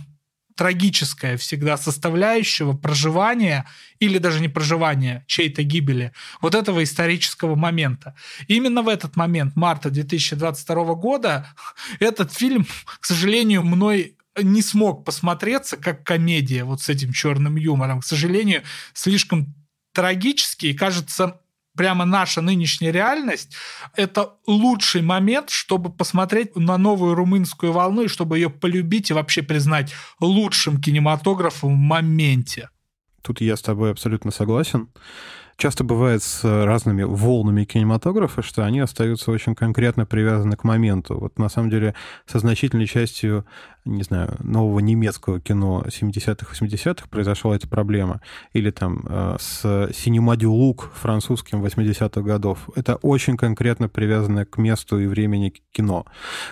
трагическая 0.57 1.37
всегда 1.37 1.77
составляющего 1.77 2.75
проживания 2.75 3.67
или 3.99 4.19
даже 4.19 4.41
не 4.41 4.49
проживания 4.49 5.25
чьей-то 5.27 5.63
гибели, 5.63 6.13
вот 6.41 6.55
этого 6.55 6.83
исторического 6.85 7.57
момента. 7.57 8.15
именно 8.47 8.83
в 8.83 8.89
этот 8.89 9.17
момент, 9.17 9.57
марта 9.57 9.91
2022 9.91 10.95
года, 10.95 11.49
этот 11.99 12.33
фильм, 12.33 12.67
к 13.01 13.05
сожалению, 13.05 13.65
мной 13.65 14.17
не 14.43 14.63
смог 14.63 15.05
посмотреться 15.05 15.77
как 15.77 16.05
комедия 16.05 16.65
вот 16.65 16.81
с 16.81 16.89
этим 16.89 17.13
черным 17.13 17.57
юмором. 17.57 18.01
К 18.01 18.05
сожалению, 18.05 18.63
слишком 18.93 19.55
трагический 19.93 20.71
и 20.71 20.75
кажется 20.75 21.41
прямо 21.77 22.05
наша 22.05 22.41
нынешняя 22.41 22.93
реальность, 22.93 23.55
это 23.97 24.35
лучший 24.47 25.03
момент, 25.03 25.51
чтобы 25.51 25.91
посмотреть 25.91 26.57
на 26.57 26.79
новую 26.79 27.15
румынскую 27.15 27.73
волну 27.73 28.03
и 28.03 28.09
чтобы 28.09 28.39
ее 28.39 28.49
полюбить 28.49 29.11
и 29.11 29.15
вообще 29.15 29.43
признать 29.43 29.93
лучшим 30.21 30.81
кинематографом 30.81 31.75
в 31.75 31.79
моменте. 31.79 32.71
Тут 33.23 33.41
я 33.41 33.57
с 33.57 33.63
тобой 33.63 33.91
абсолютно 33.91 34.31
согласен 34.31 34.89
часто 35.57 35.85
бывает 35.85 36.23
с 36.23 36.45
разными 36.45 37.03
волнами 37.03 37.65
кинематографа, 37.65 38.43
что 38.43 38.65
они 38.65 38.81
остаются 38.81 39.31
очень 39.31 39.55
конкретно 39.55 40.07
привязаны 40.07 40.57
к 40.57 40.65
моменту. 40.65 41.19
Вот 41.19 41.39
на 41.39 41.49
самом 41.49 41.71
деле 41.71 41.95
со 42.27 42.39
значительной 42.39 42.87
частью, 42.87 43.47
не 43.85 44.03
знаю, 44.03 44.37
нового 44.41 44.81
немецкого 44.81 45.41
кино 45.41 45.85
70-х, 45.87 46.47
80-х 46.53 47.07
произошла 47.09 47.55
эта 47.55 47.69
проблема. 47.69 48.21
Или 48.53 48.71
там 48.71 49.05
э, 49.07 49.37
с 49.39 49.91
Синемадю 49.93 50.53
Лук 50.53 50.91
французским 50.95 51.63
80-х 51.63 52.21
годов. 52.23 52.71
Это 52.77 52.97
очень 52.97 53.37
конкретно 53.37 53.89
привязано 53.89 54.47
к 54.47 54.57
месту 54.57 54.99
и 54.99 55.07
времени 55.07 55.53
кино. 55.73 56.07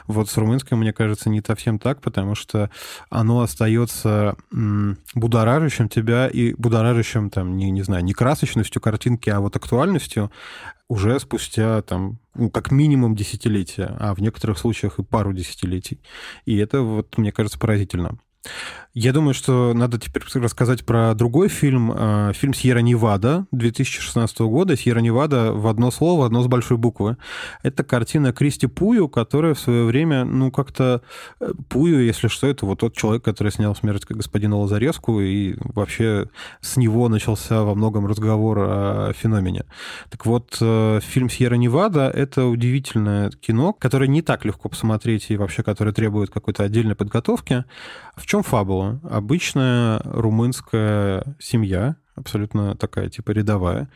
Вот 0.07 0.28
с 0.28 0.37
румынским, 0.37 0.78
мне 0.78 0.93
кажется, 0.93 1.30
не 1.30 1.43
совсем 1.45 1.78
так, 1.78 2.01
потому 2.01 2.35
что 2.35 2.70
оно 3.09 3.41
остается 3.41 4.37
будоражащим 5.14 5.89
тебя 5.89 6.28
и 6.28 6.55
будоражащим, 6.55 7.30
там, 7.30 7.57
не, 7.57 7.70
не 7.70 7.83
знаю, 7.83 8.05
не 8.05 8.12
красочностью 8.12 8.83
картинки, 8.83 9.30
а 9.30 9.41
вот 9.41 9.57
актуальностью 9.57 10.30
уже 10.93 11.18
спустя 11.20 11.80
там 11.80 12.18
ну, 12.34 12.51
как 12.51 12.70
минимум 12.70 13.16
десятилетия, 13.16 13.97
а 13.99 14.14
в 14.14 14.20
некоторых 14.20 14.59
случаях 14.59 14.99
и 14.99 15.03
пару 15.03 15.32
десятилетий. 15.32 16.03
И 16.45 16.59
это 16.59 16.82
вот, 16.82 17.16
мне 17.16 17.32
кажется, 17.32 17.59
поразительно. 17.59 18.18
Я 18.95 19.14
думаю, 19.14 19.32
что 19.32 19.72
надо 19.72 19.99
теперь 19.99 20.22
рассказать 20.34 20.84
про 20.84 21.14
другой 21.14 21.49
фильм. 21.49 21.90
А, 21.95 22.34
фильм 22.34 22.53
«Сьерра 22.53 22.80
Невада» 22.80 23.47
2016 23.51 24.40
года. 24.40 24.76
«Сьерра 24.76 25.01
Невада» 25.01 25.53
в 25.53 25.66
одно 25.66 25.90
слово, 25.90 26.26
одно 26.26 26.43
с 26.43 26.47
большой 26.47 26.76
буквы. 26.76 27.16
Это 27.62 27.84
картина 27.84 28.34
Кристи 28.34 28.66
Пую, 28.66 29.09
которая 29.09 29.55
в 29.55 29.59
свое 29.59 29.84
время, 29.84 30.26
ну, 30.26 30.51
как-то... 30.51 31.01
Э, 31.40 31.53
Пую, 31.70 32.05
если 32.05 32.28
что, 32.28 32.47
это 32.47 32.66
вот 32.66 32.80
тот 32.80 32.95
человек, 32.95 33.24
который 33.24 33.51
снял 33.51 33.74
«Смерть 33.74 34.05
господина 34.07 34.59
Лазареску», 34.59 35.22
и 35.22 35.55
вообще 35.59 36.28
с 36.61 36.76
него 36.76 37.09
начался 37.09 37.62
во 37.62 37.74
многом 37.74 38.07
разговор 38.07 38.59
о 38.61 39.12
феномене. 39.14 39.64
Так 40.11 40.26
вот, 40.26 40.59
э, 40.61 41.01
фильм 41.03 41.30
«Сьерра 41.30 41.55
Невада»— 41.55 42.11
это 42.14 42.45
удивительное 42.45 43.30
кино, 43.30 43.72
которое 43.72 44.07
не 44.07 44.20
так 44.20 44.45
легко 44.45 44.68
посмотреть 44.68 45.30
и 45.30 45.38
вообще 45.38 45.62
которое 45.62 45.93
требует 45.93 46.28
какой-то 46.28 46.62
отдельной 46.62 46.95
подготовки. 46.95 47.64
В 48.16 48.26
чем 48.26 48.43
фабула? 48.43 48.82
Обычная 49.03 50.01
румынская 50.05 51.37
семья, 51.39 51.97
абсолютно 52.14 52.76
такая 52.76 53.09
типа 53.09 53.30
рядовая, 53.30 53.91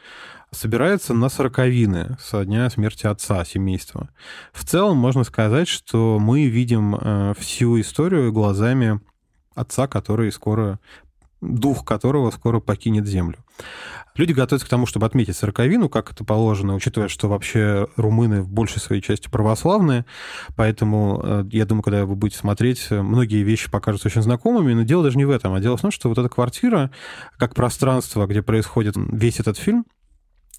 собирается 0.50 1.14
на 1.14 1.28
сороковины 1.28 2.16
со 2.20 2.44
дня 2.44 2.68
смерти 2.70 3.06
отца 3.06 3.44
семейства. 3.44 4.08
В 4.52 4.64
целом 4.64 4.96
можно 4.96 5.24
сказать, 5.24 5.68
что 5.68 6.18
мы 6.18 6.46
видим 6.46 6.94
э, 6.94 7.34
всю 7.38 7.80
историю 7.80 8.32
глазами 8.32 9.00
отца, 9.54 9.86
который 9.88 10.30
скоро 10.32 10.78
дух 11.40 11.84
которого 11.84 12.30
скоро 12.30 12.60
покинет 12.60 13.06
Землю. 13.06 13.38
Люди 14.16 14.32
готовятся 14.32 14.66
к 14.66 14.70
тому, 14.70 14.86
чтобы 14.86 15.06
отметить 15.06 15.36
сороковину, 15.36 15.88
как 15.88 16.12
это 16.12 16.24
положено, 16.24 16.74
учитывая, 16.74 17.08
что 17.08 17.28
вообще 17.28 17.88
румыны 17.96 18.42
в 18.42 18.48
большей 18.48 18.80
своей 18.80 19.02
части 19.02 19.28
православные, 19.28 20.06
поэтому 20.56 21.20
э, 21.22 21.44
я 21.52 21.66
думаю, 21.66 21.82
когда 21.82 22.06
вы 22.06 22.14
будете 22.14 22.38
смотреть, 22.38 22.90
многие 22.90 23.42
вещи 23.42 23.70
покажутся 23.70 24.08
очень 24.08 24.22
знакомыми, 24.22 24.72
но 24.72 24.82
дело 24.82 25.04
даже 25.04 25.18
не 25.18 25.24
в 25.24 25.30
этом, 25.30 25.54
а 25.54 25.60
дело 25.60 25.76
в 25.76 25.82
том, 25.82 25.90
что 25.90 26.08
вот 26.08 26.18
эта 26.18 26.28
квартира, 26.28 26.90
как 27.36 27.54
пространство, 27.54 28.26
где 28.26 28.42
происходит 28.42 28.94
весь 28.96 29.40
этот 29.40 29.58
фильм, 29.58 29.84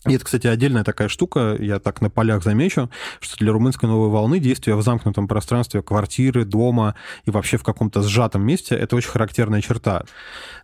и 0.06 0.14
это, 0.14 0.26
кстати, 0.26 0.48
отдельная 0.48 0.84
такая 0.84 1.08
штука, 1.08 1.58
я 1.60 1.80
так 1.80 2.02
на 2.02 2.10
полях 2.10 2.44
замечу, 2.44 2.90
что 3.20 3.38
для 3.38 3.52
румынской 3.52 3.90
новой 3.90 4.10
волны 4.10 4.40
действия 4.40 4.76
в 4.76 4.82
замкнутом 4.82 5.28
пространстве 5.28 5.82
квартиры, 5.82 6.46
дома 6.46 6.96
и 7.26 7.32
вообще 7.32 7.58
в 7.58 7.64
каком-то 7.64 8.04
сжатом 8.04 8.44
месте– 8.44 8.76
это 8.78 8.96
очень 8.96 9.10
характерная 9.10 9.62
черта. 9.62 10.04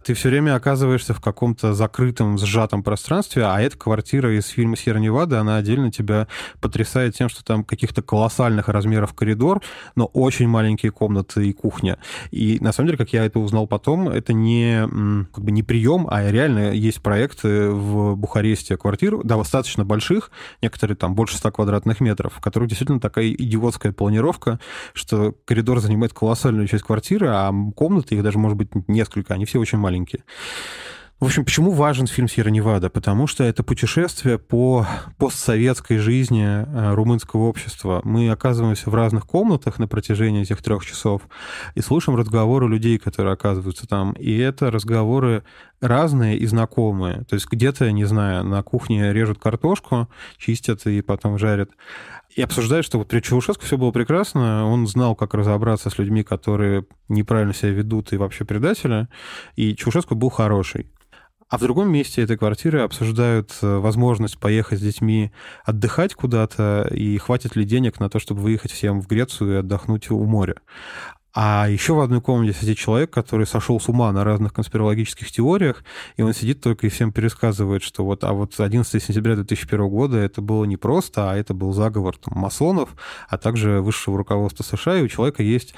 Ты 0.05 0.13
все 0.13 0.29
время 0.29 0.55
оказываешься 0.55 1.13
в 1.13 1.21
каком-то 1.21 1.73
закрытом, 1.73 2.37
сжатом 2.37 2.83
пространстве, 2.83 3.45
а 3.45 3.59
эта 3.59 3.77
квартира 3.77 4.37
из 4.37 4.47
фильма 4.47 4.77
«Сьерра 4.77 4.99
Невада», 4.99 5.39
она 5.39 5.57
отдельно 5.57 5.91
тебя 5.91 6.27
потрясает 6.61 7.15
тем, 7.15 7.27
что 7.27 7.43
там 7.43 7.63
каких-то 7.63 8.01
колоссальных 8.01 8.67
размеров 8.67 9.13
коридор, 9.13 9.61
но 9.95 10.05
очень 10.05 10.47
маленькие 10.47 10.91
комнаты 10.91 11.47
и 11.47 11.53
кухня. 11.53 11.97
И 12.31 12.59
на 12.61 12.71
самом 12.71 12.87
деле, 12.87 12.97
как 12.97 13.13
я 13.13 13.25
это 13.25 13.39
узнал 13.39 13.67
потом, 13.67 14.09
это 14.09 14.33
не, 14.33 14.87
как 15.33 15.43
бы 15.43 15.51
не 15.51 15.63
прием, 15.63 16.07
а 16.09 16.29
реально 16.29 16.71
есть 16.71 17.01
проекты 17.01 17.69
в 17.69 18.15
Бухаресте 18.15 18.77
квартир, 18.77 19.22
достаточно 19.23 19.85
больших, 19.85 20.31
некоторые 20.61 20.95
там 20.95 21.15
больше 21.15 21.37
100 21.37 21.51
квадратных 21.51 21.99
метров, 21.99 22.33
в 22.35 22.41
которых 22.41 22.69
действительно 22.69 22.99
такая 22.99 23.31
идиотская 23.31 23.91
планировка, 23.91 24.59
что 24.93 25.33
коридор 25.45 25.79
занимает 25.79 26.13
колоссальную 26.13 26.67
часть 26.67 26.83
квартиры, 26.83 27.27
а 27.29 27.51
комнаты, 27.75 28.15
их 28.15 28.23
даже 28.23 28.37
может 28.37 28.57
быть 28.57 28.69
несколько, 28.87 29.33
они 29.33 29.45
все 29.45 29.59
очень 29.59 29.77
маленькие. 29.77 30.23
В 31.23 31.25
общем, 31.25 31.45
почему 31.45 31.71
важен 31.71 32.05
фильм 32.05 32.27
«Сьерра 32.27 32.49
Невада»? 32.49 32.89
Потому 32.89 33.27
что 33.27 33.45
это 33.45 33.63
путешествие 33.63 34.37
по 34.37 34.85
постсоветской 35.17 35.97
жизни 35.97 36.43
э, 36.43 36.93
румынского 36.93 37.43
общества. 37.43 38.01
Мы 38.03 38.29
оказываемся 38.29 38.89
в 38.89 38.93
разных 38.93 39.25
комнатах 39.25 39.79
на 39.79 39.87
протяжении 39.87 40.41
этих 40.41 40.61
трех 40.61 40.85
часов 40.85 41.21
и 41.75 41.79
слушаем 41.79 42.19
разговоры 42.19 42.67
людей, 42.67 42.97
которые 42.97 43.35
оказываются 43.35 43.87
там. 43.87 44.11
И 44.19 44.35
это 44.37 44.69
разговоры 44.69 45.45
разные 45.79 46.37
и 46.37 46.45
знакомые. 46.45 47.23
То 47.23 47.35
есть 47.35 47.47
где-то, 47.49 47.89
не 47.93 48.03
знаю, 48.03 48.43
на 48.43 48.61
кухне 48.61 49.13
режут 49.13 49.39
картошку, 49.39 50.09
чистят 50.37 50.85
и 50.87 51.01
потом 51.01 51.37
жарят. 51.37 51.69
И 52.35 52.41
обсуждают, 52.41 52.85
что 52.85 52.97
вот 52.97 53.07
при 53.07 53.19
Чаушеску 53.19 53.63
все 53.63 53.77
было 53.77 53.91
прекрасно, 53.91 54.65
он 54.65 54.87
знал, 54.87 55.15
как 55.15 55.35
разобраться 55.35 55.89
с 55.89 55.97
людьми, 55.99 56.23
которые 56.23 56.85
неправильно 57.07 57.53
себя 57.53 57.71
ведут 57.71 58.11
и 58.11 58.17
вообще 58.17 58.43
предатели, 58.43 59.07
и 59.55 59.75
Чаушеску 59.75 60.15
был 60.15 60.29
хороший. 60.29 60.87
А 61.53 61.57
в 61.59 61.61
другом 61.61 61.91
месте 61.91 62.23
этой 62.23 62.35
квартиры 62.35 62.79
обсуждают 62.79 63.51
э, 63.61 63.77
возможность 63.77 64.39
поехать 64.39 64.79
с 64.79 64.81
детьми 64.81 65.31
отдыхать 65.63 66.15
куда-то, 66.15 66.89
и 66.91 67.15
хватит 67.19 67.55
ли 67.55 67.63
денег 67.63 67.99
на 67.99 68.09
то, 68.09 68.17
чтобы 68.17 68.41
выехать 68.41 68.71
всем 68.71 68.99
в 68.99 69.07
Грецию 69.07 69.53
и 69.53 69.57
отдохнуть 69.57 70.09
у 70.09 70.23
моря. 70.23 70.55
А 71.35 71.67
еще 71.67 71.93
в 71.93 71.99
одной 71.99 72.21
комнате 72.21 72.57
сидит 72.59 72.77
человек, 72.77 73.09
который 73.09 73.47
сошел 73.47 73.79
с 73.79 73.89
ума 73.89 74.11
на 74.11 74.23
разных 74.23 74.53
конспирологических 74.53 75.31
теориях, 75.31 75.83
и 76.15 76.21
он 76.21 76.33
сидит 76.33 76.61
только 76.61 76.85
и 76.85 76.89
всем 76.91 77.11
пересказывает, 77.11 77.81
что 77.81 78.05
вот, 78.05 78.23
а 78.23 78.33
вот 78.33 78.59
11 78.59 79.03
сентября 79.03 79.35
2001 79.35 79.89
года 79.89 80.17
это 80.17 80.41
было 80.41 80.65
не 80.65 80.77
просто, 80.77 81.31
а 81.31 81.35
это 81.35 81.55
был 81.55 81.73
заговор 81.73 82.17
там, 82.17 82.39
масонов, 82.39 82.89
а 83.27 83.39
также 83.39 83.81
высшего 83.81 84.17
руководства 84.17 84.63
США, 84.63 84.97
и 84.97 85.03
у 85.03 85.07
человека 85.07 85.41
есть 85.41 85.73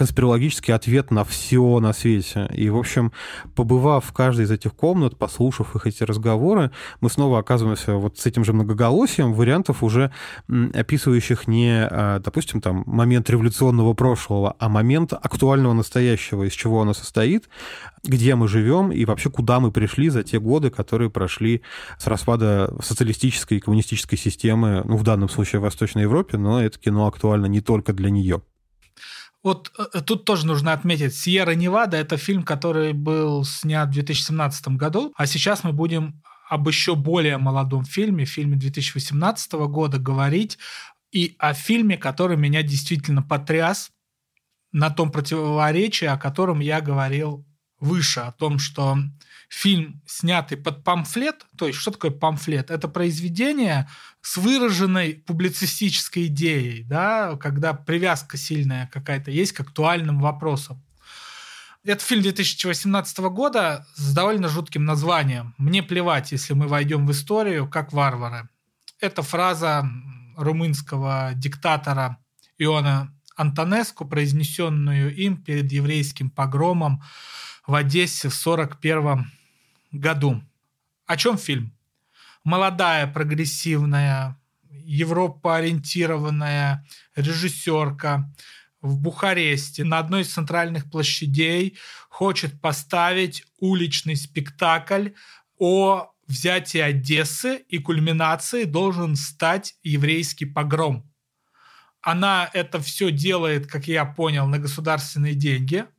конспирологический 0.00 0.72
ответ 0.72 1.10
на 1.10 1.24
все 1.24 1.78
на 1.78 1.92
свете. 1.92 2.48
И, 2.54 2.70
в 2.70 2.78
общем, 2.78 3.12
побывав 3.54 4.06
в 4.06 4.12
каждой 4.14 4.46
из 4.46 4.50
этих 4.50 4.72
комнат, 4.72 5.18
послушав 5.18 5.76
их 5.76 5.86
эти 5.86 6.04
разговоры, 6.04 6.70
мы 7.02 7.10
снова 7.10 7.38
оказываемся 7.38 7.96
вот 7.96 8.18
с 8.18 8.24
этим 8.24 8.42
же 8.42 8.54
многоголосием 8.54 9.34
вариантов, 9.34 9.82
уже 9.82 10.10
описывающих 10.48 11.46
не, 11.46 11.84
а, 11.84 12.18
допустим, 12.18 12.62
там, 12.62 12.82
момент 12.86 13.28
революционного 13.28 13.92
прошлого, 13.92 14.56
а 14.58 14.70
момент 14.70 15.12
актуального 15.12 15.74
настоящего, 15.74 16.44
из 16.44 16.54
чего 16.54 16.80
оно 16.80 16.94
состоит, 16.94 17.50
где 18.02 18.36
мы 18.36 18.48
живем 18.48 18.92
и 18.92 19.04
вообще 19.04 19.28
куда 19.28 19.60
мы 19.60 19.70
пришли 19.70 20.08
за 20.08 20.22
те 20.22 20.40
годы, 20.40 20.70
которые 20.70 21.10
прошли 21.10 21.60
с 21.98 22.06
распада 22.06 22.74
социалистической 22.82 23.58
и 23.58 23.60
коммунистической 23.60 24.16
системы, 24.16 24.80
ну, 24.86 24.96
в 24.96 25.02
данном 25.02 25.28
случае 25.28 25.60
в 25.60 25.64
Восточной 25.64 26.04
Европе, 26.04 26.38
но 26.38 26.62
это 26.62 26.78
кино 26.78 27.06
актуально 27.06 27.44
не 27.44 27.60
только 27.60 27.92
для 27.92 28.08
нее. 28.08 28.40
Вот 29.42 29.72
э, 29.78 29.84
э, 29.94 30.00
тут 30.02 30.24
тоже 30.24 30.46
нужно 30.46 30.72
отметить, 30.72 31.14
«Сьерра 31.14 31.52
Невада»— 31.52 31.96
это 31.98 32.16
фильм, 32.16 32.42
который 32.42 32.92
был 32.92 33.44
снят 33.44 33.88
в 33.88 33.92
2017 33.92 34.68
году, 34.68 35.12
а 35.16 35.26
сейчас 35.26 35.64
мы 35.64 35.72
будем 35.72 36.22
об 36.48 36.68
еще 36.68 36.94
более 36.94 37.38
молодом 37.38 37.84
фильме, 37.84 38.24
фильме 38.24 38.56
2018 38.56 39.52
года 39.52 39.98
говорить, 39.98 40.58
и 41.12 41.36
о 41.38 41.54
фильме, 41.54 41.96
который 41.96 42.36
меня 42.36 42.62
действительно 42.62 43.22
потряс 43.22 43.90
на 44.72 44.90
том 44.90 45.10
противоречии, 45.10 46.06
о 46.06 46.18
котором 46.18 46.60
я 46.60 46.80
говорил 46.80 47.46
выше, 47.78 48.20
о 48.20 48.32
том, 48.32 48.58
что 48.58 48.98
фильм, 49.50 50.00
снятый 50.06 50.56
под 50.56 50.84
памфлет, 50.84 51.44
то 51.58 51.66
есть 51.66 51.78
что 51.78 51.90
такое 51.90 52.12
памфлет? 52.12 52.70
Это 52.70 52.86
произведение 52.86 53.88
с 54.22 54.36
выраженной 54.36 55.14
публицистической 55.14 56.26
идеей, 56.26 56.84
да, 56.84 57.36
когда 57.36 57.74
привязка 57.74 58.36
сильная 58.36 58.88
какая-то 58.92 59.32
есть 59.32 59.52
к 59.52 59.60
актуальным 59.60 60.20
вопросам. 60.20 60.82
Это 61.82 62.04
фильм 62.04 62.22
2018 62.22 63.18
года 63.18 63.86
с 63.96 64.14
довольно 64.14 64.48
жутким 64.48 64.84
названием 64.84 65.54
«Мне 65.58 65.82
плевать, 65.82 66.30
если 66.30 66.54
мы 66.54 66.68
войдем 66.68 67.04
в 67.06 67.10
историю, 67.10 67.68
как 67.68 67.92
варвары». 67.92 68.48
Это 69.00 69.22
фраза 69.22 69.90
румынского 70.36 71.32
диктатора 71.34 72.18
Иона 72.58 73.12
Антонеску, 73.34 74.04
произнесенную 74.04 75.12
им 75.16 75.42
перед 75.42 75.72
еврейским 75.72 76.30
погромом 76.30 77.02
в 77.66 77.74
Одессе 77.74 78.28
в 78.28 78.46
1941 78.46 79.39
году. 79.92 80.42
О 81.06 81.16
чем 81.16 81.38
фильм? 81.38 81.72
Молодая, 82.44 83.06
прогрессивная, 83.06 84.38
европоориентированная 84.70 86.86
режиссерка 87.16 88.30
в 88.80 88.98
Бухаресте 88.98 89.84
на 89.84 89.98
одной 89.98 90.22
из 90.22 90.32
центральных 90.32 90.90
площадей 90.90 91.76
хочет 92.08 92.58
поставить 92.60 93.44
уличный 93.58 94.16
спектакль 94.16 95.10
о 95.58 96.12
взятии 96.26 96.80
Одессы 96.80 97.56
и 97.68 97.78
кульминацией 97.78 98.64
должен 98.64 99.16
стать 99.16 99.74
еврейский 99.82 100.46
погром. 100.46 101.06
Она 102.00 102.48
это 102.54 102.80
все 102.80 103.10
делает, 103.10 103.66
как 103.66 103.86
я 103.86 104.06
понял, 104.06 104.46
на 104.46 104.58
государственные 104.58 105.34
деньги– 105.34 105.84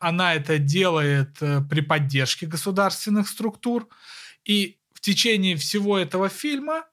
она 0.00 0.34
это 0.34 0.58
делает 0.58 1.36
э, 1.40 1.60
при 1.68 1.82
поддержке 1.82 2.46
государственных 2.46 3.28
структур. 3.28 3.86
И 4.44 4.78
в 4.94 5.00
течение 5.00 5.56
всего 5.56 5.98
этого 5.98 6.28
фильма 6.28 6.84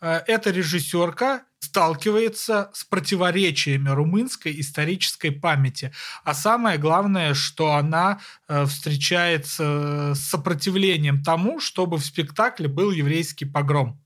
э, 0.00 0.20
эта 0.26 0.50
режиссерка 0.50 1.44
сталкивается 1.60 2.70
с 2.74 2.84
противоречиями 2.84 3.88
румынской 3.88 4.60
исторической 4.60 5.30
памяти. 5.30 5.92
А 6.24 6.34
самое 6.34 6.78
главное, 6.78 7.34
что 7.34 7.74
она 7.74 8.20
э, 8.48 8.66
встречается 8.66 10.14
с 10.14 10.20
сопротивлением 10.20 11.22
тому, 11.22 11.60
чтобы 11.60 11.98
в 11.98 12.04
спектакле 12.04 12.66
был 12.66 12.90
еврейский 12.90 13.44
погром. 13.44 14.00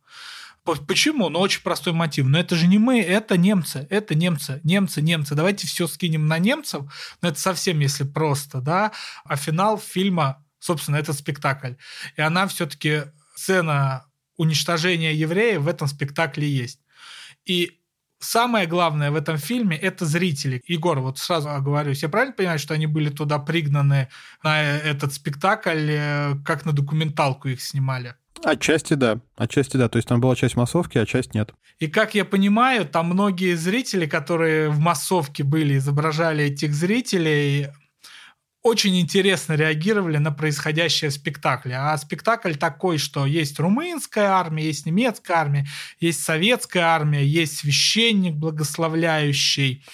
Почему? 0.64 1.28
Ну, 1.28 1.40
очень 1.40 1.62
простой 1.62 1.92
мотив. 1.92 2.26
Но 2.26 2.38
это 2.38 2.56
же 2.56 2.66
не 2.66 2.78
мы, 2.78 3.00
это 3.00 3.36
немцы, 3.36 3.86
это 3.90 4.14
немцы, 4.14 4.60
немцы, 4.64 5.02
немцы. 5.02 5.34
Давайте 5.34 5.66
все 5.66 5.86
скинем 5.86 6.26
на 6.26 6.38
немцев. 6.38 6.84
Но 7.20 7.28
это 7.28 7.38
совсем, 7.38 7.80
если 7.80 8.04
просто, 8.04 8.60
да. 8.60 8.92
А 9.24 9.36
финал 9.36 9.78
фильма, 9.78 10.42
собственно, 10.58 10.96
это 10.96 11.12
спектакль. 11.12 11.74
И 12.16 12.22
она 12.22 12.46
все-таки, 12.46 13.02
сцена 13.34 14.06
уничтожения 14.36 15.12
евреев 15.12 15.62
в 15.62 15.68
этом 15.68 15.86
спектакле 15.86 16.48
есть. 16.48 16.80
И 17.44 17.80
самое 18.18 18.66
главное 18.66 19.10
в 19.10 19.16
этом 19.16 19.36
фильме– 19.36 19.76
это 19.82 20.06
зрители. 20.06 20.62
Егор, 20.66 20.98
вот 21.00 21.18
сразу 21.18 21.50
оговорюсь, 21.50 22.02
я 22.02 22.08
правильно 22.08 22.34
понимаю, 22.34 22.58
что 22.58 22.74
они 22.74 22.86
были 22.86 23.10
туда 23.10 23.38
пригнаны 23.38 24.08
на 24.42 24.62
этот 24.62 25.12
спектакль, 25.12 25.90
э, 25.90 26.34
как 26.44 26.64
на 26.64 26.72
документалку 26.72 27.48
их 27.48 27.60
снимали? 27.60 28.14
Отчасти 28.42 28.94
да. 28.94 29.20
Отчасти 29.36 29.76
да. 29.76 29.88
То 29.88 29.96
есть 29.96 30.08
там 30.08 30.20
была 30.20 30.36
часть 30.36 30.56
массовки, 30.56 30.98
а 30.98 31.06
часть 31.06 31.34
нет. 31.34 31.52
И 31.78 31.88
как 31.88 32.14
я 32.14 32.24
понимаю, 32.24 32.86
там 32.86 33.06
многие 33.06 33.54
зрители, 33.54 34.06
которые 34.06 34.68
в 34.68 34.78
массовке 34.78 35.44
были, 35.44 35.78
изображали 35.78 36.44
этих 36.44 36.74
зрителей, 36.74 37.68
очень 38.64 38.98
интересно 38.98 39.52
реагировали 39.54 40.16
на 40.16 40.32
происходящее 40.32 41.10
в 41.10 41.14
спектакле. 41.14 41.76
А 41.76 41.96
спектакль 41.98 42.54
такой, 42.54 42.96
что 42.96 43.26
есть 43.26 43.60
румынская 43.60 44.30
армия, 44.30 44.64
есть 44.64 44.86
немецкая 44.86 45.34
армия, 45.34 45.66
есть 46.00 46.24
советская 46.24 46.84
армия, 46.84 47.24
есть 47.26 47.58
священник 47.58 48.34
благословляющий, 48.34 49.84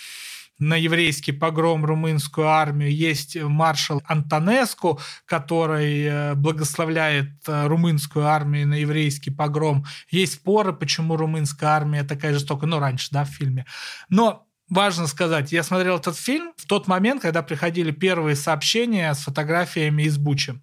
на 0.60 0.76
еврейский 0.76 1.32
погром 1.32 1.84
румынскую 1.84 2.46
армию, 2.46 2.94
есть 2.94 3.36
маршал 3.36 4.02
Антонеску, 4.06 5.00
который 5.24 6.04
э, 6.04 6.34
благословляет 6.34 7.30
э, 7.48 7.66
румынскую 7.66 8.26
армию 8.26 8.68
на 8.68 8.74
еврейский 8.74 9.30
погром. 9.30 9.84
Есть 10.10 10.34
споры, 10.34 10.72
почему 10.72 11.16
румынская 11.16 11.70
армия 11.70 12.04
такая 12.04 12.34
жестокая, 12.34 12.68
ну, 12.68 12.78
раньше, 12.78 13.08
да, 13.10 13.24
в 13.24 13.28
фильме. 13.28 13.66
Но 14.10 14.46
важно 14.68 15.06
сказать, 15.06 15.50
я 15.50 15.62
смотрел 15.62 15.96
этот 15.96 16.16
фильм 16.16 16.52
в 16.56 16.66
тот 16.66 16.86
момент, 16.86 17.22
когда 17.22 17.42
приходили 17.42 17.90
первые 17.90 18.36
сообщения 18.36 19.12
с 19.14 19.20
фотографиями 19.20 20.02
из 20.02 20.18
Бучи. 20.18 20.60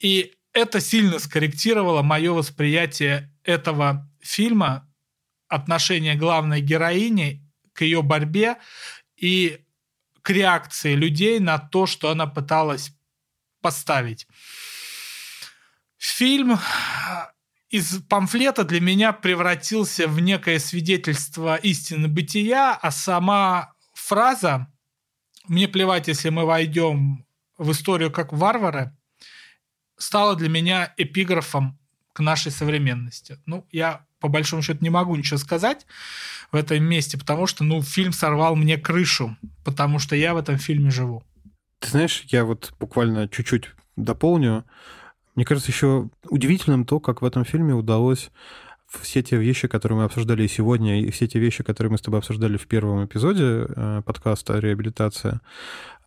И 0.00 0.32
это 0.52 0.80
сильно 0.80 1.20
скорректировало 1.20 2.02
мое 2.02 2.32
восприятие 2.32 3.32
этого 3.44 4.10
фильма, 4.20 4.88
отношение 5.48 6.16
главной 6.16 6.60
героини 6.60 7.44
к 7.74 7.82
ее 7.82 8.02
борьбе 8.02 8.56
и 9.16 9.64
к 10.22 10.30
реакции 10.30 10.94
людей 10.94 11.38
на 11.38 11.58
то, 11.58 11.86
что 11.86 12.10
она 12.10 12.26
пыталась 12.26 12.92
поставить. 13.60 14.26
Фильм 15.98 16.58
из 17.70 18.02
памфлета 18.08 18.64
для 18.64 18.80
меня 18.80 19.12
превратился 19.12 20.06
в 20.06 20.20
некое 20.20 20.58
свидетельство 20.58 21.56
истины 21.56 22.08
бытия, 22.08 22.74
а 22.74 22.90
сама 22.90 23.74
фраза 23.94 24.72
«мне 25.48 25.68
плевать, 25.68 26.08
если 26.08 26.30
мы 26.30 26.46
войдем 26.46 27.26
в 27.58 27.70
историю 27.72 28.10
как 28.10 28.32
варвары» 28.32 28.96
стала 29.96 30.36
для 30.36 30.48
меня 30.48 30.92
эпиграфом 30.96 31.78
к 32.12 32.20
нашей 32.20 32.52
современности. 32.52 33.38
Ну, 33.46 33.66
я 33.70 34.06
по 34.20 34.28
большому 34.28 34.62
счету 34.62 34.78
не 34.82 34.90
могу 34.90 35.16
ничего 35.16 35.38
сказать 35.38 35.86
в 36.54 36.56
этом 36.56 36.84
месте, 36.84 37.18
потому 37.18 37.48
что, 37.48 37.64
ну, 37.64 37.82
фильм 37.82 38.12
сорвал 38.12 38.54
мне 38.54 38.78
крышу, 38.78 39.36
потому 39.64 39.98
что 39.98 40.14
я 40.14 40.34
в 40.34 40.36
этом 40.36 40.56
фильме 40.56 40.90
живу. 40.90 41.24
Ты 41.80 41.90
знаешь, 41.90 42.22
я 42.28 42.44
вот 42.44 42.72
буквально 42.78 43.28
чуть-чуть 43.28 43.70
дополню. 43.96 44.64
Мне 45.34 45.44
кажется, 45.44 45.72
еще 45.72 46.08
удивительным 46.28 46.84
то, 46.86 47.00
как 47.00 47.22
в 47.22 47.24
этом 47.24 47.44
фильме 47.44 47.74
удалось 47.74 48.30
все 49.02 49.20
те 49.20 49.36
вещи, 49.36 49.66
которые 49.66 49.98
мы 49.98 50.04
обсуждали 50.04 50.46
сегодня, 50.46 51.00
и 51.00 51.10
все 51.10 51.26
те 51.26 51.40
вещи, 51.40 51.64
которые 51.64 51.90
мы 51.90 51.98
с 51.98 52.02
тобой 52.02 52.20
обсуждали 52.20 52.56
в 52.56 52.68
первом 52.68 53.04
эпизоде 53.04 53.66
э, 53.66 54.02
подкаста 54.06 54.60
«Реабилитация», 54.60 55.40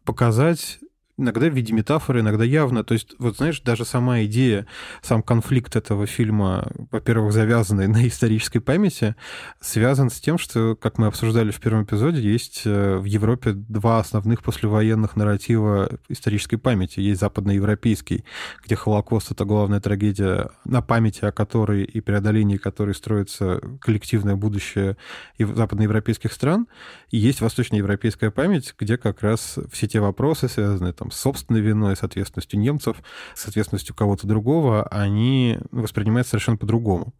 показать 0.06 0.80
иногда 1.18 1.48
в 1.48 1.54
виде 1.54 1.74
метафоры, 1.74 2.20
иногда 2.20 2.44
явно. 2.44 2.84
То 2.84 2.94
есть, 2.94 3.16
вот 3.20 3.38
знаешь, 3.38 3.62
даже 3.62 3.86
сама 3.86 4.24
идея, 4.24 4.68
сам 5.02 5.24
конфликт 5.24 5.76
этого 5.76 6.06
фильма, 6.06 6.72
во-первых, 6.92 7.34
завязанный 7.34 7.88
на 7.88 8.08
исторической 8.08 8.60
памяти, 8.60 9.16
связан 9.60 10.10
с 10.10 10.20
тем, 10.20 10.38
что, 10.38 10.76
как 10.76 10.98
мы 10.98 11.08
обсуждали 11.08 11.52
в 11.52 11.60
первом 11.60 11.84
эпизоде, 11.84 12.22
есть 12.22 12.62
э, 12.66 12.98
в 12.98 13.06
Европе 13.06 13.52
два 13.54 14.00
основных 14.00 14.44
послевоенных 14.44 15.16
нарратива 15.16 15.90
исторической 16.10 16.58
памяти. 16.58 17.00
Есть 17.00 17.22
западноевропейский, 17.22 18.24
где 18.64 18.76
Холокост— 18.76 19.32
это 19.32 19.46
главная 19.46 19.80
трагедия, 19.80 20.52
на 20.66 20.82
памяти 20.82 21.26
о 21.26 21.32
которой 21.32 21.84
и 21.84 22.02
преодолении 22.02 22.58
которой 22.58 22.94
строится 22.94 23.62
коллективное 23.82 24.36
будущее 24.36 24.98
западноевропейских 25.40 26.32
стран. 26.32 26.68
И 27.10 27.18
есть 27.18 27.42
восточноевропейская 27.42 28.32
память, 28.32 28.76
где 28.78 28.98
как 28.98 29.22
раз 29.22 29.58
все 29.72 29.88
те 29.88 30.00
вопросы, 30.00 30.48
связанные 30.48 30.94
там, 30.94 31.07
там, 31.08 31.12
собственной 31.12 31.62
виной, 31.62 31.96
с 31.96 32.04
ответственностью 32.04 32.60
немцев, 32.60 32.98
с 33.36 33.48
ответственностью 33.48 33.96
кого-то 33.96 34.28
другого, 34.28 34.84
они 34.88 35.58
воспринимаются 35.72 36.32
совершенно 36.32 36.58
по-другому. 36.58 37.14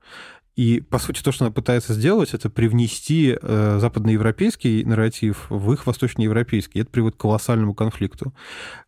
И, 0.56 0.82
по 0.82 0.98
сути, 0.98 1.22
то, 1.22 1.32
что 1.32 1.46
она 1.46 1.52
пытается 1.52 1.94
сделать, 1.94 2.34
это 2.34 2.50
привнести 2.50 3.38
э, 3.40 3.78
западноевропейский 3.80 4.84
нарратив 4.84 5.46
в 5.50 5.72
их 5.72 5.86
восточноевропейский. 5.86 6.80
И 6.80 6.82
это 6.82 6.90
приводит 6.90 7.16
к 7.16 7.22
колоссальному 7.22 7.76
конфликту. 7.76 8.34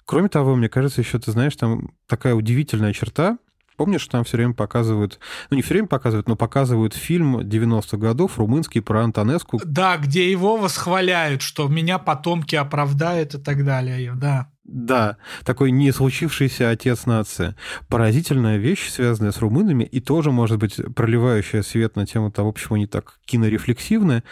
Кроме 0.06 0.30
того, 0.30 0.56
мне 0.56 0.68
кажется, 0.68 1.02
еще, 1.02 1.20
ты 1.20 1.32
знаешь, 1.32 1.56
там 1.56 1.92
такая 2.08 2.34
удивительная 2.34 2.94
черта, 2.94 3.38
Помнишь, 3.80 4.06
там 4.08 4.26
все 4.26 4.36
время 4.36 4.54
показывают, 4.54 5.20
ну 5.50 5.56
не 5.56 5.62
все 5.62 5.76
время 5.76 5.88
показывают, 5.88 6.28
но 6.28 6.36
показывают 6.36 6.94
фильм 6.94 7.40
90-х 7.40 7.96
годов 7.96 8.38
румынский 8.38 8.82
про 8.82 9.06
Антонеску. 9.06 9.58
Да, 9.64 9.96
где 9.96 10.30
его 10.30 10.58
восхваляют, 10.58 11.42
что 11.42 11.70
меня 11.70 11.98
потомки 11.98 12.58
оправдают 12.58 13.36
и 13.36 13.38
так 13.38 13.64
далее, 13.64 14.12
да. 14.18 14.52
Да, 14.72 15.18
такой 15.46 15.72
не 15.72 15.92
случившийся 15.92 16.70
отец 16.70 17.08
нации. 17.08 17.56
Поразительная 17.88 18.58
вещь, 18.58 18.90
связанная 18.90 19.32
с 19.32 19.40
румынами, 19.40 19.84
и 19.84 20.00
тоже, 20.00 20.32
может 20.32 20.60
быть, 20.60 20.76
проливающая 20.96 21.64
свет 21.64 21.96
на 21.96 22.06
тему 22.06 22.32
того, 22.32 22.52
почему 22.52 22.76
они 22.76 22.86
так 22.86 23.20
кинорефлексивны. 23.26 24.24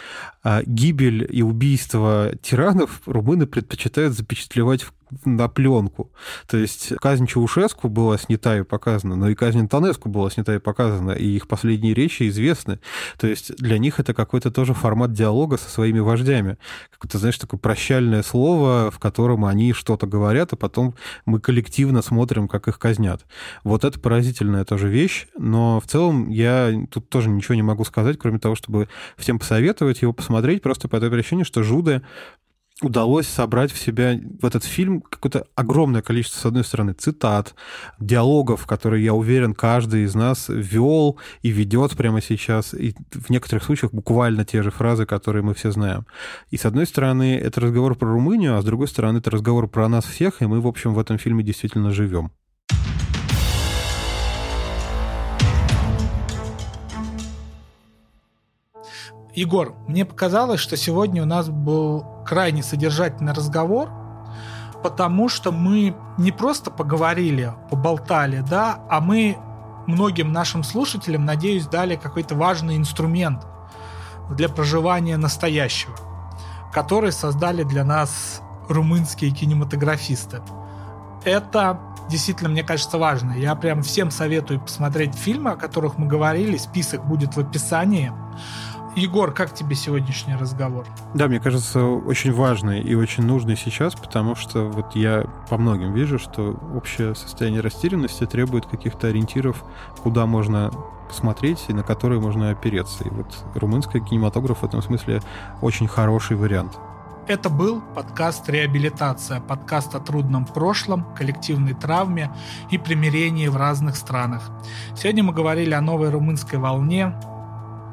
А 0.44 0.62
гибель 0.64 1.26
и 1.28 1.42
убийство 1.42 2.30
тиранов 2.40 3.02
румыны 3.06 3.46
предпочитают 3.46 4.14
запечатлевать 4.14 4.86
на 5.24 5.48
пленку. 5.48 6.12
То 6.46 6.56
есть 6.56 6.92
казнь 7.00 7.26
Чаушеску 7.26 7.88
была 7.88 8.18
снята 8.18 8.58
и 8.58 8.62
показана, 8.62 9.16
но 9.16 9.28
и 9.28 9.34
казнь 9.34 9.60
Антонеску 9.60 10.08
была 10.08 10.30
снята 10.30 10.54
и 10.54 10.58
показана, 10.58 11.12
и 11.12 11.26
их 11.26 11.48
последние 11.48 11.94
речи 11.94 12.28
известны. 12.28 12.80
То 13.18 13.26
есть 13.26 13.56
для 13.56 13.78
них 13.78 14.00
это 14.00 14.14
какой-то 14.14 14.50
тоже 14.50 14.74
формат 14.74 15.12
диалога 15.12 15.56
со 15.56 15.70
своими 15.70 15.98
вождями. 15.98 16.58
Какое-то, 16.90 17.18
знаешь, 17.18 17.38
такое 17.38 17.58
прощальное 17.58 18.22
слово, 18.22 18.90
в 18.90 18.98
котором 18.98 19.44
они 19.44 19.72
что-то 19.72 20.06
говорят, 20.06 20.27
а 20.52 20.56
потом 20.56 20.94
мы 21.26 21.40
коллективно 21.40 22.02
смотрим, 22.02 22.48
как 22.48 22.68
их 22.68 22.78
казнят. 22.78 23.24
Вот 23.64 23.84
это 23.84 23.98
поразительная 23.98 24.64
тоже 24.64 24.88
вещь, 24.88 25.26
но 25.36 25.80
в 25.80 25.86
целом 25.86 26.28
я 26.28 26.72
тут 26.90 27.08
тоже 27.08 27.28
ничего 27.28 27.54
не 27.54 27.62
могу 27.62 27.84
сказать, 27.84 28.18
кроме 28.18 28.38
того, 28.38 28.54
чтобы 28.54 28.88
всем 29.16 29.38
посоветовать 29.38 30.02
его 30.02 30.12
посмотреть, 30.12 30.62
просто 30.62 30.88
по 30.88 31.00
той 31.00 31.10
причине, 31.10 31.44
что 31.44 31.62
Жуды 31.62 32.02
удалось 32.80 33.26
собрать 33.26 33.72
в 33.72 33.78
себя 33.78 34.18
в 34.40 34.46
этот 34.46 34.64
фильм 34.64 35.00
какое-то 35.00 35.46
огромное 35.54 36.02
количество, 36.02 36.40
с 36.40 36.46
одной 36.46 36.64
стороны, 36.64 36.92
цитат, 36.92 37.54
диалогов, 37.98 38.66
которые, 38.66 39.04
я 39.04 39.14
уверен, 39.14 39.54
каждый 39.54 40.04
из 40.04 40.14
нас 40.14 40.46
вел 40.48 41.18
и 41.42 41.50
ведет 41.50 41.96
прямо 41.96 42.22
сейчас, 42.22 42.74
и 42.74 42.94
в 43.12 43.30
некоторых 43.30 43.64
случаях 43.64 43.92
буквально 43.92 44.44
те 44.44 44.62
же 44.62 44.70
фразы, 44.70 45.06
которые 45.06 45.42
мы 45.42 45.54
все 45.54 45.72
знаем. 45.72 46.06
И 46.50 46.56
с 46.56 46.64
одной 46.64 46.86
стороны, 46.86 47.36
это 47.36 47.60
разговор 47.60 47.96
про 47.96 48.12
Румынию, 48.12 48.56
а 48.56 48.62
с 48.62 48.64
другой 48.64 48.88
стороны, 48.88 49.18
это 49.18 49.30
разговор 49.30 49.68
про 49.68 49.88
нас 49.88 50.04
всех, 50.04 50.40
и 50.42 50.46
мы, 50.46 50.60
в 50.60 50.66
общем, 50.66 50.94
в 50.94 50.98
этом 50.98 51.18
фильме 51.18 51.42
действительно 51.42 51.90
живем. 51.90 52.30
Егор, 59.34 59.74
мне 59.86 60.04
показалось, 60.04 60.60
что 60.60 60.76
сегодня 60.76 61.22
у 61.22 61.26
нас 61.26 61.48
был 61.48 62.04
крайне 62.26 62.62
содержательный 62.62 63.32
разговор, 63.32 63.90
потому 64.82 65.28
что 65.28 65.52
мы 65.52 65.94
не 66.16 66.32
просто 66.32 66.70
поговорили, 66.70 67.52
поболтали, 67.70 68.44
да, 68.48 68.80
а 68.88 69.00
мы 69.00 69.38
многим 69.86 70.32
нашим 70.32 70.62
слушателям, 70.64 71.24
надеюсь, 71.24 71.66
дали 71.66 71.96
какой-то 71.96 72.34
важный 72.34 72.76
инструмент 72.76 73.46
для 74.30 74.48
проживания 74.48 75.16
настоящего, 75.16 75.94
который 76.72 77.12
создали 77.12 77.62
для 77.62 77.84
нас 77.84 78.42
румынские 78.68 79.30
кинематографисты. 79.30 80.42
Это 81.24 81.80
действительно, 82.08 82.50
мне 82.50 82.62
кажется, 82.62 82.98
важно. 82.98 83.32
Я 83.32 83.54
прям 83.54 83.82
всем 83.82 84.10
советую 84.10 84.60
посмотреть 84.60 85.14
фильмы, 85.14 85.52
о 85.52 85.56
которых 85.56 85.98
мы 85.98 86.06
говорили. 86.06 86.56
Список 86.56 87.06
будет 87.06 87.36
в 87.36 87.40
описании. 87.40 88.12
Егор, 88.96 89.32
как 89.32 89.54
тебе 89.54 89.76
сегодняшний 89.76 90.34
разговор? 90.34 90.86
Да, 91.14 91.28
мне 91.28 91.40
кажется, 91.40 91.84
очень 91.84 92.32
важный 92.32 92.80
и 92.80 92.94
очень 92.94 93.24
нужный 93.24 93.56
сейчас, 93.56 93.94
потому 93.94 94.34
что 94.34 94.64
вот 94.64 94.96
я 94.96 95.24
по 95.48 95.56
многим 95.56 95.92
вижу, 95.92 96.18
что 96.18 96.58
общее 96.74 97.14
состояние 97.14 97.60
растерянности 97.60 98.26
требует 98.26 98.66
каких-то 98.66 99.08
ориентиров, 99.08 99.62
куда 100.02 100.26
можно 100.26 100.70
посмотреть 101.08 101.64
и 101.68 101.72
на 101.72 101.82
которые 101.82 102.20
можно 102.20 102.50
опереться. 102.50 103.04
И 103.04 103.10
вот 103.10 103.26
румынский 103.54 104.00
кинематограф 104.00 104.62
в 104.62 104.64
этом 104.64 104.82
смысле 104.82 105.22
очень 105.62 105.88
хороший 105.88 106.36
вариант. 106.36 106.78
Это 107.28 107.50
был 107.50 107.82
подкаст 107.94 108.48
«Реабилитация», 108.48 109.40
подкаст 109.40 109.94
о 109.94 110.00
трудном 110.00 110.46
прошлом, 110.46 111.04
коллективной 111.14 111.74
травме 111.74 112.30
и 112.70 112.78
примирении 112.78 113.48
в 113.48 113.56
разных 113.56 113.96
странах. 113.96 114.50
Сегодня 114.96 115.22
мы 115.22 115.34
говорили 115.34 115.74
о 115.74 115.82
новой 115.82 116.08
румынской 116.08 116.58
волне, 116.58 117.14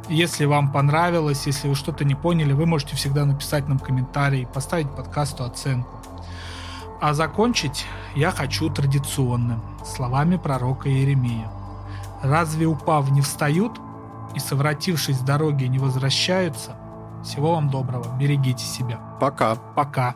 если 0.09 0.45
вам 0.45 0.71
понравилось, 0.71 1.47
если 1.47 1.67
вы 1.67 1.75
что-то 1.75 2.05
не 2.05 2.15
поняли, 2.15 2.53
вы 2.53 2.65
можете 2.65 2.95
всегда 2.95 3.25
написать 3.25 3.67
нам 3.67 3.79
комментарий, 3.79 4.47
поставить 4.47 4.89
подкасту 4.95 5.43
оценку. 5.43 5.99
А 7.01 7.13
закончить 7.13 7.85
я 8.15 8.31
хочу 8.31 8.69
традиционным, 8.69 9.61
словами 9.85 10.37
пророка 10.37 10.89
Иеремия. 10.89 11.51
«Разве 12.23 12.65
упав 12.65 13.11
не 13.11 13.21
встают 13.21 13.79
и, 14.33 14.39
совратившись 14.39 15.17
с 15.17 15.21
дороги, 15.21 15.65
не 15.65 15.79
возвращаются? 15.79 16.75
Всего 17.23 17.53
вам 17.53 17.69
доброго, 17.69 18.17
берегите 18.17 18.65
себя». 18.65 18.99
Пока. 19.19 19.55
Пока. 19.55 20.15